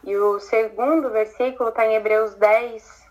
E 0.04 0.16
o 0.18 0.40
segundo 0.40 1.10
versículo 1.10 1.70
está 1.70 1.86
em 1.86 1.96
Hebreus 1.96 2.36
10, 2.36 3.06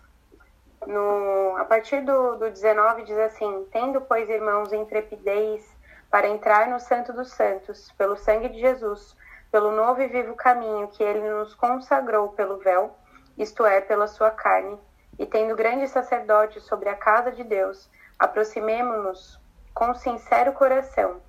no, 0.87 1.55
a 1.57 1.65
partir 1.65 2.01
do, 2.01 2.35
do 2.35 2.49
19, 2.51 3.03
diz 3.03 3.17
assim: 3.17 3.67
Tendo, 3.71 4.01
pois, 4.01 4.29
irmãos, 4.29 4.71
intrepidez 4.71 5.74
para 6.15 6.29
entrar 6.29 6.69
no 6.69 6.79
Santo 6.79 7.11
dos 7.11 7.33
Santos, 7.33 7.91
pelo 7.97 8.15
sangue 8.15 8.47
de 8.47 8.57
Jesus, 8.57 9.17
pelo 9.51 9.69
novo 9.69 10.01
e 10.01 10.07
vivo 10.07 10.33
caminho 10.33 10.87
que 10.87 11.03
ele 11.03 11.19
nos 11.29 11.53
consagrou 11.53 12.29
pelo 12.29 12.57
véu 12.57 12.95
isto 13.37 13.65
é, 13.65 13.81
pela 13.81 14.07
sua 14.07 14.31
carne, 14.31 14.79
e 15.19 15.25
tendo 15.25 15.57
grande 15.57 15.89
sacerdote 15.89 16.61
sobre 16.61 16.87
a 16.87 16.95
casa 16.95 17.33
de 17.33 17.43
Deus, 17.43 17.89
aproximemo-nos 18.17 19.37
com 19.73 19.93
sincero 19.93 20.53
coração, 20.53 21.19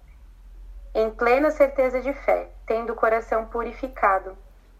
em 0.94 1.10
plena 1.10 1.50
certeza 1.50 2.00
de 2.00 2.12
fé, 2.12 2.48
tendo 2.64 2.92
o 2.92 2.96
coração 2.96 3.44
purificado 3.46 4.38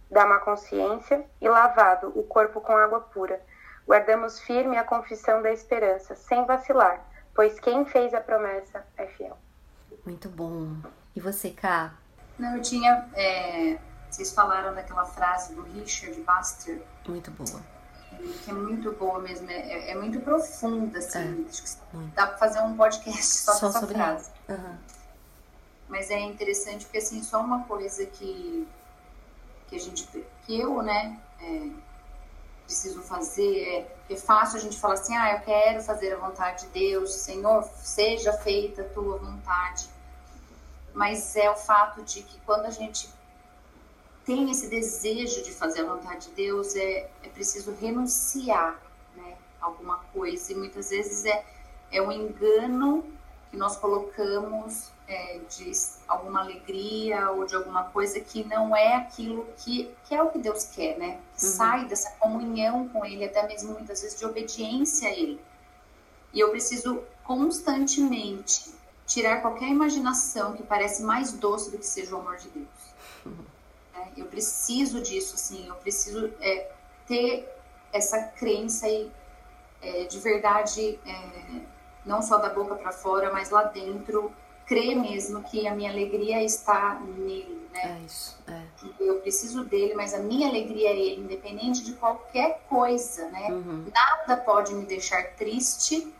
da 0.09 0.25
má 0.25 0.39
consciência 0.39 1.27
e 1.41 1.49
lavado 1.49 2.13
o 2.15 2.23
corpo 2.23 2.61
com 2.61 2.77
água 2.77 3.01
pura. 3.01 3.41
Guardamos 3.85 4.39
firme 4.39 4.79
a 4.79 4.85
confissão 4.85 5.43
da 5.43 5.51
esperança, 5.51 6.15
sem 6.15 6.47
vacilar, 6.47 7.05
pois 7.35 7.59
quem 7.59 7.85
fez 7.85 8.15
a 8.15 8.21
promessa 8.21 8.87
é 8.97 9.07
fiel. 9.09 9.37
Muito 10.07 10.29
bom. 10.29 10.77
E 11.15 11.21
você, 11.21 11.51
Cá? 11.51 11.95
Não, 12.39 12.57
eu 12.57 12.63
tinha 12.63 13.09
é, 13.15 13.79
vocês 14.17 14.33
falaram 14.33 14.75
daquela 14.75 15.05
frase 15.05 15.55
do 15.55 15.63
Richard 15.63 16.19
Baxter. 16.23 16.81
Muito 17.07 17.31
boa. 17.33 17.61
Que 18.45 18.51
é 18.51 18.55
muito 18.55 18.93
boa 18.93 19.19
mesmo, 19.19 19.51
é, 19.51 19.91
é 19.91 19.95
muito 19.95 20.21
profunda, 20.21 20.99
assim. 20.99 21.47
É, 21.93 21.99
dá 22.15 22.27
para 22.29 22.39
fazer 22.39 22.61
um 22.61 22.77
podcast 22.77 23.27
só, 23.27 23.53
só 23.53 23.69
essa 23.69 23.87
frase. 23.87 24.31
Uhum. 24.49 24.79
Mas 25.89 26.11
é 26.11 26.19
interessante 26.21 26.87
porque, 26.87 26.99
assim, 26.99 27.23
só 27.23 27.41
uma 27.41 27.65
coisa 27.65 28.07
que, 28.07 28.67
que 29.69 29.77
a 29.77 29.79
gente, 29.79 30.09
que 30.47 30.59
eu, 30.59 30.83
né, 30.83 31.21
é, 31.41 31.69
preciso 32.65 33.03
fazer 33.03 33.87
é, 34.09 34.15
é 34.15 34.17
fácil 34.17 34.59
a 34.59 34.61
gente 34.63 34.79
falar 34.79 34.95
assim, 34.95 35.15
ah, 35.15 35.35
eu 35.35 35.41
quero 35.41 35.83
fazer 35.83 36.15
a 36.15 36.17
vontade 36.17 36.67
de 36.67 36.69
Deus, 36.69 37.13
Senhor, 37.15 37.63
seja 37.77 38.33
feita 38.33 38.83
a 38.83 38.89
tua 38.89 39.19
vontade. 39.19 39.89
Mas 40.97 41.37
é 41.37 41.51
o 41.51 41.55
fato 41.55 42.03
de 42.03 42.23
que 42.23 42.41
quando 42.47 42.65
a 42.65 42.71
gente 42.71 43.07
tem 44.25 44.51
esse 44.51 44.67
desejo 44.67 45.43
de 45.43 45.53
fazer 45.53 45.83
a 45.83 45.95
vontade 45.95 46.29
de 46.29 46.35
Deus, 46.35 46.75
é, 46.75 47.11
é 47.23 47.29
preciso 47.29 47.75
renunciar 47.75 48.81
né, 49.15 49.37
alguma 49.61 49.99
coisa. 50.15 50.53
E 50.53 50.55
muitas 50.55 50.89
vezes 50.89 51.27
é, 51.27 51.45
é 51.93 52.01
um 52.01 52.11
engano 52.11 53.05
que 53.51 53.59
nós 53.59 53.77
colocamos 53.77 54.91
é, 55.07 55.39
de 55.51 55.71
alguma 56.09 56.41
alegria 56.41 57.31
ou 57.31 57.45
de 57.45 57.55
alguma 57.55 57.85
coisa 57.91 58.19
que 58.19 58.43
não 58.45 58.75
é 58.75 58.97
aquilo 58.97 59.47
que, 59.59 59.95
que 60.07 60.15
é 60.15 60.23
o 60.23 60.31
que 60.31 60.39
Deus 60.39 60.65
quer, 60.65 60.97
né? 60.97 61.21
Que 61.37 61.45
uhum. 61.45 61.53
sai 61.53 61.85
dessa 61.85 62.11
comunhão 62.13 62.89
com 62.89 63.05
Ele, 63.05 63.27
até 63.27 63.47
mesmo 63.47 63.75
muitas 63.75 64.01
vezes 64.01 64.19
de 64.19 64.25
obediência 64.25 65.11
a 65.11 65.13
Ele. 65.13 65.39
E 66.33 66.41
eu 66.41 66.49
preciso 66.49 67.03
constantemente 67.23 68.75
tirar 69.07 69.41
qualquer 69.41 69.69
imaginação 69.69 70.53
que 70.55 70.63
parece 70.63 71.03
mais 71.03 71.33
doce 71.33 71.71
do 71.71 71.79
que 71.79 71.87
seja 71.87 72.15
o 72.15 72.19
amor 72.19 72.37
de 72.37 72.49
Deus. 72.49 72.67
Uhum. 73.25 73.45
Eu 74.17 74.27
preciso 74.27 75.01
disso, 75.01 75.35
assim, 75.35 75.67
eu 75.69 75.75
preciso 75.77 76.33
é, 76.41 76.71
ter 77.07 77.49
essa 77.93 78.23
crença 78.23 78.87
aí, 78.87 79.11
é, 79.83 80.05
de 80.05 80.19
verdade, 80.19 80.99
é, 81.07 81.61
não 82.05 82.23
só 82.23 82.39
da 82.39 82.49
boca 82.49 82.75
para 82.75 82.93
fora, 82.93 83.33
mas 83.33 83.51
lá 83.51 83.65
dentro, 83.65 84.33
crer 84.67 84.97
mesmo 84.97 85.43
que 85.45 85.67
a 85.67 85.75
minha 85.75 85.91
alegria 85.91 86.43
está 86.43 87.01
nele, 87.01 87.69
né? 87.73 88.01
É 88.01 88.07
isso, 88.07 88.39
é. 88.49 88.63
Eu 88.99 89.21
preciso 89.21 89.65
dele, 89.65 89.95
mas 89.95 90.15
a 90.15 90.19
minha 90.19 90.49
alegria 90.49 90.91
é 90.91 90.97
ele, 90.97 91.23
independente 91.23 91.85
de 91.85 91.93
qualquer 91.93 92.63
coisa, 92.69 93.29
né? 93.29 93.49
Uhum. 93.51 93.87
Nada 93.93 94.37
pode 94.37 94.75
me 94.75 94.85
deixar 94.85 95.23
triste 95.35 96.13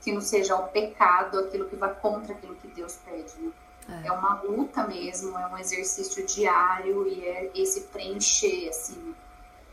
que 0.00 0.12
não 0.12 0.20
seja 0.20 0.56
o 0.56 0.68
pecado, 0.68 1.38
aquilo 1.38 1.68
que 1.68 1.76
vai 1.76 1.94
contra 1.94 2.32
aquilo 2.32 2.54
que 2.56 2.68
Deus 2.68 2.98
pede, 3.04 3.32
né? 3.40 3.52
É. 3.88 4.08
é. 4.08 4.12
uma 4.12 4.42
luta 4.42 4.86
mesmo, 4.86 5.38
é 5.38 5.46
um 5.46 5.58
exercício 5.58 6.24
diário 6.26 7.08
e 7.08 7.24
é 7.24 7.50
esse 7.54 7.82
preencher, 7.82 8.68
assim, 8.68 9.14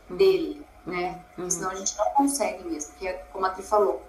uhum. 0.10 0.16
dele, 0.16 0.66
né? 0.86 1.22
Uhum. 1.38 1.50
Senão 1.50 1.70
a 1.72 1.76
gente 1.76 1.98
não 1.98 2.10
consegue 2.12 2.64
mesmo, 2.64 2.92
porque, 2.94 3.12
como 3.32 3.46
a 3.46 3.50
Tri 3.50 3.64
falou, 3.64 4.04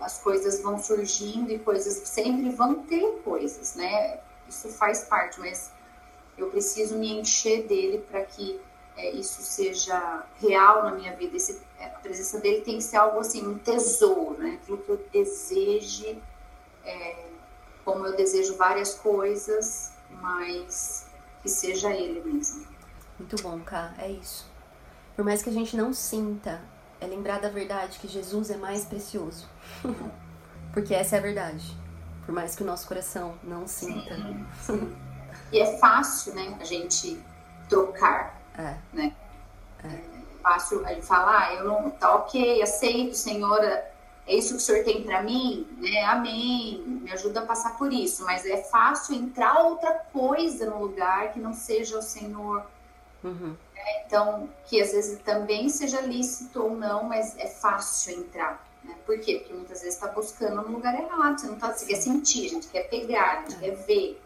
as 0.00 0.18
coisas 0.18 0.60
vão 0.60 0.78
surgindo 0.78 1.50
e 1.50 1.58
coisas 1.58 2.08
sempre 2.08 2.50
vão 2.50 2.82
ter 2.82 3.20
coisas, 3.24 3.74
né? 3.74 4.18
Isso 4.48 4.68
faz 4.70 5.04
parte, 5.04 5.40
mas 5.40 5.72
eu 6.36 6.50
preciso 6.50 6.98
me 6.98 7.12
encher 7.12 7.66
dele 7.66 7.98
para 8.10 8.24
que 8.24 8.60
é, 8.96 9.10
isso 9.10 9.42
seja 9.42 10.24
real 10.40 10.84
na 10.84 10.92
minha 10.92 11.14
vida. 11.16 11.36
Esse, 11.36 11.60
é, 11.78 11.86
a 11.86 11.98
presença 11.98 12.40
dele 12.40 12.62
tem 12.62 12.76
que 12.76 12.84
ser 12.84 12.96
algo 12.96 13.18
assim, 13.18 13.46
um 13.46 13.58
tesouro, 13.58 14.38
né? 14.38 14.58
Aquilo 14.62 14.78
que 14.78 14.88
eu 14.88 15.06
deseje. 15.12 16.20
É, 16.84 17.24
como 17.84 18.06
eu 18.06 18.16
desejo 18.16 18.56
várias 18.56 18.94
coisas, 18.94 19.92
mas 20.20 21.06
que 21.42 21.48
seja 21.48 21.92
Ele 21.92 22.22
mesmo. 22.22 22.66
Muito 23.18 23.36
bom, 23.42 23.60
Ká, 23.60 23.94
é 23.98 24.10
isso. 24.10 24.46
Por 25.14 25.24
mais 25.24 25.42
que 25.42 25.50
a 25.50 25.52
gente 25.52 25.76
não 25.76 25.92
sinta, 25.92 26.62
é 27.00 27.06
lembrar 27.06 27.40
da 27.40 27.48
verdade 27.48 27.98
que 27.98 28.08
Jesus 28.08 28.50
é 28.50 28.56
mais 28.56 28.84
precioso. 28.84 29.48
Porque 30.72 30.94
essa 30.94 31.16
é 31.16 31.18
a 31.18 31.22
verdade. 31.22 31.76
Por 32.26 32.34
mais 32.34 32.56
que 32.56 32.62
o 32.62 32.66
nosso 32.66 32.88
coração 32.88 33.38
não 33.42 33.68
sinta. 33.68 34.16
Sim, 34.16 34.46
sim. 34.62 34.96
E 35.52 35.60
é 35.60 35.78
fácil, 35.78 36.34
né, 36.34 36.56
a 36.58 36.64
gente 36.64 37.22
trocar, 37.68 38.40
é. 38.58 38.76
né? 38.92 39.14
É. 39.84 40.14
Fácil 40.42 40.84
a 40.84 40.92
gente 40.92 41.06
falar, 41.06 41.48
ah, 41.48 41.54
eu 41.54 41.64
não, 41.64 41.90
tá 41.90 42.14
ok, 42.16 42.62
aceito, 42.62 43.14
senhora, 43.14 43.90
é 44.26 44.36
isso 44.36 44.50
que 44.50 44.56
o 44.56 44.60
senhor 44.60 44.84
tem 44.84 45.02
para 45.02 45.22
mim, 45.22 45.66
né? 45.78 46.02
Amém, 46.04 46.82
me 46.86 47.12
ajuda 47.12 47.40
a 47.40 47.46
passar 47.46 47.76
por 47.76 47.92
isso. 47.92 48.24
Mas 48.24 48.46
é 48.46 48.62
fácil 48.62 49.14
entrar 49.14 49.62
outra 49.62 49.92
coisa 50.12 50.66
no 50.66 50.80
lugar 50.80 51.32
que 51.32 51.38
não 51.38 51.52
seja 51.52 51.98
o 51.98 52.02
Senhor. 52.02 52.64
Uhum. 53.22 53.54
Né? 53.74 54.04
Então, 54.06 54.48
que 54.64 54.80
às 54.80 54.92
vezes 54.92 55.20
também 55.20 55.68
seja 55.68 56.00
lícito 56.00 56.62
ou 56.62 56.74
não, 56.74 57.04
mas 57.04 57.36
é 57.38 57.48
fácil 57.48 58.20
entrar. 58.20 58.66
Né? 58.82 58.94
Por 59.04 59.18
quê? 59.20 59.40
Porque 59.40 59.52
muitas 59.52 59.82
vezes 59.82 59.94
está 59.94 60.08
buscando 60.08 60.62
no 60.62 60.72
lugar 60.72 60.94
errado. 60.94 61.38
Você 61.38 61.46
não 61.46 61.56
tá, 61.56 61.70
você 61.70 61.84
quer 61.84 61.96
sentir, 61.96 62.46
a 62.46 62.50
gente 62.50 62.68
quer 62.68 62.88
pegar, 62.88 63.40
a 63.40 63.40
gente 63.42 63.56
é. 63.56 63.58
quer 63.58 63.76
ver. 63.76 64.22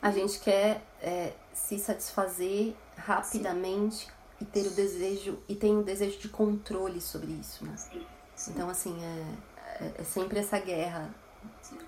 A 0.00 0.10
gente 0.10 0.38
quer 0.40 0.80
é, 1.02 1.32
se 1.52 1.78
satisfazer 1.78 2.74
rapidamente 3.04 4.06
Sim. 4.06 4.12
e 4.40 4.44
ter 4.44 4.66
o 4.66 4.70
desejo 4.70 5.38
e 5.48 5.54
tem 5.54 5.76
o 5.76 5.82
desejo 5.82 6.18
de 6.18 6.28
controle 6.28 7.00
sobre 7.00 7.32
isso, 7.32 7.64
né? 7.64 7.76
Sim. 7.76 8.06
Sim. 8.34 8.50
Então 8.52 8.68
assim 8.68 8.96
é, 9.02 9.84
é, 9.84 9.92
é, 9.98 10.04
sempre 10.04 10.38
essa 10.38 10.58
guerra. 10.58 11.14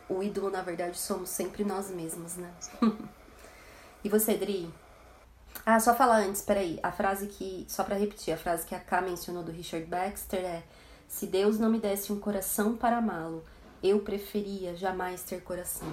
O 0.09 0.23
ídolo 0.23 0.51
na 0.51 0.63
verdade 0.63 0.99
somos 0.99 1.31
sempre 1.31 1.65
nós 1.65 1.91
mesmos, 1.91 2.37
né? 2.37 2.53
e 4.05 4.09
você, 4.09 4.37
Dri? 4.37 4.73
Ah, 5.65 5.81
só 5.81 5.95
falar 5.95 6.19
antes, 6.19 6.43
peraí. 6.43 6.79
A 6.83 6.93
frase 6.93 7.27
que. 7.27 7.65
Só 7.69 7.83
para 7.83 7.97
repetir, 7.97 8.35
a 8.35 8.37
frase 8.37 8.67
que 8.67 8.75
a 8.75 8.81
K 8.81 9.01
mencionou 9.01 9.43
do 9.43 9.51
Richard 9.51 9.87
Baxter 9.87 10.45
é: 10.45 10.63
Se 11.09 11.27
Deus 11.27 11.59
não 11.59 11.71
me 11.71 11.81
desse 11.81 12.13
um 12.13 12.21
coração 12.21 12.77
para 12.77 12.99
amá-lo, 12.99 13.43
eu 13.83 14.01
preferia 14.01 14.77
jamais 14.77 15.23
ter 15.23 15.43
coração. 15.43 15.89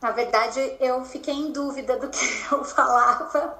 Na 0.00 0.10
verdade, 0.10 0.76
eu 0.78 1.04
fiquei 1.04 1.34
em 1.34 1.52
dúvida 1.52 1.96
do 1.96 2.08
que 2.08 2.24
eu 2.52 2.64
falava, 2.64 3.58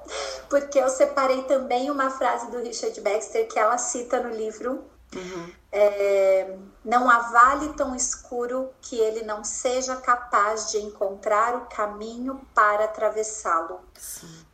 porque 0.48 0.78
eu 0.78 0.88
separei 0.88 1.42
também 1.44 1.90
uma 1.90 2.10
frase 2.10 2.50
do 2.50 2.58
Richard 2.58 3.00
Baxter 3.00 3.48
que 3.48 3.58
ela 3.58 3.78
cita 3.78 4.22
no 4.22 4.30
livro. 4.30 4.84
Uhum. 5.14 5.52
É, 5.72 6.56
não 6.84 7.08
há 7.08 7.18
vale 7.20 7.72
tão 7.74 7.94
escuro 7.94 8.70
que 8.80 8.98
ele 8.98 9.22
não 9.22 9.44
seja 9.44 9.96
capaz 9.96 10.70
de 10.70 10.78
encontrar 10.78 11.54
o 11.56 11.66
caminho 11.66 12.40
para 12.54 12.84
atravessá-lo. 12.84 13.80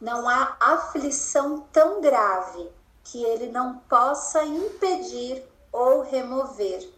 Não 0.00 0.28
há 0.28 0.56
aflição 0.60 1.60
tão 1.72 2.00
grave 2.00 2.70
que 3.04 3.22
ele 3.24 3.48
não 3.48 3.78
possa 3.78 4.44
impedir 4.44 5.42
ou 5.72 6.02
remover, 6.02 6.88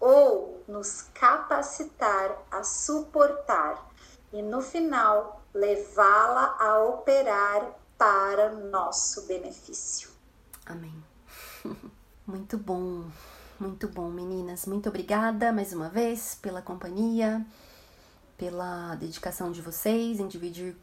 ou 0.00 0.62
nos 0.66 1.02
capacitar 1.14 2.36
a 2.50 2.62
suportar 2.62 3.86
e 4.36 4.42
no 4.42 4.60
final 4.60 5.42
levá-la 5.54 6.56
a 6.60 6.84
operar 6.84 7.74
para 7.96 8.52
nosso 8.52 9.26
benefício. 9.26 10.10
Amém. 10.66 10.94
Muito 12.26 12.58
bom, 12.58 13.04
muito 13.56 13.86
bom, 13.86 14.10
meninas. 14.10 14.66
Muito 14.66 14.88
obrigada 14.88 15.52
mais 15.52 15.72
uma 15.72 15.88
vez 15.88 16.34
pela 16.34 16.60
companhia, 16.60 17.46
pela 18.36 18.96
dedicação 18.96 19.52
de 19.52 19.62
vocês 19.62 20.18
em 20.18 20.26
dividir 20.26 20.76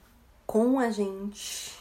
com 0.48 0.80
a 0.80 0.90
gente 0.90 1.78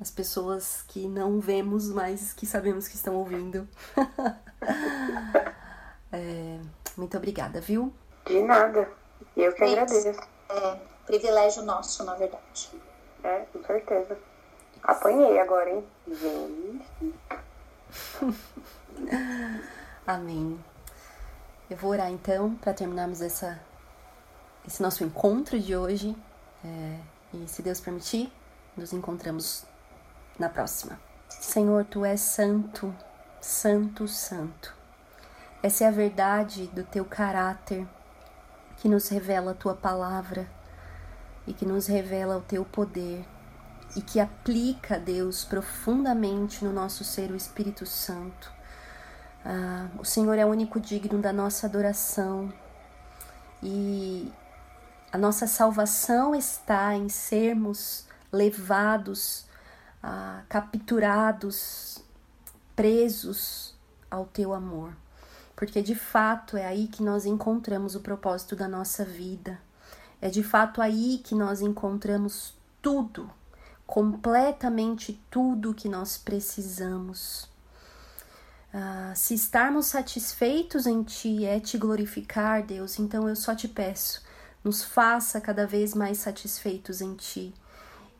as 0.00 0.10
pessoas 0.10 0.82
que 0.88 1.06
não 1.06 1.38
vemos, 1.38 1.88
mas 1.88 2.32
que 2.32 2.44
sabemos 2.44 2.88
que 2.88 2.96
estão 2.96 3.14
ouvindo. 3.14 3.68
é, 6.10 6.58
muito 6.96 7.16
obrigada, 7.16 7.60
viu? 7.60 7.94
De 8.26 8.42
nada. 8.42 8.90
Eu 9.36 9.54
que 9.54 9.62
agradeço. 9.62 10.35
É, 10.48 10.76
privilégio 11.04 11.62
nosso, 11.62 12.04
na 12.04 12.14
verdade. 12.14 12.70
É, 13.22 13.40
com 13.52 13.62
certeza. 13.64 14.18
Apanhei 14.82 15.38
agora, 15.40 15.70
hein? 15.70 15.84
Gente. 16.06 17.14
Amém. 20.06 20.58
Eu 21.68 21.76
vou 21.76 21.90
orar 21.90 22.10
então 22.10 22.54
para 22.56 22.72
terminarmos 22.72 23.20
essa, 23.20 23.60
esse 24.66 24.80
nosso 24.80 25.02
encontro 25.02 25.58
de 25.58 25.76
hoje. 25.76 26.16
É, 26.64 26.98
e 27.34 27.48
se 27.48 27.62
Deus 27.62 27.80
permitir, 27.80 28.32
nos 28.76 28.92
encontramos 28.92 29.64
na 30.38 30.48
próxima. 30.48 30.98
Senhor, 31.28 31.84
tu 31.84 32.04
és 32.04 32.20
santo, 32.20 32.94
santo, 33.40 34.06
santo. 34.06 34.74
Essa 35.62 35.84
é 35.84 35.88
a 35.88 35.90
verdade 35.90 36.68
do 36.68 36.84
teu 36.84 37.04
caráter 37.04 37.86
que 38.76 38.88
nos 38.88 39.08
revela 39.08 39.52
a 39.52 39.54
tua 39.54 39.74
palavra 39.74 40.48
e 41.46 41.52
que 41.52 41.64
nos 41.64 41.86
revela 41.86 42.36
o 42.36 42.42
teu 42.42 42.64
poder 42.64 43.24
e 43.94 44.02
que 44.02 44.20
aplica, 44.20 44.98
Deus, 44.98 45.44
profundamente 45.44 46.64
no 46.64 46.72
nosso 46.72 47.02
ser 47.04 47.30
o 47.30 47.36
Espírito 47.36 47.86
Santo. 47.86 48.52
Ah, 49.44 49.88
o 49.98 50.04
Senhor 50.04 50.38
é 50.38 50.44
o 50.44 50.48
único 50.48 50.78
digno 50.78 51.18
da 51.18 51.32
nossa 51.32 51.66
adoração 51.66 52.52
e 53.62 54.30
a 55.12 55.16
nossa 55.16 55.46
salvação 55.46 56.34
está 56.34 56.94
em 56.94 57.08
sermos 57.08 58.06
levados, 58.30 59.46
ah, 60.02 60.42
capturados, 60.48 62.04
presos 62.74 63.74
ao 64.10 64.26
teu 64.26 64.52
amor 64.52 64.92
porque 65.56 65.80
de 65.80 65.94
fato 65.94 66.56
é 66.56 66.66
aí 66.66 66.86
que 66.86 67.02
nós 67.02 67.24
encontramos 67.24 67.94
o 67.96 68.00
propósito 68.00 68.54
da 68.54 68.68
nossa 68.68 69.04
vida. 69.04 69.58
É 70.20 70.28
de 70.28 70.42
fato 70.42 70.82
aí 70.82 71.18
que 71.24 71.34
nós 71.34 71.62
encontramos 71.62 72.54
tudo, 72.82 73.30
completamente 73.86 75.18
tudo 75.30 75.74
que 75.74 75.88
nós 75.88 76.18
precisamos. 76.18 77.48
Ah, 78.72 79.14
se 79.16 79.32
estarmos 79.32 79.86
satisfeitos 79.86 80.86
em 80.86 81.02
Ti 81.02 81.46
é 81.46 81.58
te 81.58 81.78
glorificar, 81.78 82.62
Deus, 82.62 82.98
então 82.98 83.26
eu 83.26 83.34
só 83.34 83.54
te 83.54 83.66
peço, 83.66 84.22
nos 84.62 84.84
faça 84.84 85.40
cada 85.40 85.66
vez 85.66 85.94
mais 85.94 86.18
satisfeitos 86.18 87.00
em 87.00 87.14
Ti 87.14 87.54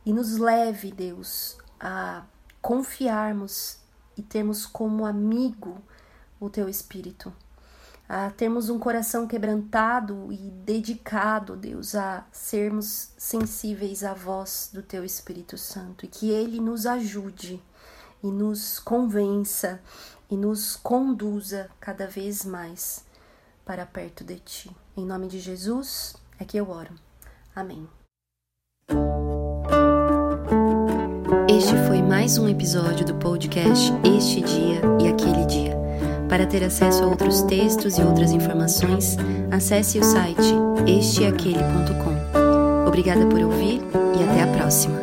e 0.06 0.12
nos 0.12 0.38
leve, 0.38 0.90
Deus, 0.90 1.58
a 1.78 2.24
confiarmos 2.62 3.78
e 4.16 4.22
termos 4.22 4.64
como 4.64 5.04
amigo 5.04 5.82
o 6.40 6.50
teu 6.50 6.68
espírito, 6.68 7.32
a 8.08 8.30
termos 8.30 8.68
um 8.68 8.78
coração 8.78 9.26
quebrantado 9.26 10.28
e 10.30 10.36
dedicado, 10.36 11.56
Deus, 11.56 11.94
a 11.94 12.24
sermos 12.30 13.10
sensíveis 13.16 14.04
à 14.04 14.14
voz 14.14 14.70
do 14.72 14.82
teu 14.82 15.04
Espírito 15.04 15.58
Santo 15.58 16.04
e 16.04 16.08
que 16.08 16.30
ele 16.30 16.60
nos 16.60 16.86
ajude 16.86 17.60
e 18.22 18.28
nos 18.28 18.78
convença 18.78 19.80
e 20.30 20.36
nos 20.36 20.76
conduza 20.76 21.68
cada 21.80 22.06
vez 22.06 22.44
mais 22.44 23.04
para 23.64 23.84
perto 23.84 24.22
de 24.22 24.38
ti. 24.38 24.70
Em 24.96 25.04
nome 25.04 25.26
de 25.26 25.40
Jesus 25.40 26.14
é 26.38 26.44
que 26.44 26.56
eu 26.56 26.70
oro. 26.70 26.94
Amém. 27.54 27.88
Este 31.48 31.74
foi 31.86 32.02
mais 32.02 32.38
um 32.38 32.48
episódio 32.48 33.04
do 33.04 33.14
podcast 33.16 33.90
Este 34.16 34.40
Dia 34.42 34.80
e 35.00 35.08
Aquele 35.08 35.46
Dia. 35.46 35.75
Para 36.28 36.46
ter 36.46 36.64
acesso 36.64 37.04
a 37.04 37.06
outros 37.06 37.42
textos 37.42 37.98
e 37.98 38.02
outras 38.02 38.32
informações, 38.32 39.16
acesse 39.50 39.98
o 39.98 40.04
site 40.04 40.54
esteaquele.com. 40.86 42.86
Obrigada 42.86 43.26
por 43.26 43.40
ouvir 43.40 43.82
e 44.18 44.24
até 44.24 44.42
a 44.42 44.56
próxima. 44.56 44.96